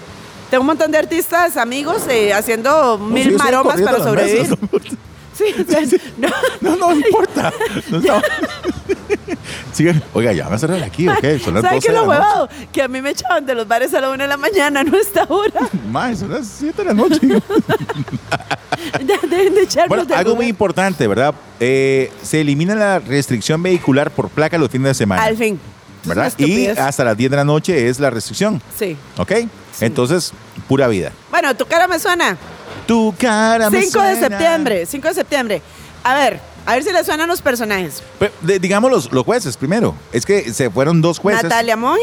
Tengo 0.49 0.61
un 0.61 0.67
montón 0.67 0.93
de 0.93 0.97
artistas, 0.97 1.57
amigos, 1.57 2.03
eh, 2.07 2.31
haciendo 2.33 2.97
No, 2.97 3.05
mil 3.05 3.31
sí, 3.31 3.35
maromas 3.35 3.81
para 3.81 3.97
sobrevivir. 3.97 4.47
Sí, 5.33 5.43
o 5.59 5.69
sea, 5.69 5.81
no. 6.17 6.29
No, 6.61 6.75
no, 6.77 6.87
no 6.87 6.95
importa. 6.95 7.51
No. 7.91 8.21
Sigan. 9.73 10.01
Oiga, 10.13 10.31
ya 10.33 10.49
me 10.49 10.55
a 10.55 10.57
cerrar 10.57 10.81
aquí, 10.83 11.07
ok. 11.07 11.19
Son 11.43 11.53
las 11.53 11.63
¿Sabes 11.63 11.63
12 11.63 11.69
qué 11.71 11.77
es 11.77 11.83
de 11.85 11.91
lo 11.93 12.03
huevado? 12.03 12.49
Que 12.71 12.81
a 12.81 12.87
mí 12.87 13.01
me 13.01 13.11
echaban 13.11 13.45
de 13.45 13.55
los 13.55 13.67
bares 13.67 13.93
a 13.93 14.01
la 14.01 14.09
una 14.09 14.23
de 14.23 14.29
la 14.29 14.37
mañana, 14.37 14.83
no 14.85 14.97
a 14.97 15.01
esta 15.01 15.25
hora. 15.27 15.61
Mae, 15.91 16.15
son 16.15 16.31
las 16.31 16.47
7 16.47 16.77
de 16.77 16.85
la 16.85 16.93
noche. 16.93 17.19
Ya 19.05 19.17
deben 19.27 19.55
de 19.55 19.61
echarnos 19.63 19.89
bueno, 19.89 20.05
de 20.05 20.15
algo 20.15 20.35
muy 20.35 20.47
importante, 20.47 21.07
¿verdad? 21.07 21.33
Eh, 21.59 22.11
se 22.21 22.41
elimina 22.41 22.75
la 22.75 22.99
restricción 22.99 23.61
vehicular 23.61 24.11
por 24.11 24.29
placa 24.29 24.57
los 24.57 24.69
fines 24.69 24.89
de 24.89 24.93
semana. 24.93 25.23
Al 25.23 25.35
fin. 25.37 25.59
¿Verdad? 26.05 26.31
Y 26.37 26.67
hasta 26.67 27.03
las 27.03 27.17
10 27.17 27.31
de 27.31 27.37
la 27.37 27.43
noche 27.43 27.89
es 27.89 27.99
la 27.99 28.09
restricción. 28.09 28.61
Sí. 28.77 28.95
¿Ok? 29.17 29.31
Entonces, 29.81 30.31
pura 30.67 30.87
vida. 30.87 31.11
Bueno, 31.31 31.55
tu 31.55 31.65
cara 31.65 31.87
me 31.87 31.99
suena. 31.99 32.37
Tu 32.85 33.13
cara 33.17 33.69
me 33.69 33.81
5 33.81 34.01
de 34.01 34.15
suena. 34.15 34.27
septiembre, 34.29 34.85
5 34.85 35.07
de 35.09 35.13
septiembre. 35.13 35.61
A 36.03 36.13
ver, 36.15 36.39
a 36.67 36.73
ver 36.75 36.83
si 36.83 36.91
le 36.91 37.03
suenan 37.03 37.27
los 37.27 37.41
personajes. 37.41 38.03
Pe- 38.19 38.31
de- 38.41 38.59
digamos 38.59 38.91
los, 38.91 39.11
los 39.11 39.23
jueces 39.25 39.57
primero. 39.57 39.95
Es 40.11 40.25
que 40.25 40.53
se 40.53 40.69
fueron 40.69 41.01
dos 41.01 41.17
jueces. 41.17 41.43
Natalia 41.43 41.75
Monge, 41.75 42.01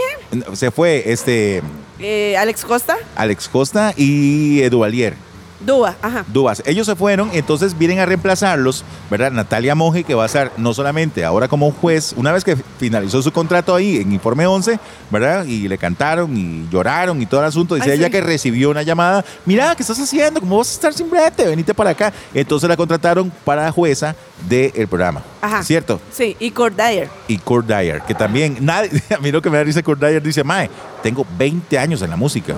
Se 0.54 0.70
fue 0.72 1.04
este 1.12 1.62
eh, 2.00 2.36
Alex 2.36 2.64
Costa, 2.64 2.96
Alex 3.14 3.48
Costa 3.48 3.92
y 3.96 4.60
Eduvalier. 4.62 5.14
Dúa, 5.60 5.96
ajá. 6.02 6.24
Dubas. 6.28 6.62
Ellos 6.66 6.86
se 6.86 6.96
fueron, 6.96 7.30
entonces 7.32 7.78
vienen 7.78 7.98
a 8.00 8.06
reemplazarlos, 8.06 8.84
¿verdad? 9.10 9.30
Natalia 9.30 9.74
Monge, 9.74 10.04
que 10.04 10.14
va 10.14 10.24
a 10.24 10.26
estar 10.26 10.52
no 10.56 10.74
solamente 10.74 11.24
ahora 11.24 11.48
como 11.48 11.70
juez, 11.70 12.12
una 12.16 12.32
vez 12.32 12.44
que 12.44 12.56
finalizó 12.78 13.22
su 13.22 13.32
contrato 13.32 13.74
ahí 13.74 13.98
en 13.98 14.12
Informe 14.12 14.46
11, 14.46 14.78
¿verdad? 15.10 15.44
Y 15.46 15.68
le 15.68 15.78
cantaron 15.78 16.36
y 16.36 16.68
lloraron 16.70 17.20
y 17.22 17.26
todo 17.26 17.40
el 17.40 17.46
asunto. 17.46 17.74
Dice 17.76 17.92
Ay, 17.92 17.98
ella 17.98 18.06
sí. 18.06 18.12
que 18.12 18.20
recibió 18.20 18.70
una 18.70 18.82
llamada, 18.82 19.24
mira, 19.46 19.74
¿qué 19.74 19.82
estás 19.82 19.98
haciendo? 19.98 20.40
¿Cómo 20.40 20.58
vas 20.58 20.70
a 20.70 20.72
estar 20.72 20.92
sin 20.92 21.08
brete? 21.08 21.46
Venite 21.46 21.72
para 21.72 21.90
acá. 21.90 22.12
Entonces 22.34 22.68
la 22.68 22.76
contrataron 22.76 23.32
para 23.44 23.70
jueza 23.72 24.14
del 24.48 24.88
programa. 24.88 25.22
Ajá. 25.40 25.62
¿Cierto? 25.62 26.00
Sí, 26.12 26.36
y 26.40 26.50
Kurt 26.50 26.76
Dyer. 26.76 27.08
Y 27.28 27.38
Kurt 27.38 27.66
Dyer, 27.66 28.02
que 28.02 28.14
también, 28.14 28.58
nadie, 28.60 28.90
a 29.16 29.20
mí 29.20 29.30
lo 29.30 29.40
que 29.40 29.50
me 29.50 29.56
da 29.56 29.64
risa 29.64 29.82
Kurt 29.82 30.00
Dyer 30.00 30.22
dice, 30.22 30.44
Mae, 30.44 30.68
tengo 31.02 31.24
20 31.38 31.78
años 31.78 32.02
en 32.02 32.10
la 32.10 32.16
música. 32.16 32.54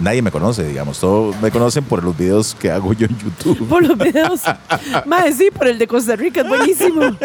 Nadie 0.00 0.22
me 0.22 0.30
conoce, 0.30 0.62
digamos, 0.64 1.00
todos 1.00 1.34
me 1.40 1.50
conocen 1.50 1.82
por 1.84 2.04
los 2.04 2.16
videos 2.16 2.54
que 2.58 2.70
hago 2.70 2.92
yo 2.92 3.06
en 3.06 3.18
YouTube. 3.18 3.68
Por 3.68 3.84
los 3.84 3.98
videos. 3.98 4.42
Más 5.06 5.34
sí, 5.34 5.50
por 5.52 5.66
el 5.66 5.76
de 5.78 5.86
Costa 5.88 6.14
Rica, 6.14 6.42
es 6.42 6.48
buenísimo. 6.48 7.02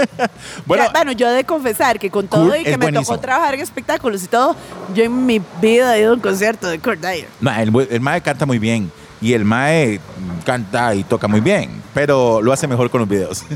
Bueno, 0.66 0.86
Ya, 0.86 0.92
bueno, 0.92 1.12
yo 1.12 1.28
he 1.28 1.32
de 1.32 1.44
confesar 1.44 2.00
que 2.00 2.10
con 2.10 2.28
todo 2.28 2.56
y 2.56 2.64
que 2.64 2.72
me 2.72 2.78
buenísimo. 2.86 3.06
tocó 3.06 3.20
trabajar 3.20 3.54
en 3.56 3.60
espectáculos 3.62 4.24
y 4.24 4.28
todo, 4.28 4.56
yo 4.96 5.04
en 5.04 5.26
mi 5.26 5.42
vida 5.62 5.96
he 5.96 6.02
ido 6.02 6.12
a 6.12 6.14
un 6.16 6.20
concierto 6.20 6.68
de 6.68 6.80
Kurt 6.80 7.00
Dyer. 7.00 7.28
Ma, 7.40 7.62
el, 7.62 7.72
el 7.90 8.02
Mae 8.02 8.22
canta 8.22 8.46
muy 8.46 8.60
bien 8.60 8.92
y 9.24 9.34
el 9.34 9.46
Mae 9.46 10.00
canta 10.46 10.94
y 10.94 11.04
toca 11.06 11.28
muy 11.30 11.40
bien, 11.40 11.82
pero 11.94 12.42
lo 12.42 12.52
hace 12.52 12.68
mejor 12.68 12.90
con 12.90 13.00
los 13.00 13.10
videos. 13.10 13.44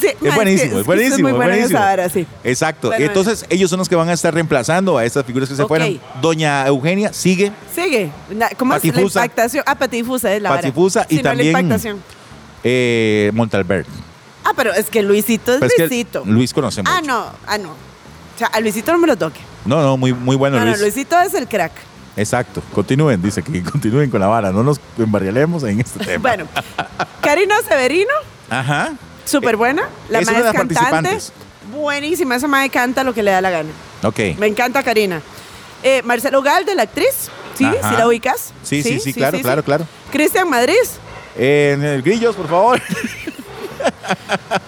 Sí, 0.00 0.08
Es 0.22 0.34
buenísimo, 0.34 0.78
es 0.80 0.86
buenísimo. 0.86 1.28
es 1.28 1.34
buena 1.34 1.44
en 1.46 1.50
buenísimo. 1.52 1.78
vara, 1.80 2.08
sí. 2.08 2.26
Exacto. 2.44 2.88
Bueno, 2.88 3.04
Entonces, 3.06 3.44
ellos 3.48 3.70
son 3.70 3.78
los 3.78 3.88
que 3.88 3.96
van 3.96 4.08
a 4.08 4.12
estar 4.12 4.32
reemplazando 4.32 4.98
a 4.98 5.04
estas 5.04 5.24
figuras 5.24 5.48
que 5.48 5.56
se 5.56 5.62
Ok. 5.62 5.68
fueron. 5.68 6.00
Doña 6.20 6.66
Eugenia 6.66 7.12
sigue. 7.12 7.50
Sigue. 7.74 8.10
¿Cómo 8.58 8.74
es 8.74 8.84
la 8.84 8.92
Patifusa. 8.92 9.20
impactación? 9.24 9.64
Ah, 9.66 9.74
patifusa 9.74 10.34
es 10.34 10.42
la 10.42 10.50
vara. 10.50 10.62
Patifusa 10.62 11.06
y 11.08 11.16
Sí, 11.16 11.22
no, 11.22 11.30
también- 11.30 11.68
la. 11.68 11.78
Eh, 12.62 13.30
Montalbert. 13.34 13.88
Ah, 14.44 14.52
pero 14.56 14.72
es 14.72 14.90
que 14.90 15.02
Luisito 15.02 15.52
es 15.54 15.60
Pero 15.60 15.66
es 15.68 15.74
que 15.76 15.86
Luisito. 15.86 16.22
Luis 16.26 16.52
conoce 16.52 16.82
mucho. 16.82 16.92
Ah, 16.94 17.00
no, 17.02 17.26
ah, 17.46 17.58
no. 17.58 17.70
O 17.70 18.38
sea, 18.38 18.48
a 18.48 18.60
Luisito 18.60 18.92
no 18.92 18.98
me 18.98 19.06
lo 19.06 19.16
toque. 19.16 19.40
No, 19.64 19.82
no, 19.82 19.96
muy, 19.96 20.12
muy 20.12 20.36
bueno 20.36 20.58
no, 20.58 20.64
no, 20.64 20.70
Luis. 20.70 20.80
Luisito 20.82 21.18
es 21.20 21.34
el 21.34 21.46
crack. 21.48 21.72
Exacto. 22.20 22.62
Continúen, 22.74 23.20
dice 23.22 23.42
que 23.42 23.62
continúen 23.62 24.10
con 24.10 24.20
la 24.20 24.26
vara. 24.26 24.52
No 24.52 24.62
nos 24.62 24.80
embarrialemos 24.98 25.62
en 25.64 25.80
este 25.80 26.04
tema. 26.04 26.28
Bueno, 26.28 26.46
Karina 27.20 27.54
Severino, 27.66 28.12
Ajá. 28.48 28.92
súper 29.24 29.56
buena. 29.56 29.88
La 30.08 30.20
es 30.20 30.28
una 30.28 30.38
madre 30.38 30.52
de 30.52 30.58
es 30.58 30.74
las 30.74 30.84
cantante. 30.84 31.18
Buenísima, 31.72 32.36
esa 32.36 32.48
madre 32.48 32.68
canta 32.70 33.04
lo 33.04 33.14
que 33.14 33.22
le 33.22 33.30
da 33.30 33.40
la 33.40 33.50
gana. 33.50 33.70
Ok. 34.02 34.18
Me 34.38 34.46
encanta 34.46 34.82
Karina. 34.82 35.20
Eh, 35.82 36.02
Marcelo 36.04 36.42
Galde, 36.42 36.74
la 36.74 36.82
actriz. 36.82 37.30
¿Sí? 37.56 37.64
Ajá. 37.64 37.90
¿Sí 37.90 37.96
la 37.96 38.06
ubicas? 38.06 38.52
Sí, 38.62 38.82
sí, 38.82 39.00
sí, 39.00 39.12
claro, 39.14 39.38
claro, 39.40 39.62
claro. 39.62 39.86
Cristian 40.12 40.48
Madrid. 40.48 40.74
En 41.36 41.82
el 41.82 42.02
Grillos, 42.02 42.34
por 42.36 42.48
favor. 42.48 42.80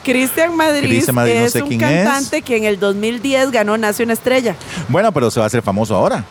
Cristian 0.05 0.57
Madrid 0.57 0.89
Cristian 0.89 1.15
Madrid, 1.15 1.35
no 1.41 1.45
es 1.47 1.53
sé 1.53 1.63
un 1.63 1.69
quién 1.69 1.81
cantante 1.81 2.43
que 2.43 2.57
en 2.57 2.65
el 2.65 2.79
2010 2.81 3.51
ganó 3.51 3.77
Nace 3.77 4.03
una 4.03 4.15
estrella. 4.15 4.57
bueno, 4.89 5.13
pero 5.13 5.31
se 5.31 5.39
va 5.41 5.45
a 5.45 5.49
hacer 5.49 5.63
famoso 5.63 5.95
ahora. 5.95 6.25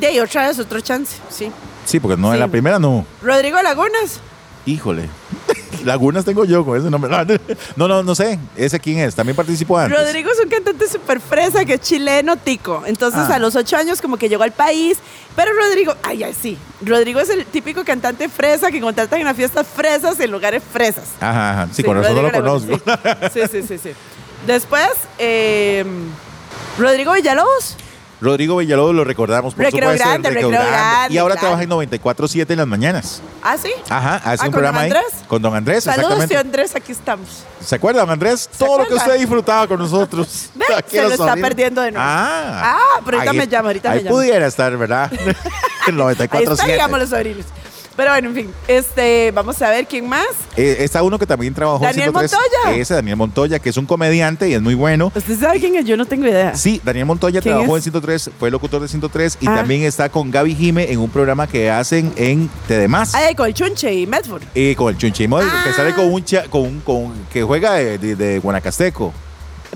De 0.00 0.06
ahí 0.08 0.18
otra 0.20 0.48
vez 0.48 0.58
otro 0.58 0.80
chance, 0.80 1.16
sí. 1.30 1.50
Sí, 1.86 2.00
porque 2.00 2.16
no 2.20 2.28
en 2.28 2.34
Sí. 2.34 2.40
la 2.40 2.48
primera 2.48 2.78
no. 2.78 3.06
Rodrigo 3.22 3.60
Lagunas. 3.62 4.20
Híjole. 4.66 5.08
Lagunas 5.84 6.24
tengo 6.24 6.44
yo 6.46 6.64
con 6.64 6.78
ese 6.78 6.88
nombre. 6.90 7.10
No, 7.76 7.86
no, 7.86 8.02
no 8.02 8.14
sé. 8.14 8.38
¿Ese 8.56 8.80
quién 8.80 8.98
es? 9.00 9.14
También 9.14 9.36
participó 9.36 9.76
antes. 9.78 9.98
Rodrigo 9.98 10.30
es 10.32 10.40
un 10.42 10.48
cantante 10.48 10.88
súper 10.88 11.20
fresa 11.20 11.64
que 11.66 11.74
es 11.74 11.80
chileno 11.82 12.36
tico. 12.38 12.82
Entonces 12.86 13.20
Ah. 13.28 13.34
a 13.34 13.38
los 13.38 13.54
ocho 13.56 13.76
años 13.76 14.00
como 14.00 14.16
que 14.16 14.28
llegó 14.28 14.42
al 14.42 14.52
país. 14.52 14.96
Pero 15.36 15.50
Rodrigo, 15.52 15.94
ay, 16.02 16.22
ay, 16.24 16.34
sí. 16.40 16.56
Rodrigo 16.80 17.20
es 17.20 17.28
el 17.28 17.44
típico 17.44 17.84
cantante 17.84 18.28
fresa 18.30 18.70
que 18.70 18.80
contratan 18.80 19.18
en 19.20 19.26
las 19.26 19.36
fiestas 19.36 19.66
fresas 19.66 20.18
en 20.20 20.30
lugares 20.30 20.62
fresas. 20.72 21.04
Ajá, 21.20 21.50
ajá. 21.64 21.68
Sí, 21.74 21.82
con 21.82 21.96
razón 21.98 22.16
no 22.16 22.22
lo 22.22 22.30
Rodrigo 22.30 22.60
conozco. 22.60 22.90
Lagunas, 22.90 23.32
Sí, 23.32 23.40
sí, 23.50 23.62
sí, 23.62 23.68
sí. 23.68 23.78
sí. 23.78 23.90
Después, 24.46 24.88
eh, 25.18 25.84
Rodrigo 26.78 27.12
Villalobos. 27.12 27.76
Rodrigo 28.24 28.56
Villalobos 28.56 28.94
lo 28.94 29.04
recordamos, 29.04 29.54
por 29.54 29.64
Recreo 29.64 29.90
supuesto. 29.90 30.08
Grande, 30.08 30.28
Recreo 30.30 30.50
Recreo 30.50 30.66
Grande, 30.70 31.14
Y 31.14 31.18
ahora 31.18 31.34
claro. 31.34 31.46
trabaja 31.58 31.62
en 31.62 31.70
94.7 31.70 32.50
en 32.52 32.58
las 32.58 32.66
mañanas. 32.66 33.22
Ah, 33.42 33.56
sí. 33.60 33.70
Ajá, 33.88 34.16
hace 34.16 34.28
Ah, 34.28 34.32
un 34.32 34.38
¿con 34.38 34.50
programa 34.52 34.86
don 34.86 34.96
ahí. 34.96 35.02
Con 35.28 35.42
don 35.42 35.54
Andrés, 35.54 35.84
Saludos, 35.84 36.02
exactamente. 36.12 36.34
tío 36.34 36.40
Andrés, 36.40 36.74
aquí 36.74 36.92
estamos. 36.92 37.44
¿Se 37.60 37.74
acuerda, 37.74 38.00
don 38.00 38.10
Andrés? 38.10 38.48
Todo 38.58 38.78
lo 38.78 38.86
que 38.88 38.94
usted 38.94 39.18
disfrutaba 39.18 39.66
con 39.68 39.78
nosotros. 39.78 40.28
Se 40.88 41.02
lo 41.02 41.08
está 41.10 41.36
perdiendo 41.36 41.82
de 41.82 41.92
nuevo. 41.92 42.06
Ah. 42.08 42.76
Ah, 42.76 43.00
pero 43.04 43.18
ahorita 43.18 43.30
Ahí- 43.32 43.36
me 43.38 43.46
llama, 43.48 43.68
ahorita 43.68 43.88
me 43.90 43.94
ahí 43.96 44.02
llama. 44.04 44.16
pudiera 44.16 44.46
estar, 44.46 44.76
¿verdad? 44.76 45.12
en 45.86 46.00
Ahí 46.00 46.12
está, 46.12 46.24
94.7. 46.26 46.98
los 46.98 47.10
sobrinos. 47.10 47.46
Pero 47.96 48.10
bueno, 48.10 48.28
en 48.30 48.34
fin, 48.34 48.50
este, 48.66 49.30
vamos 49.32 49.62
a 49.62 49.70
ver 49.70 49.86
quién 49.86 50.08
más. 50.08 50.26
Eh, 50.56 50.78
está 50.80 51.02
uno 51.04 51.16
que 51.16 51.26
también 51.26 51.54
trabajó 51.54 51.84
Daniel 51.84 52.08
en 52.08 52.12
103. 52.14 52.32
Montoya. 52.32 52.76
Ese, 52.80 52.94
Daniel 52.94 53.16
Montoya, 53.16 53.58
que 53.60 53.68
es 53.70 53.76
un 53.76 53.86
comediante 53.86 54.48
y 54.48 54.54
es 54.54 54.60
muy 54.60 54.74
bueno. 54.74 55.12
¿Usted 55.14 55.38
sabe 55.38 55.60
quién 55.60 55.76
es? 55.76 55.84
Yo 55.84 55.96
no 55.96 56.04
tengo 56.04 56.26
idea. 56.26 56.56
Sí, 56.56 56.80
Daniel 56.84 57.06
Montoya 57.06 57.40
¿Quién 57.40 57.54
trabajó 57.54 57.76
es? 57.76 57.80
en 57.86 57.92
103, 57.92 58.30
fue 58.38 58.50
locutor 58.50 58.82
de 58.82 58.88
103 58.88 59.38
y 59.40 59.46
Ah. 59.46 59.54
también 59.56 59.82
está 59.84 60.08
con 60.08 60.30
Gaby 60.32 60.54
Jime 60.56 60.90
en 60.90 60.98
un 60.98 61.08
programa 61.08 61.46
que 61.46 61.70
hacen 61.70 62.12
en 62.16 62.50
TDMás. 62.66 63.14
Ay, 63.14 63.36
con 63.36 63.46
el 63.46 63.54
Chunche 63.54 63.92
y 63.94 64.06
Medford. 64.08 64.42
Y 64.54 64.74
con 64.74 64.88
el 64.92 64.98
Chunchimo, 64.98 65.38
Ah. 65.38 65.62
que 65.64 65.72
sale 65.72 65.94
con 65.94 66.12
un, 66.12 66.24
cha- 66.24 66.48
con 66.48 66.62
un 66.62 66.80
con, 66.80 67.12
que 67.32 67.44
juega 67.44 67.74
de, 67.74 67.98
de- 67.98 68.16
de 68.16 68.38
Guanacasteco. 68.40 69.12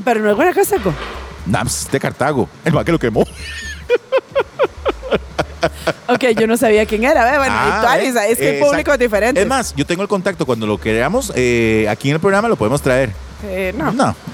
Pero 0.04 0.20
no 0.20 0.30
es 0.30 0.34
Guanacasteco. 0.36 0.92
Nams 1.46 1.88
de 1.92 2.00
Cartago. 2.00 2.48
El 2.64 2.72
más 2.72 2.84
que 2.84 2.90
lo 2.92 2.98
quemó. 2.98 3.24
Ok, 6.08 6.24
yo 6.38 6.46
no 6.46 6.56
sabía 6.56 6.86
quién 6.86 7.04
era. 7.04 7.38
Bueno, 7.38 7.54
Ah, 7.56 7.68
y 7.68 7.80
tú, 7.80 7.86
Alisa, 7.86 8.26
eh, 8.26 8.32
es 8.32 8.38
que 8.38 8.58
el 8.58 8.64
público 8.64 8.92
es 8.92 8.98
diferente. 8.98 9.40
Es 9.42 9.46
más, 9.46 9.74
yo 9.76 9.86
tengo 9.86 10.02
el 10.02 10.08
contacto 10.08 10.46
cuando 10.46 10.66
lo 10.66 10.78
queramos. 10.80 11.32
eh, 11.34 11.86
aquí 11.88 12.08
en 12.08 12.14
el 12.14 12.20
programa 12.20 12.48
lo 12.48 12.56
podemos 12.56 12.80
traer. 12.82 13.12
Eh, 13.44 13.72
no, 13.76 13.92
No, 13.92 14.14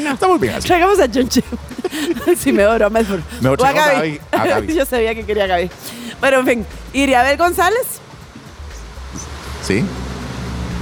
no. 0.00 0.12
estamos 0.14 0.40
bien 0.40 0.54
así. 0.54 0.68
Traigamos 0.68 0.98
a 1.00 1.10
Chunche. 1.10 1.42
si 2.38 2.52
me 2.52 2.66
oro. 2.66 2.88
Mejor 2.90 3.20
O 3.42 3.64
a 3.64 3.72
Gaby. 3.72 3.94
Gaby, 3.96 4.20
a 4.32 4.46
Gaby. 4.46 4.74
yo 4.74 4.84
sabía 4.86 5.14
que 5.14 5.24
quería 5.24 5.44
a 5.44 5.48
Gaby. 5.48 5.70
Pero 6.20 6.40
en 6.40 6.46
fin, 6.46 6.66
Iriabel 6.92 7.36
González. 7.36 7.86
¿Sí? 9.62 9.84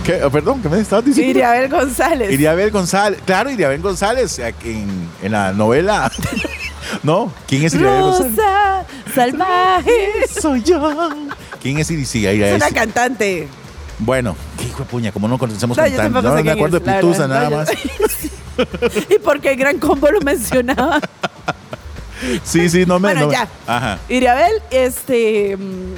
¿Qué? 0.08 0.24
Oh, 0.24 0.30
perdón, 0.30 0.62
¿qué 0.62 0.70
me 0.70 0.80
estabas 0.80 1.04
diciendo? 1.04 1.32
Iriabel 1.32 1.68
González. 1.68 2.32
Iriabel 2.32 2.70
González. 2.70 3.20
Claro, 3.26 3.50
Iriabel 3.50 3.82
González 3.82 4.38
eh, 4.38 4.54
en, 4.64 5.06
en 5.22 5.32
la 5.32 5.52
novela. 5.52 6.10
¿No? 7.02 7.30
¿Quién 7.46 7.64
es 7.64 7.74
Iriabel 7.74 8.00
González? 8.00 8.36
Rosa 8.36 8.86
salvaje. 9.14 10.08
Soy 10.40 10.62
yo. 10.62 11.10
¿Quién 11.60 11.76
es 11.76 11.90
Iriabel? 11.90 12.42
Es 12.42 12.56
una 12.56 12.70
cantante. 12.70 13.48
Bueno, 13.98 14.34
qué 14.56 14.64
hijo 14.64 14.78
de 14.78 14.84
puña, 14.86 15.12
como 15.12 15.28
no 15.28 15.36
conocemos 15.36 15.76
No, 15.76 15.84
tampoco 15.84 16.22
No, 16.34 16.42
me 16.42 16.50
acuerdo 16.52 16.78
es, 16.78 16.84
de 16.84 16.90
Pitusa 16.90 17.26
verdad. 17.26 17.28
nada 17.28 17.50
No, 17.50 17.56
más. 17.58 17.70
y 19.10 19.18
porque 19.18 19.50
el 19.50 19.56
gran 19.58 19.78
combo 19.78 20.10
lo 20.10 20.22
mencionaba. 20.22 21.00
Sí, 22.44 22.70
sí, 22.70 22.86
no 22.86 22.98
me. 22.98 23.08
Bueno, 23.12 23.20
no 23.20 23.26
me- 23.26 23.32
ya. 23.34 23.46
Ajá. 23.66 23.98
Iriabel, 24.08 24.62
este. 24.70 25.54
mm, 25.54 25.94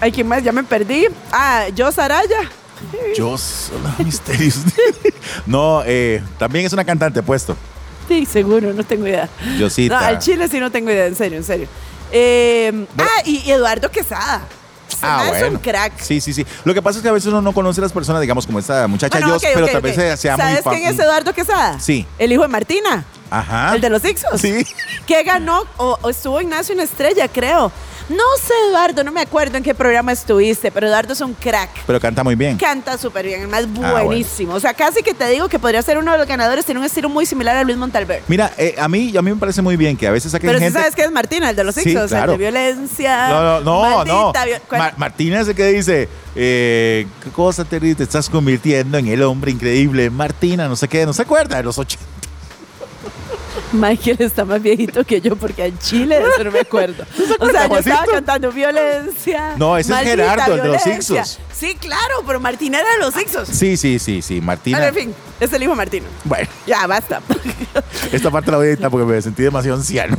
Ay, 0.00 0.10
¿quién 0.10 0.26
más? 0.26 0.42
Ya 0.42 0.50
me 0.50 0.64
perdí. 0.64 1.06
Ah, 1.30 1.66
yo 1.76 1.92
Saraya. 1.92 2.40
Yo 3.16 3.36
soy 3.38 3.78
misterios. 4.04 4.58
no, 5.46 5.82
eh, 5.84 6.22
también 6.38 6.66
es 6.66 6.72
una 6.72 6.84
cantante, 6.84 7.22
puesto. 7.22 7.56
Sí, 8.08 8.26
seguro, 8.26 8.72
no 8.72 8.84
tengo 8.84 9.06
idea. 9.06 9.28
Yosita. 9.58 10.00
No, 10.00 10.06
al 10.06 10.18
chile 10.18 10.48
sí 10.48 10.58
no 10.60 10.70
tengo 10.70 10.90
idea, 10.90 11.06
en 11.06 11.14
serio, 11.14 11.38
en 11.38 11.44
serio. 11.44 11.68
Eh, 12.10 12.86
Ah, 12.98 13.22
y, 13.24 13.50
Eduardo 13.50 13.90
Quesada. 13.90 14.42
Ah, 15.00 15.24
bueno. 15.28 15.46
Es 15.46 15.52
un 15.52 15.58
crack. 15.58 15.98
Sí, 15.98 16.20
sí, 16.20 16.32
sí. 16.32 16.44
Lo 16.64 16.74
que 16.74 16.82
pasa 16.82 16.98
es 16.98 17.02
que 17.02 17.08
a 17.08 17.12
veces 17.12 17.28
uno 17.28 17.40
no 17.40 17.52
conoce 17.52 17.80
a 17.80 17.82
las 17.82 17.92
personas, 17.92 18.20
digamos, 18.20 18.46
como 18.46 18.58
esta 18.58 18.86
muchacha 18.86 19.18
Bueno, 19.18 19.34
Jos, 19.34 19.42
ok, 19.42 19.50
pero 19.54 19.66
ok, 19.66 19.72
tal 19.72 19.82
vez 19.82 19.94
sea, 19.94 20.16
sea 20.16 20.36
muy 20.36 20.46
¿Sabes 20.46 20.62
quién 20.64 20.92
es 20.92 20.98
Eduardo 20.98 21.32
Quesada? 21.32 21.80
Sí. 21.80 22.06
El 22.18 22.32
hijo 22.32 22.42
de 22.42 22.48
Martina. 22.48 23.04
Ajá. 23.30 23.74
El 23.74 23.80
de 23.80 23.88
los 23.88 24.04
Ixos. 24.04 24.40
Sí. 24.40 24.66
Que 25.06 25.22
ganó, 25.22 25.64
o, 25.78 25.98
o 26.02 26.10
estuvo 26.10 26.40
Ignacio 26.40 26.74
una 26.74 26.84
estrella, 26.84 27.26
creo. 27.28 27.72
No 28.08 28.22
sé, 28.44 28.52
Eduardo, 28.68 29.04
no 29.04 29.12
me 29.12 29.20
acuerdo 29.20 29.56
en 29.56 29.62
qué 29.62 29.74
programa 29.74 30.12
estuviste, 30.12 30.70
pero 30.70 30.86
Eduardo 30.86 31.12
es 31.12 31.20
un 31.20 31.32
crack. 31.34 31.70
Pero 31.86 32.00
canta 32.00 32.22
muy 32.22 32.34
bien. 32.34 32.56
Canta 32.58 32.98
súper 32.98 33.24
bien, 33.26 33.40
además 33.50 33.66
Ah, 33.82 34.02
buenísimo. 34.02 34.54
O 34.54 34.60
sea, 34.60 34.74
casi 34.74 35.02
que 35.02 35.14
te 35.14 35.26
digo 35.28 35.48
que 35.48 35.58
podría 35.58 35.80
ser 35.82 35.98
uno 35.98 36.12
de 36.12 36.18
los 36.18 36.26
ganadores, 36.26 36.64
tiene 36.64 36.80
un 36.80 36.86
estilo 36.86 37.08
muy 37.08 37.24
similar 37.26 37.56
a 37.56 37.64
Luis 37.64 37.76
Montalver. 37.78 38.22
Mira, 38.28 38.52
eh, 38.58 38.74
a 38.78 38.88
mí 38.88 39.16
a 39.16 39.22
mí 39.22 39.30
me 39.30 39.36
parece 39.36 39.62
muy 39.62 39.76
bien 39.76 39.96
que 39.96 40.06
a 40.06 40.10
veces 40.10 40.32
saquen 40.32 40.48
Pero 40.48 40.58
sí 40.58 40.64
gente. 40.64 40.78
sabes 40.78 40.94
que 40.94 41.02
es 41.04 41.10
Martina, 41.12 41.50
el 41.50 41.56
de 41.56 41.64
los 41.64 41.74
Sí, 41.74 41.88
Ixos, 41.90 42.10
claro. 42.10 42.32
el 42.32 42.38
de 42.38 42.44
violencia. 42.44 43.28
No, 43.28 43.42
no, 43.42 43.60
no, 43.60 43.82
no. 43.82 43.96
maldita 43.98 44.44
viol- 44.46 44.62
¿Cuál? 44.68 44.80
Ma- 44.80 44.94
Martínez 44.96 45.40
es 45.42 45.48
el 45.48 45.54
que 45.54 45.66
dice, 45.68 46.08
eh, 46.34 47.06
qué 47.22 47.30
cosa 47.30 47.64
terrible, 47.64 47.94
te 47.94 48.02
estás 48.04 48.28
convirtiendo 48.28 48.98
en 48.98 49.06
el 49.08 49.22
hombre 49.22 49.52
increíble. 49.52 50.10
Martina, 50.10 50.68
no 50.68 50.76
sé 50.76 50.88
qué, 50.88 51.06
no 51.06 51.12
se 51.12 51.22
acuerda 51.22 51.56
de 51.56 51.62
los 51.62 51.78
80. 51.78 52.04
Michael 53.72 54.16
está 54.20 54.44
más 54.44 54.60
viejito 54.62 55.04
que 55.04 55.20
yo 55.20 55.34
porque 55.36 55.66
en 55.66 55.78
Chile 55.78 56.18
de 56.20 56.28
eso 56.28 56.44
no 56.44 56.50
me 56.50 56.60
acuerdo. 56.60 57.04
O 57.40 57.48
sea, 57.48 57.68
yo 57.68 57.76
estaba 57.78 58.04
cantando 58.06 58.52
violencia. 58.52 59.54
No, 59.56 59.76
ese 59.76 59.92
es 59.92 59.98
Gerardo, 60.00 60.54
el 60.54 60.62
de 60.62 60.68
los. 60.68 60.86
Ixos. 60.86 61.38
Sí, 61.52 61.74
claro, 61.76 62.22
pero 62.26 62.40
Martín 62.40 62.74
era 62.74 62.88
de 62.92 62.98
los 62.98 63.16
Ixos. 63.20 63.48
Sí, 63.48 63.76
sí, 63.76 63.98
sí, 63.98 64.20
sí, 64.22 64.40
Martina. 64.40 64.78
Bueno, 64.78 64.88
en 64.98 65.04
fin, 65.06 65.14
es 65.40 65.52
el 65.52 65.62
hijo 65.62 65.74
Martino. 65.74 66.06
Bueno, 66.24 66.48
Ya, 66.66 66.86
basta. 66.86 67.20
esta 68.12 68.30
parte 68.30 68.50
la 68.50 68.56
voy 68.58 68.66
a 68.66 68.70
editar 68.70 68.90
porque 68.90 69.06
me 69.06 69.22
sentí 69.22 69.42
demasiado 69.42 69.78
anciano. 69.78 70.16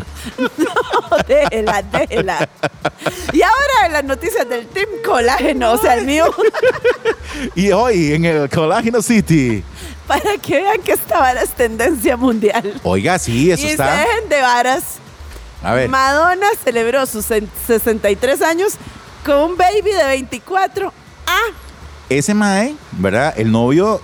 déjela, 1.28 1.82
déjela. 1.84 2.50
Y 3.34 3.42
ahora 3.42 3.86
en 3.88 3.94
las 3.94 4.04
noticias 4.04 4.48
del 4.48 4.68
Team 4.68 4.88
Colágeno, 5.06 5.74
o 5.74 5.78
sea, 5.78 5.96
el 5.96 6.06
mío, 6.06 6.26
Y 7.56 7.72
hoy 7.72 8.14
en 8.14 8.26
el 8.26 8.50
Colágeno 8.50 9.02
City. 9.02 9.64
para 10.08 10.38
que 10.42 10.62
vean 10.62 10.82
que 10.82 10.92
esta 10.94 11.20
vara 11.20 11.42
es 11.42 11.52
tendencia 11.52 12.18
mundial. 12.18 12.80
Oiga, 12.84 13.18
sí, 13.20 13.52
eso 13.52 13.62
y 13.64 13.66
se 13.68 13.72
está. 13.72 13.92
dejen 13.98 14.30
de 14.30 14.42
varas. 14.42 14.84
A 15.64 15.74
ver. 15.74 15.90
Madonna 15.90 16.48
celebró 16.64 17.06
sus 17.06 17.30
en- 17.32 17.50
63 17.68 18.42
años 18.42 18.74
con 19.26 19.38
un 19.38 19.58
baby 19.58 19.92
de 19.98 20.04
24. 20.06 20.92
Ah, 21.26 21.40
Ese 22.10 22.34
mae, 22.34 22.76
¿verdad? 22.92 23.34
El 23.38 23.52
novio. 23.52 24.02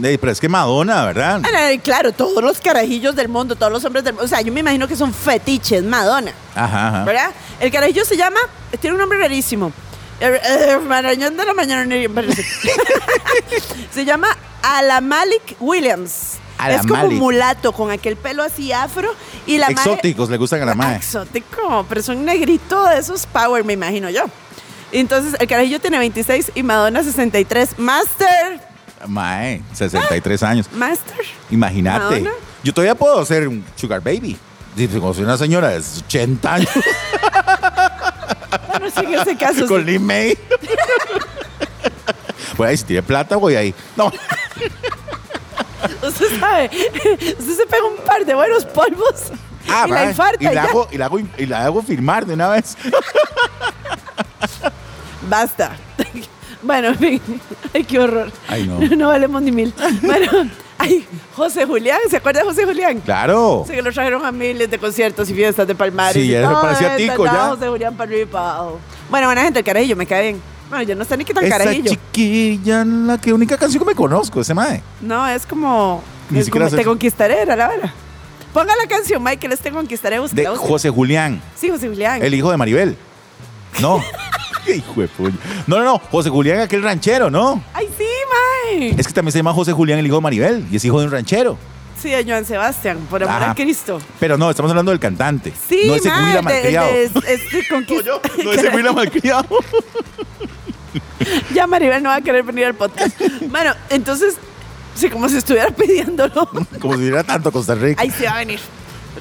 pero 0.00 0.32
es 0.32 0.40
que 0.40 0.48
Madonna, 0.48 1.04
¿verdad? 1.04 1.42
ah, 1.44 1.70
claro, 1.84 2.12
todos 2.12 2.42
los 2.42 2.58
carajillos 2.60 3.14
del 3.14 3.28
mundo, 3.28 3.54
todos 3.56 3.70
los 3.70 3.84
hombres 3.84 4.04
del 4.04 4.14
mundo. 4.14 4.24
O 4.24 4.28
sea, 4.28 4.40
yo 4.40 4.50
me 4.52 4.60
imagino 4.60 4.88
que 4.88 4.96
son 4.96 5.12
fetiches, 5.12 5.82
Madonna. 5.84 6.32
Ajá, 6.54 6.88
ajá. 6.88 7.04
¿Verdad? 7.04 7.30
El 7.60 7.70
carajillo 7.70 8.04
se 8.06 8.16
llama, 8.16 8.40
tiene 8.80 8.94
un 8.94 9.00
nombre 9.00 9.18
rarísimo. 9.18 9.70
El- 10.22 10.40
el 10.70 10.80
Marañón 10.82 11.36
de 11.36 11.44
la 11.44 11.52
mañana. 11.54 11.84
se 13.92 14.04
llama 14.04 14.28
Alamalik 14.62 15.56
Williams. 15.60 16.38
Es 16.68 16.86
como 16.86 17.08
mulato 17.10 17.72
con 17.72 17.90
aquel 17.90 18.14
pelo 18.16 18.44
así 18.44 18.72
afro 18.72 19.12
y 19.46 19.58
la 19.58 19.66
Exóticos 19.66 20.30
le 20.30 20.36
gustan 20.36 20.62
a 20.62 20.66
la 20.66 20.72
Ah, 20.72 20.76
mae. 20.76 20.96
Exótico, 20.96 21.84
pero 21.88 22.00
es 22.00 22.08
un 22.08 22.24
negrito 22.24 22.84
de 22.86 22.98
esos 22.98 23.26
power, 23.26 23.64
me 23.64 23.72
imagino 23.72 24.08
yo. 24.10 24.26
Entonces, 24.92 25.34
el 25.40 25.48
carajillo 25.48 25.80
tiene 25.80 25.98
26 25.98 26.52
y 26.54 26.62
Madonna 26.62 27.02
63. 27.02 27.78
Master, 27.78 28.60
Mae, 29.08 29.60
63 29.72 30.42
años. 30.44 30.70
master. 30.72 31.16
Imagínate. 31.50 32.24
Yo 32.62 32.72
todavía 32.72 32.94
puedo 32.94 33.24
ser 33.24 33.48
un 33.48 33.64
sugar 33.74 34.00
baby. 34.00 34.38
Si 34.76 34.86
una 35.22 35.36
señora 35.36 35.70
de 35.70 35.78
80 35.78 36.54
años 36.54 36.68
Bueno, 38.68 38.90
sí, 38.90 39.00
en 39.04 39.14
ese 39.14 39.36
caso. 39.36 39.66
con 39.66 39.84
sí. 39.86 39.98
May. 39.98 40.38
Ahí, 42.58 42.76
si 42.76 42.84
tiene 42.84 43.02
plata, 43.02 43.36
voy 43.36 43.56
ahí. 43.56 43.74
No, 43.96 44.12
Usted 46.06 46.38
sabe, 46.38 46.70
usted 47.38 47.56
se 47.56 47.66
pega 47.66 47.84
un 47.84 47.96
par 48.06 48.24
de 48.24 48.34
buenos 48.34 48.64
polvos 48.66 49.32
ah, 49.68 49.84
y 49.88 49.90
la 49.90 50.04
infarta. 50.04 50.36
y, 50.40 50.46
y 50.46 50.48
la 50.48 50.54
ya. 50.54 50.64
hago, 50.64 50.88
y, 50.92 50.96
la 50.98 51.06
hago, 51.06 51.18
y 51.38 51.46
la 51.46 51.64
hago 51.64 51.82
firmar 51.82 52.24
de 52.24 52.34
una 52.34 52.48
vez. 52.50 52.76
Basta. 55.28 55.76
Bueno, 56.62 56.88
en 56.88 56.98
fin. 56.98 57.20
Ay, 57.74 57.84
qué 57.84 57.98
horror. 57.98 58.30
Ay, 58.48 58.66
no. 58.68 58.78
No 58.96 59.08
valemos 59.08 59.42
ni 59.42 59.50
mil. 59.50 59.74
Bueno, 60.02 60.30
ay, 60.82 61.06
José 61.36 61.64
Julián, 61.66 61.98
¿se 62.10 62.16
acuerda 62.18 62.40
de 62.40 62.46
José 62.46 62.64
Julián? 62.64 63.00
Claro. 63.00 63.64
Sí, 63.66 63.72
que 63.74 63.82
lo 63.82 63.92
trajeron 63.92 64.24
a 64.24 64.32
miles 64.32 64.70
de 64.70 64.78
conciertos 64.78 65.28
y 65.30 65.34
fiestas 65.34 65.66
de 65.66 65.74
Palmares. 65.74 66.14
Sí, 66.14 66.28
y 66.28 66.32
ya 66.32 66.42
todo 66.42 66.60
parecía 66.60 66.96
tico, 66.96 67.24
ya. 67.24 67.48
José 67.50 67.68
Julián 67.68 67.96
para 67.96 68.08
arriba 68.10 68.22
y 68.22 68.26
para 68.26 68.44
abajo. 68.50 68.80
Bueno, 69.10 69.26
buena 69.28 69.42
gente, 69.42 69.58
el 69.60 69.64
carajillo, 69.64 69.96
me 69.96 70.06
cae 70.06 70.22
bien. 70.22 70.42
Bueno, 70.68 70.84
yo 70.84 70.94
no 70.94 71.04
sé 71.04 71.16
ni 71.16 71.24
qué 71.24 71.34
tan 71.34 71.44
Esa 71.44 71.58
carajillo. 71.58 71.90
chiquilla, 71.90 72.84
la 72.84 73.18
que 73.18 73.32
única 73.32 73.56
canción 73.58 73.82
que 73.82 73.88
me 73.90 73.94
conozco, 73.94 74.40
ese 74.40 74.54
mae. 74.54 74.82
No, 75.00 75.26
es 75.28 75.44
como. 75.46 76.02
Ni 76.30 76.38
es 76.38 76.46
siquiera 76.46 76.66
como 76.66 76.70
sé- 76.76 76.82
Te 76.82 76.84
conquistaré, 76.84 77.42
era 77.42 77.54
la 77.56 77.68
verdad. 77.68 77.90
Ponga 78.54 78.74
la 78.76 78.86
canción, 78.88 79.22
Michael, 79.22 79.52
es 79.52 79.60
Te 79.60 79.70
conquistaré. 79.70 80.16
De 80.16 80.20
búsquela, 80.20 80.50
búsquela. 80.50 80.68
José 80.70 80.90
Julián, 80.90 81.42
Sí, 81.56 81.68
José 81.70 81.88
Julián. 81.88 82.22
el 82.22 82.32
hijo 82.34 82.50
de 82.50 82.56
Maribel. 82.56 82.96
No. 83.80 84.02
hijo 84.66 85.00
de 85.00 85.08
puño. 85.08 85.36
No, 85.66 85.78
no, 85.78 85.84
no. 85.84 85.98
José 86.10 86.30
Julián, 86.30 86.60
aquel 86.60 86.82
ranchero, 86.82 87.30
¿no? 87.30 87.62
Ay, 87.74 87.88
sí, 87.98 88.04
Es 88.98 89.06
que 89.06 89.12
también 89.12 89.32
se 89.32 89.38
llama 89.38 89.52
José 89.52 89.72
Julián, 89.72 89.98
el 89.98 90.06
hijo 90.06 90.16
de 90.16 90.22
Maribel, 90.22 90.66
y 90.70 90.76
es 90.76 90.84
hijo 90.84 90.98
de 91.00 91.06
un 91.06 91.12
ranchero. 91.12 91.58
Sí, 92.00 92.10
de 92.10 92.24
Joan 92.24 92.44
Sebastián, 92.44 92.98
por 93.08 93.22
amor 93.22 93.34
Ajá. 93.42 93.50
a 93.52 93.54
Cristo. 93.54 94.00
Pero 94.18 94.36
no, 94.36 94.50
estamos 94.50 94.70
hablando 94.70 94.90
del 94.90 94.98
cantante. 94.98 95.52
Sí, 95.68 95.82
no 95.86 95.94
ese 95.94 96.10
de- 96.10 96.42
malcriado. 96.42 96.88
de- 96.92 97.04
es- 97.04 97.12
es 97.26 97.40
conquist- 97.70 98.04
No, 98.06 98.20
no 98.44 98.52
ese 98.52 98.68
Huila 98.70 98.92
malcriado. 98.92 99.46
Ya 101.54 101.66
Maribel 101.66 102.02
no 102.02 102.08
va 102.08 102.16
a 102.16 102.20
querer 102.20 102.42
venir 102.42 102.66
al 102.66 102.74
podcast. 102.74 103.16
Bueno, 103.48 103.72
entonces, 103.90 104.34
sí, 104.94 105.08
como 105.08 105.28
si 105.28 105.36
estuviera 105.36 105.70
pidiéndolo. 105.70 106.48
Como 106.80 106.94
si 106.94 107.00
hubiera 107.02 107.22
tanto 107.22 107.52
Costa 107.52 107.74
Rica. 107.76 108.02
Ahí 108.02 108.10
sí 108.10 108.24
va 108.24 108.32
a 108.32 108.38
venir. 108.38 108.58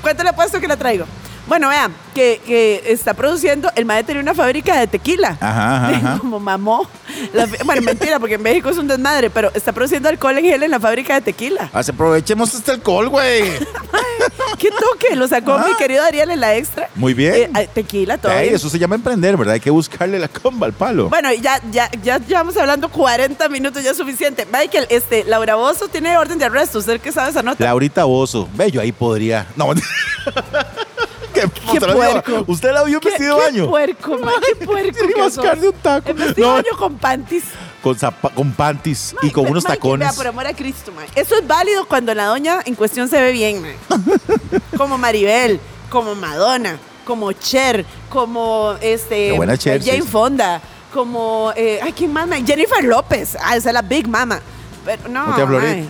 ¿Cuánto 0.01 0.23
le 0.23 0.29
he 0.31 0.33
puesto 0.33 0.59
que 0.59 0.67
la 0.67 0.77
traigo? 0.77 1.05
Bueno, 1.51 1.67
vean, 1.67 1.93
que, 2.15 2.39
que 2.47 2.81
está 2.85 3.13
produciendo, 3.13 3.69
el 3.75 3.83
maestro 3.83 4.13
tenía 4.15 4.21
una 4.21 4.33
fábrica 4.33 4.79
de 4.79 4.87
tequila. 4.87 5.35
Ajá, 5.41 5.75
ajá, 5.75 5.87
ajá. 5.97 6.17
Como 6.19 6.39
mamó. 6.39 6.87
La- 7.33 7.45
bueno, 7.65 7.81
mentira, 7.81 8.19
porque 8.19 8.35
en 8.35 8.41
México 8.41 8.69
es 8.69 8.77
un 8.77 8.87
desmadre, 8.87 9.29
pero 9.29 9.51
está 9.53 9.73
produciendo 9.73 10.07
alcohol 10.07 10.37
en 10.37 10.45
gel 10.45 10.63
en 10.63 10.71
la 10.71 10.79
fábrica 10.79 11.15
de 11.15 11.19
tequila. 11.19 11.69
Así 11.73 11.91
aprovechemos 11.91 12.53
este 12.53 12.71
alcohol, 12.71 13.09
güey. 13.09 13.43
¿Qué 14.59 14.69
toque? 14.69 15.13
Lo 15.17 15.27
sacó 15.27 15.51
Ah. 15.55 15.65
mi 15.67 15.75
querido 15.75 16.01
Ariel 16.05 16.31
en 16.31 16.39
la 16.39 16.55
extra. 16.55 16.87
Muy 16.95 17.13
bien. 17.13 17.33
Eh, 17.35 17.49
ah, 17.53 17.63
tequila, 17.65 18.17
todo. 18.17 18.31
Bien. 18.31 18.55
eso 18.55 18.69
se 18.69 18.79
llama 18.79 18.95
emprender, 18.95 19.35
¿verdad? 19.35 19.55
Hay 19.55 19.59
que 19.59 19.71
buscarle 19.71 20.19
la 20.19 20.29
comba 20.29 20.67
al 20.67 20.73
palo. 20.73 21.09
Bueno, 21.09 21.33
ya, 21.33 21.59
ya, 21.69 21.91
ya 22.01 22.17
llevamos 22.19 22.55
hablando 22.55 22.87
40 22.87 23.49
minutos, 23.49 23.83
ya 23.83 23.91
es 23.91 23.97
suficiente. 23.97 24.47
Michael, 24.53 24.87
este, 24.89 25.25
Laura 25.25 25.55
Bozo 25.55 25.89
tiene 25.89 26.17
orden 26.17 26.37
de 26.39 26.45
arresto. 26.45 26.79
¿Usted 26.79 27.01
qué 27.01 27.11
sabe 27.11 27.31
esa 27.31 27.43
nota? 27.43 27.61
Laurita 27.61 28.05
Bozo. 28.05 28.47
Yo 28.71 28.79
ahí 28.79 28.93
podría. 28.93 29.47
No, 29.57 29.73
¿Qué, 31.33 31.41
Qué 31.71 31.79
puerco. 31.79 32.43
¿Usted 32.47 32.71
la 32.73 32.83
vio 32.83 32.95
en 32.97 32.99
¿Qué, 33.01 33.09
vestido 33.09 33.37
qué 33.37 33.43
baño? 33.43 33.69
puerco, 33.69 34.17
ma, 34.19 34.31
qué 34.45 34.65
puerco. 34.65 34.97
Que 35.07 35.21
mascar 35.21 35.53
sos. 35.55 35.61
de 35.61 35.69
un 35.69 35.75
taco. 35.75 36.09
En 36.09 36.17
vestido 36.17 36.47
No. 36.47 36.53
baño 36.55 36.77
con 36.77 36.95
panties. 36.97 37.43
Con, 37.81 37.97
con 38.35 38.51
panties 38.51 39.13
y 39.13 39.25
Mike, 39.25 39.33
con 39.33 39.47
unos 39.47 39.63
Michael, 39.63 39.79
tacones. 39.79 40.07
vea, 40.09 40.13
por 40.15 40.27
amor 40.27 40.45
a 40.47 40.53
Cristo, 40.53 40.91
ma. 40.91 41.01
Eso 41.15 41.35
es 41.35 41.47
válido 41.47 41.85
cuando 41.87 42.13
la 42.13 42.25
doña 42.25 42.59
en 42.65 42.75
cuestión 42.75 43.07
se 43.07 43.19
ve 43.19 43.31
bien, 43.31 43.61
ma. 43.61 43.97
Como 44.77 44.97
Maribel, 44.97 45.59
como 45.89 46.15
Madonna, 46.15 46.77
como 47.05 47.31
Cher, 47.33 47.85
como 48.09 48.75
este 48.81 49.35
Qué 49.37 49.57
Cher, 49.57 49.83
Jane 49.83 50.01
sí. 50.01 50.07
Fonda, 50.07 50.61
como 50.93 51.51
eh, 51.55 51.79
ay, 51.81 51.91
¿quién 51.93 52.13
más? 52.13 52.29
Jennifer 52.45 52.83
López. 52.83 53.35
Ah, 53.41 53.55
esa 53.57 53.69
es 53.69 53.73
la 53.73 53.81
Big 53.81 54.07
Mama. 54.07 54.39
Pero 54.85 55.09
no. 55.09 55.27
No 55.27 55.35
te. 55.61 55.85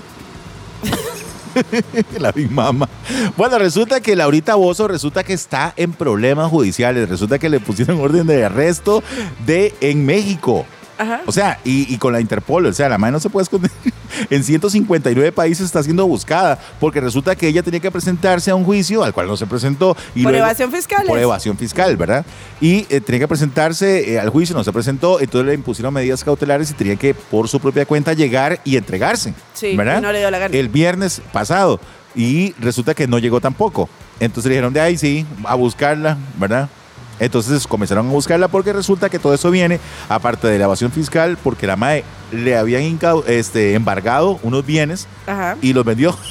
La 2.20 2.32
Big 2.32 2.52
Mama. 2.52 2.88
Bueno, 3.38 3.58
resulta 3.60 4.02
que 4.02 4.16
Laurita 4.16 4.56
Bozo 4.56 4.88
resulta 4.88 5.24
que 5.24 5.34
está 5.34 5.74
en 5.76 5.94
problemas 5.94 6.50
judiciales. 6.50 7.10
Resulta 7.10 7.40
que 7.40 7.50
le 7.50 7.60
pusieron 7.60 8.00
orden 8.00 8.28
de 8.28 8.46
arresto 8.46 9.04
de 9.46 9.74
en 9.82 10.06
México. 10.06 10.66
Ajá. 11.02 11.22
O 11.26 11.32
sea, 11.32 11.60
y, 11.64 11.92
y 11.94 11.98
con 11.98 12.14
la 12.14 12.22
Interpol, 12.22 12.66
o 12.66 12.74
sea, 12.74 12.88
la 12.90 12.98
madre 12.98 13.14
no 13.14 13.20
se 13.20 13.30
puede 13.30 13.44
esconder. 13.44 13.72
En 14.30 14.44
159 14.44 15.32
países 15.32 15.66
está 15.66 15.82
siendo 15.82 16.06
buscada 16.06 16.60
porque 16.82 17.00
resulta 17.00 17.34
que 17.36 17.48
ella 17.48 17.64
tenía 17.64 17.80
que 17.80 17.90
presentarse 17.90 18.52
a 18.52 18.56
un 18.56 18.66
juicio 18.66 19.04
al 19.06 19.14
cual 19.14 19.26
no 19.28 19.38
se 19.38 19.48
presentó. 19.48 19.96
Y 20.14 20.24
Por 20.24 20.34
luego- 20.34 20.46
evasión 20.48 20.70
fiscal. 20.72 21.06
Por 21.08 21.18
evasión 21.18 21.58
fiscal, 21.58 21.96
¿verdad? 21.96 22.26
Y 22.60 22.86
eh, 22.90 23.00
tenía 23.00 23.20
que 23.22 23.28
presentarse 23.30 24.12
eh, 24.14 24.20
al 24.20 24.30
juicio, 24.30 24.54
no 24.56 24.66
se 24.66 24.74
presentó, 24.74 25.22
entonces 25.22 25.48
le 25.48 25.54
impusieron 25.54 25.94
medidas 25.94 26.24
cautelares 26.26 26.70
y 26.70 26.74
tenía 26.74 26.98
que 26.98 27.14
por 27.14 27.48
su 27.48 27.60
propia 27.62 27.86
cuenta 27.86 28.12
llegar 28.14 28.60
y 28.66 28.76
entregarse. 28.76 29.34
Sí, 29.54 29.78
¿verdad? 29.78 30.00
y 30.00 30.02
no 30.02 30.12
le 30.12 30.20
dio 30.20 30.30
la 30.30 30.40
gana. 30.40 30.56
El 30.58 30.68
viernes 30.68 31.22
pasado 31.32 31.80
y 32.14 32.52
resulta 32.60 32.94
que 32.94 33.08
no 33.08 33.18
llegó 33.18 33.40
tampoco. 33.40 33.90
Entonces 34.20 34.50
le 34.50 34.56
dijeron 34.56 34.74
de 34.74 34.82
ahí 34.82 34.98
sí, 34.98 35.26
a 35.46 35.56
buscarla, 35.56 36.18
¿verdad? 36.38 36.70
Entonces 37.22 37.66
comenzaron 37.68 38.08
a 38.08 38.12
buscarla 38.12 38.50
porque 38.50 38.74
resulta 38.74 39.10
que 39.10 39.20
todo 39.20 39.34
eso 39.34 39.50
viene, 39.52 39.80
aparte 40.10 40.48
de 40.48 40.58
la 40.58 40.66
evasión 40.66 40.92
fiscal, 40.92 41.38
porque 41.42 41.68
la 41.68 41.78
MAE 41.78 42.04
le 42.34 42.58
habían 42.58 42.82
incau- 42.84 43.24
este, 43.28 43.76
embargado 43.76 44.40
unos 44.44 44.66
bienes 44.66 45.08
Ajá. 45.28 45.56
y 45.62 45.72
los 45.72 45.86
vendió. 45.86 46.18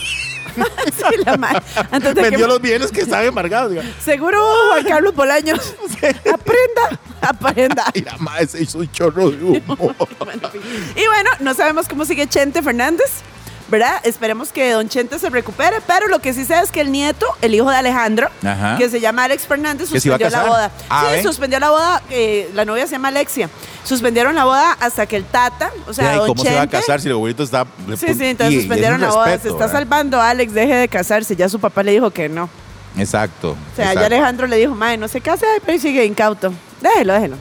Sí, 0.50 1.04
la 1.24 1.36
ma- 1.36 1.62
Antes 1.92 2.12
de 2.14 2.22
que- 2.22 2.30
vendió 2.30 2.48
los 2.48 2.60
bienes 2.60 2.90
que 2.90 3.02
estaban 3.02 3.24
embargados. 3.24 3.70
diga. 3.70 3.84
Seguro 4.04 4.36
Juan 4.72 4.84
Carlos 4.84 5.14
Bolaños. 5.14 5.74
Aprenda, 6.32 7.00
aprenda. 7.20 7.84
Y 7.94 8.02
la 8.02 8.16
MAE 8.18 8.46
se 8.48 8.62
hizo 8.64 8.78
un 8.78 8.90
chorro 8.90 9.30
de 9.30 9.42
humo. 9.42 9.76
Bueno, 10.18 10.50
en 10.52 10.60
fin. 10.60 10.60
Y 10.96 11.06
bueno, 11.06 11.30
no 11.38 11.54
sabemos 11.54 11.86
cómo 11.88 12.04
sigue 12.04 12.26
Chente 12.26 12.62
Fernández, 12.62 13.06
¿verdad? 13.70 14.00
Esperemos 14.04 14.50
que 14.52 14.72
don 14.72 14.88
Chente 14.88 15.18
se 15.18 15.30
recupere, 15.30 15.78
pero 15.86 16.08
lo 16.08 16.18
que 16.18 16.32
sí 16.34 16.44
sé 16.44 16.58
es 16.60 16.70
que 16.72 16.80
el 16.80 16.90
nieto, 16.90 17.24
el 17.40 17.54
hijo 17.54 17.70
de 17.70 17.76
Alejandro, 17.76 18.28
Ajá. 18.44 18.76
que 18.76 18.88
se 18.90 19.00
llama 19.00 19.24
Alex 19.24 19.44
Fernández, 19.46 19.88
suspendió 19.88 20.28
la 20.28 20.44
boda. 20.44 20.70
Ah, 20.88 21.06
sí, 21.10 21.16
¿ve? 21.16 21.22
suspendió 21.22 21.60
la 21.60 21.70
boda, 21.70 22.02
eh, 22.10 22.50
la 22.54 22.64
novia 22.64 22.86
se 22.86 22.92
llama 22.92 23.08
Alexia. 23.08 23.48
Suspendieron 23.84 24.34
la 24.34 24.44
boda 24.44 24.72
hasta 24.80 25.06
que 25.06 25.16
el 25.16 25.24
Tata, 25.24 25.70
o 25.86 25.92
sea, 25.92 26.10
Ay, 26.10 26.16
don 26.18 26.26
¿Cómo 26.28 26.42
se 26.42 26.50
va 26.54 26.62
a 26.62 26.64
Chente- 26.64 26.76
casar 26.80 27.00
si 27.00 27.06
el 27.08 27.14
abuelito 27.14 27.42
está... 27.42 27.64
Sí, 27.96 28.14
sí, 28.14 28.24
entonces 28.26 28.52
y- 28.54 28.56
y 28.56 28.60
suspendieron 28.60 28.96
un 28.96 29.02
la 29.02 29.08
boda. 29.10 29.24
respeto, 29.26 29.42
se 29.42 29.48
está 29.48 29.66
¿verdad? 29.66 29.72
salvando 29.80 30.20
Alex, 30.20 30.52
deje 30.52 30.74
de 30.74 30.88
casarse. 30.88 31.36
Ya 31.36 31.48
su 31.48 31.58
papá 31.60 31.82
le 31.82 31.92
dijo 31.92 32.10
que 32.10 32.28
no. 32.28 32.48
Exacto. 32.98 33.50
O 33.52 33.76
sea, 33.76 33.84
ya 33.86 33.92
exacto. 33.92 34.06
Alejandro 34.14 34.46
le 34.48 34.56
dijo, 34.56 34.74
mae, 34.74 34.96
no 34.98 35.06
se 35.08 35.20
case, 35.20 35.46
pero 35.64 35.78
sigue 35.78 36.04
incauto. 36.04 36.52
Déjelo, 36.80 37.12
déjelo. 37.14 37.36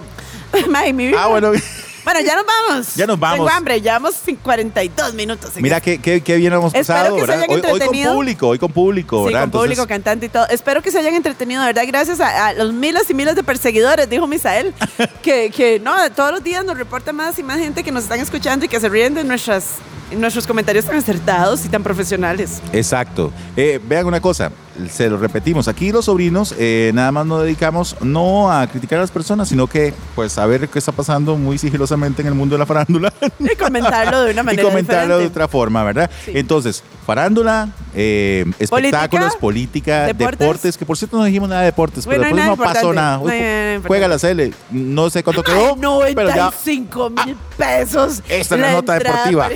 Mae, 0.68 0.92
mi 0.92 1.06
vida. 1.08 1.22
Ah, 1.22 1.26
bueno. 1.28 1.52
Bueno, 2.04 2.20
ya 2.20 2.36
nos 2.36 2.44
vamos. 2.46 2.94
Ya 2.94 3.06
nos 3.06 3.18
vamos. 3.18 3.38
Tengo 3.38 3.48
hambre, 3.50 3.80
llevamos 3.80 4.14
42 4.42 5.14
minutos. 5.14 5.56
en 5.56 5.62
Mira 5.62 5.76
esto. 5.78 5.84
qué, 5.84 5.98
qué, 6.00 6.20
qué 6.22 6.36
bien 6.36 6.52
hemos 6.52 6.74
Espero 6.74 6.98
pasado, 6.98 7.14
que 7.16 7.20
se 7.22 7.26
¿verdad? 7.26 7.44
hayan 7.44 7.50
Hoy, 7.50 7.70
hoy 7.72 7.80
con 7.80 8.14
público, 8.14 8.48
hoy 8.48 8.58
con 8.58 8.72
público, 8.72 9.18
Sí, 9.18 9.24
¿verdad? 9.26 9.40
con 9.40 9.44
Entonces, 9.48 9.68
público, 9.68 9.86
cantante 9.86 10.26
y 10.26 10.28
todo. 10.28 10.46
Espero 10.48 10.82
que 10.82 10.90
se 10.90 10.98
hayan 10.98 11.14
entretenido, 11.14 11.62
verdad. 11.64 11.82
Gracias 11.86 12.20
a, 12.20 12.48
a 12.48 12.52
los 12.54 12.72
miles 12.72 13.08
y 13.10 13.14
miles 13.14 13.34
de 13.36 13.42
perseguidores, 13.42 14.08
dijo 14.08 14.26
Misael, 14.26 14.74
que, 15.22 15.50
que 15.50 15.80
no, 15.80 15.94
todos 16.12 16.32
los 16.32 16.42
días 16.44 16.64
nos 16.64 16.76
reporta 16.78 17.12
más 17.12 17.38
y 17.38 17.42
más 17.42 17.58
gente 17.58 17.82
que 17.82 17.92
nos 17.92 18.04
están 18.04 18.20
escuchando 18.20 18.64
y 18.64 18.68
que 18.68 18.80
se 18.80 18.88
ríen 18.88 19.14
de 19.14 19.24
nuestras, 19.24 19.64
nuestros 20.12 20.46
comentarios 20.46 20.84
tan 20.86 20.96
acertados 20.96 21.64
y 21.64 21.68
tan 21.68 21.82
profesionales. 21.82 22.60
Exacto. 22.72 23.32
Eh, 23.56 23.80
vean 23.82 24.06
una 24.06 24.20
cosa, 24.20 24.50
se 24.90 25.08
lo 25.08 25.16
repetimos. 25.16 25.68
Aquí 25.68 25.92
los 25.92 26.06
sobrinos 26.06 26.54
eh, 26.58 26.90
nada 26.94 27.12
más 27.12 27.26
nos 27.26 27.42
dedicamos 27.42 27.96
no 28.00 28.52
a 28.52 28.66
criticar 28.66 28.98
a 28.98 29.02
las 29.02 29.10
personas, 29.10 29.48
sino 29.48 29.66
que 29.66 29.92
pues 30.14 30.38
a 30.38 30.46
ver 30.46 30.68
qué 30.68 30.78
está 30.78 30.92
pasando 30.92 31.36
muy 31.36 31.58
sigilosamente 31.58 32.22
en 32.22 32.28
el 32.28 32.34
mundo 32.34 32.54
de 32.54 32.60
la 32.60 32.66
farándula 32.66 33.12
Y 33.38 33.56
comentarlo 33.56 34.22
de 34.22 34.32
una 34.32 34.42
y 34.42 34.44
manera 34.44 34.62
comentarlo 34.62 35.18
de 35.18 35.26
otra 35.26 35.48
forma, 35.48 35.82
¿verdad? 35.84 36.10
Sí. 36.24 36.32
Entonces, 36.34 36.82
farándula, 37.14 37.68
eh, 37.92 38.44
espectáculos, 38.60 39.34
política, 39.34 40.06
deportes. 40.06 40.38
deportes. 40.38 40.76
que 40.78 40.86
por 40.86 40.96
cierto 40.96 41.16
no 41.18 41.24
dijimos 41.24 41.48
nada 41.48 41.62
de 41.62 41.66
deportes, 41.66 42.06
Bueno, 42.06 42.22
pero 42.22 42.36
no 42.36 42.36
después 42.36 42.58
no 42.58 42.64
nada 42.64 42.74
pasó 42.74 42.92
nada. 42.92 43.16
No. 43.16 43.82
Juega 43.88 44.06
la 44.06 44.18
Cele, 44.20 44.52
no 44.70 45.10
sé 45.10 45.24
cuánto 45.24 45.42
quedó, 45.42 45.74
Ay, 46.04 46.14
pero 46.14 46.28
ya 46.28 46.50
95 46.52 47.10
mil 47.10 47.36
pesos. 47.56 48.22
Esta 48.28 48.54
es 48.54 48.60
la 48.60 48.72
nota 48.72 48.94
deportiva. 48.98 49.48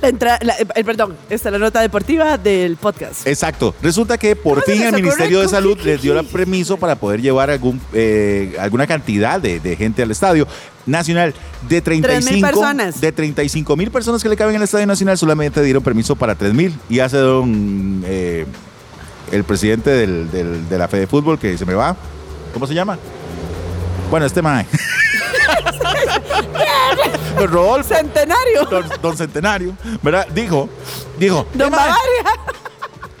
La 0.00 0.08
entrada, 0.08 0.38
la- 0.42 0.54
eh, 0.58 0.84
perdón, 0.84 1.16
esta 1.28 1.50
es 1.50 1.52
la 1.52 1.58
nota 1.58 1.80
deportiva 1.82 2.38
del 2.38 2.76
podcast. 2.76 3.26
Exacto. 3.26 3.74
Resulta 3.82 4.16
que 4.16 4.34
por 4.34 4.54
¿Cómo 4.64 4.66
se 4.66 4.72
fin 4.72 4.82
el 4.94 4.94
Ministerio 5.02 5.40
de 5.40 5.48
Salud 5.48 5.78
les 5.84 6.00
dio 6.00 6.18
el 6.18 6.26
permiso 6.26 6.78
para 6.78 6.96
poder 6.96 7.20
llevar 7.20 7.50
algún, 7.50 7.78
eh, 7.92 8.56
alguna 8.58 8.86
cantidad 8.86 9.38
de, 9.38 9.60
de 9.60 9.76
gente 9.76 10.02
al 10.02 10.10
estadio 10.10 10.48
nacional 10.86 11.34
de 11.68 11.80
35 11.80 12.40
personas. 12.46 13.00
de 13.00 13.12
35 13.12 13.76
mil 13.76 13.90
personas 13.90 14.22
que 14.22 14.28
le 14.28 14.36
caben 14.36 14.54
en 14.56 14.60
el 14.62 14.64
estadio 14.64 14.86
nacional 14.86 15.16
solamente 15.16 15.62
dieron 15.62 15.82
permiso 15.82 16.16
para 16.16 16.34
3 16.34 16.52
mil 16.54 16.76
y 16.88 16.98
hace 17.00 17.16
don 17.18 18.02
eh, 18.06 18.46
el 19.30 19.44
presidente 19.44 19.90
del- 19.90 20.30
del- 20.30 20.68
de 20.68 20.78
la 20.78 20.88
Fede 20.88 21.06
Fútbol 21.06 21.38
que 21.38 21.56
se 21.56 21.64
me 21.64 21.74
va 21.74 21.96
¿cómo 22.52 22.66
se 22.66 22.74
llama? 22.74 22.98
bueno 24.10 24.26
este 24.26 24.42
mae 24.42 24.66
Don 27.38 27.50
Rodolfo 27.50 27.94
Centenario. 27.94 28.64
don, 28.70 28.84
don 29.00 29.16
Centenario 29.16 29.76
¿verdad? 30.02 30.26
dijo 30.28 30.68
dijo 31.18 31.46
Don 31.54 31.68
"Eh, 31.68 31.70
mae, 31.70 31.80
Bavaria. 31.80 32.42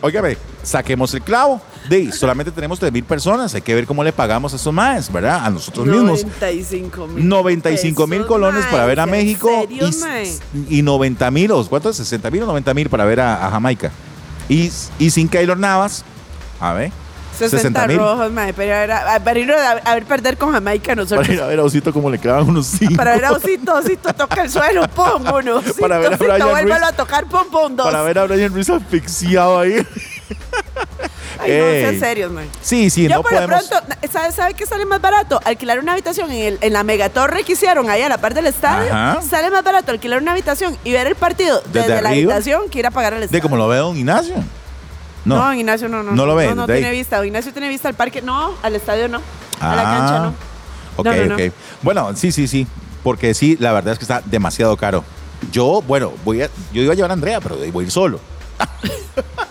Óigame, 0.00 0.36
saquemos 0.62 1.12
el 1.14 1.22
clavo. 1.22 1.60
De, 1.88 2.12
solamente 2.12 2.52
tenemos 2.52 2.78
3 2.78 2.92
mil 2.92 3.04
personas. 3.04 3.54
Hay 3.54 3.62
que 3.62 3.74
ver 3.74 3.86
cómo 3.86 4.04
le 4.04 4.12
pagamos 4.12 4.52
a 4.52 4.56
esos 4.56 4.72
maes, 4.72 5.10
¿verdad? 5.12 5.44
A 5.44 5.50
nosotros 5.50 5.86
mismos. 5.86 6.24
95 6.24 7.06
mil. 7.08 7.28
95 7.28 8.06
mil 8.06 8.26
colones 8.26 8.64
para 8.66 8.86
ver 8.86 9.00
a 9.00 9.06
México 9.06 9.48
¿En 9.68 9.72
y, 9.72 9.92
serio, 9.92 9.98
mae? 10.00 10.32
y 10.68 10.82
90 10.82 11.30
mil, 11.30 11.50
¿o 11.52 11.66
cuánto 11.66 11.90
es? 11.90 11.96
60 11.96 12.30
mil 12.30 12.42
o 12.44 12.46
90 12.46 12.74
mil 12.74 12.88
para 12.88 13.04
ver 13.04 13.20
a, 13.20 13.46
a 13.46 13.50
Jamaica. 13.50 13.90
Y, 14.48 14.70
y 14.98 15.10
sin 15.10 15.28
Keylor 15.28 15.56
Navas, 15.58 16.04
a 16.60 16.72
ver, 16.74 16.92
60 17.38 17.56
60 17.56 17.86
mil. 17.88 17.96
rojos, 17.98 18.30
mae, 18.30 18.52
para, 18.52 18.84
ir 18.84 18.92
a, 18.92 19.20
para 19.24 19.38
ir 19.38 19.50
a, 19.52 19.70
a 19.72 19.94
ver 19.94 20.04
perder 20.04 20.36
con 20.36 20.52
Jamaica 20.52 20.94
nosotros. 20.94 21.26
Para 21.26 21.32
ir 21.34 21.40
a 21.40 21.46
ver 21.46 21.58
a 21.60 21.64
Osito 21.64 21.92
cómo 21.92 22.10
le 22.10 22.18
clavan 22.18 22.48
unos 22.48 22.66
5. 22.66 22.94
Para 22.94 23.12
ver 23.14 23.24
a 23.24 23.32
Osito, 23.32 23.74
Osito 23.74 24.12
toca 24.12 24.42
el 24.42 24.50
suelo, 24.50 24.86
pum, 24.94 25.24
uno. 25.34 25.56
Osito, 25.56 25.74
Para 25.80 25.98
ver 25.98 26.12
a 26.12 26.16
Osito, 26.16 26.24
Brian 26.32 26.48
vuélvelo 26.50 26.74
Ruiz. 26.76 26.88
a 26.88 26.92
tocar, 26.92 27.26
pum, 27.26 27.44
pum, 27.50 27.74
dos. 27.74 27.86
Para 27.86 28.02
ver 28.02 28.18
a 28.18 28.24
Brian 28.26 28.52
Ruiz 28.52 28.68
asfixiado 28.68 29.58
ahí. 29.60 29.84
Ay, 31.40 31.50
no, 31.58 31.64
Ey. 31.66 31.82
sean 31.82 32.00
serios, 32.00 32.30
man. 32.30 32.46
Sí, 32.60 32.90
sí, 32.90 33.04
Yo 33.04 33.16
no 33.16 33.22
por 33.22 33.32
podemos. 33.32 33.62
lo 33.62 33.68
pronto, 33.80 33.94
¿sabe, 34.12 34.32
¿sabe 34.32 34.54
qué 34.54 34.64
sale 34.66 34.84
más 34.84 35.00
barato? 35.00 35.40
Alquilar 35.44 35.78
una 35.80 35.92
habitación 35.92 36.30
en, 36.30 36.44
el- 36.46 36.58
en 36.60 36.72
la 36.72 36.84
megatorre 36.84 37.42
que 37.44 37.52
hicieron 37.52 37.88
ahí 37.90 38.02
a 38.02 38.08
la 38.08 38.18
par 38.18 38.34
del 38.34 38.46
estadio. 38.46 38.92
Ajá. 38.92 39.20
Sale 39.22 39.50
más 39.50 39.64
barato 39.64 39.90
alquilar 39.90 40.20
una 40.22 40.32
habitación 40.32 40.76
y 40.84 40.92
ver 40.92 41.06
el 41.06 41.14
partido 41.16 41.60
¿Desde 41.66 41.88
desde, 41.88 42.02
la 42.02 42.08
arriba? 42.10 42.34
habitación 42.34 42.68
que 42.70 42.78
ir 42.78 42.86
a 42.86 42.90
pagar 42.90 43.14
al 43.14 43.20
De 43.20 43.24
estadio. 43.26 43.42
como 43.42 43.56
lo 43.56 43.66
ve 43.68 43.78
don 43.78 43.96
Ignacio. 43.96 44.36
No, 45.24 45.36
No. 45.36 45.54
Ignacio 45.54 45.88
no, 45.88 46.02
no. 46.02 46.12
No 46.12 46.26
lo 46.26 46.34
ve, 46.36 46.48
No, 46.48 46.54
no 46.54 46.66
de 46.66 46.74
ahí. 46.74 46.80
tiene 46.80 46.96
vista. 46.96 47.24
Ignacio 47.24 47.52
tiene 47.52 47.68
vista 47.68 47.88
al 47.88 47.94
parque. 47.94 48.22
No, 48.22 48.54
al 48.62 48.74
estadio 48.76 49.08
no. 49.08 49.20
a 49.60 49.74
la 49.76 49.82
Ah, 49.82 49.98
cancha 49.98 50.18
no. 50.20 50.34
Ok, 50.96 51.06
No, 51.06 51.14
no, 51.14 51.24
no. 51.24 51.34
ok. 51.46 51.52
Bueno, 51.82 52.16
sí, 52.16 52.30
sí, 52.32 52.46
sí. 52.46 52.66
Porque 53.02 53.34
sí, 53.34 53.56
la 53.58 53.72
verdad 53.72 53.94
es 53.94 53.98
que 53.98 54.04
está 54.04 54.22
demasiado 54.26 54.76
caro. 54.76 55.02
Yo, 55.50 55.82
bueno, 55.88 56.12
voy 56.24 56.42
a, 56.42 56.50
yo 56.72 56.82
iba 56.82 56.92
a 56.92 56.96
llevar 56.96 57.10
a 57.10 57.14
Andrea, 57.14 57.40
pero 57.40 57.56
voy 57.72 57.84
a 57.84 57.86
ir 57.86 57.90
solo. 57.90 58.20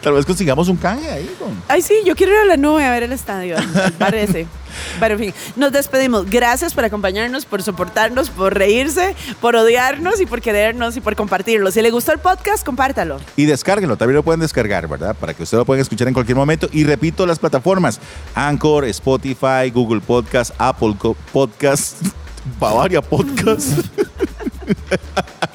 Tal 0.00 0.12
vez 0.12 0.26
consigamos 0.26 0.68
un 0.68 0.76
canje 0.76 1.08
ahí. 1.10 1.30
Con... 1.38 1.50
Ay, 1.68 1.82
sí, 1.82 1.94
yo 2.04 2.14
quiero 2.14 2.32
ir 2.32 2.38
a 2.40 2.44
la 2.44 2.56
nube 2.56 2.84
a 2.84 2.90
ver 2.90 3.02
el 3.02 3.12
estadio. 3.12 3.56
Parece. 3.98 4.46
Pero 5.00 5.14
en 5.14 5.20
fin, 5.20 5.34
nos 5.56 5.72
despedimos. 5.72 6.28
Gracias 6.28 6.74
por 6.74 6.84
acompañarnos, 6.84 7.44
por 7.44 7.62
soportarnos, 7.62 8.30
por 8.30 8.54
reírse, 8.54 9.14
por 9.40 9.56
odiarnos 9.56 10.20
y 10.20 10.26
por 10.26 10.40
querernos 10.40 10.96
y 10.96 11.00
por 11.00 11.16
compartirlo. 11.16 11.70
Si 11.70 11.82
le 11.82 11.90
gustó 11.90 12.12
el 12.12 12.18
podcast, 12.18 12.64
compártalo. 12.64 13.18
Y 13.36 13.46
descárguenlo, 13.46 13.96
también 13.96 14.16
lo 14.16 14.22
pueden 14.22 14.40
descargar, 14.40 14.88
¿verdad? 14.88 15.16
Para 15.18 15.34
que 15.34 15.42
ustedes 15.42 15.60
lo 15.60 15.64
puedan 15.64 15.82
escuchar 15.82 16.08
en 16.08 16.14
cualquier 16.14 16.36
momento. 16.36 16.68
Y 16.72 16.84
repito, 16.84 17.26
las 17.26 17.38
plataformas: 17.38 18.00
Anchor, 18.34 18.84
Spotify, 18.86 19.70
Google 19.72 20.00
Podcast, 20.00 20.54
Apple 20.58 20.94
Podcast, 21.32 22.02
Bavaria 22.60 23.02
Podcast. 23.02 23.80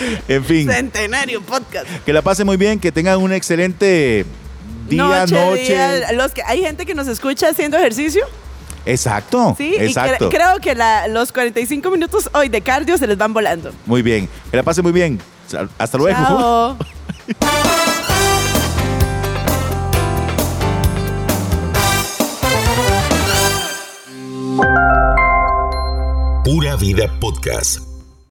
en 0.28 0.44
fin, 0.44 0.68
Centenario 0.70 1.42
Podcast. 1.42 1.86
que 2.04 2.12
la 2.12 2.22
pasen 2.22 2.46
muy 2.46 2.56
bien, 2.56 2.78
que 2.80 2.92
tengan 2.92 3.18
un 3.20 3.32
excelente 3.32 4.24
día, 4.88 5.26
noche. 5.26 5.60
día. 5.62 6.12
los 6.12 6.32
que, 6.32 6.42
hay 6.44 6.60
gente 6.62 6.86
que 6.86 6.94
nos 6.94 7.08
escucha 7.08 7.48
haciendo 7.48 7.76
ejercicio. 7.78 8.24
Exacto, 8.86 9.54
Sí, 9.58 9.74
exacto. 9.78 10.24
y 10.24 10.28
cre- 10.28 10.34
creo 10.36 10.58
que 10.60 10.74
la- 10.74 11.06
los 11.08 11.32
45 11.32 11.90
minutos 11.90 12.30
hoy 12.32 12.48
de 12.48 12.62
cardio 12.62 12.96
se 12.96 13.06
les 13.06 13.18
van 13.18 13.32
volando. 13.34 13.72
Muy 13.86 14.00
bien, 14.02 14.28
que 14.50 14.56
la 14.56 14.62
pasen 14.62 14.82
muy 14.84 14.92
bien. 14.92 15.20
Hasta 15.78 15.98
luego. 15.98 16.16
Chao. 16.18 16.76
Pura 26.44 26.76
Vida 26.76 27.06
Podcast 27.20 27.89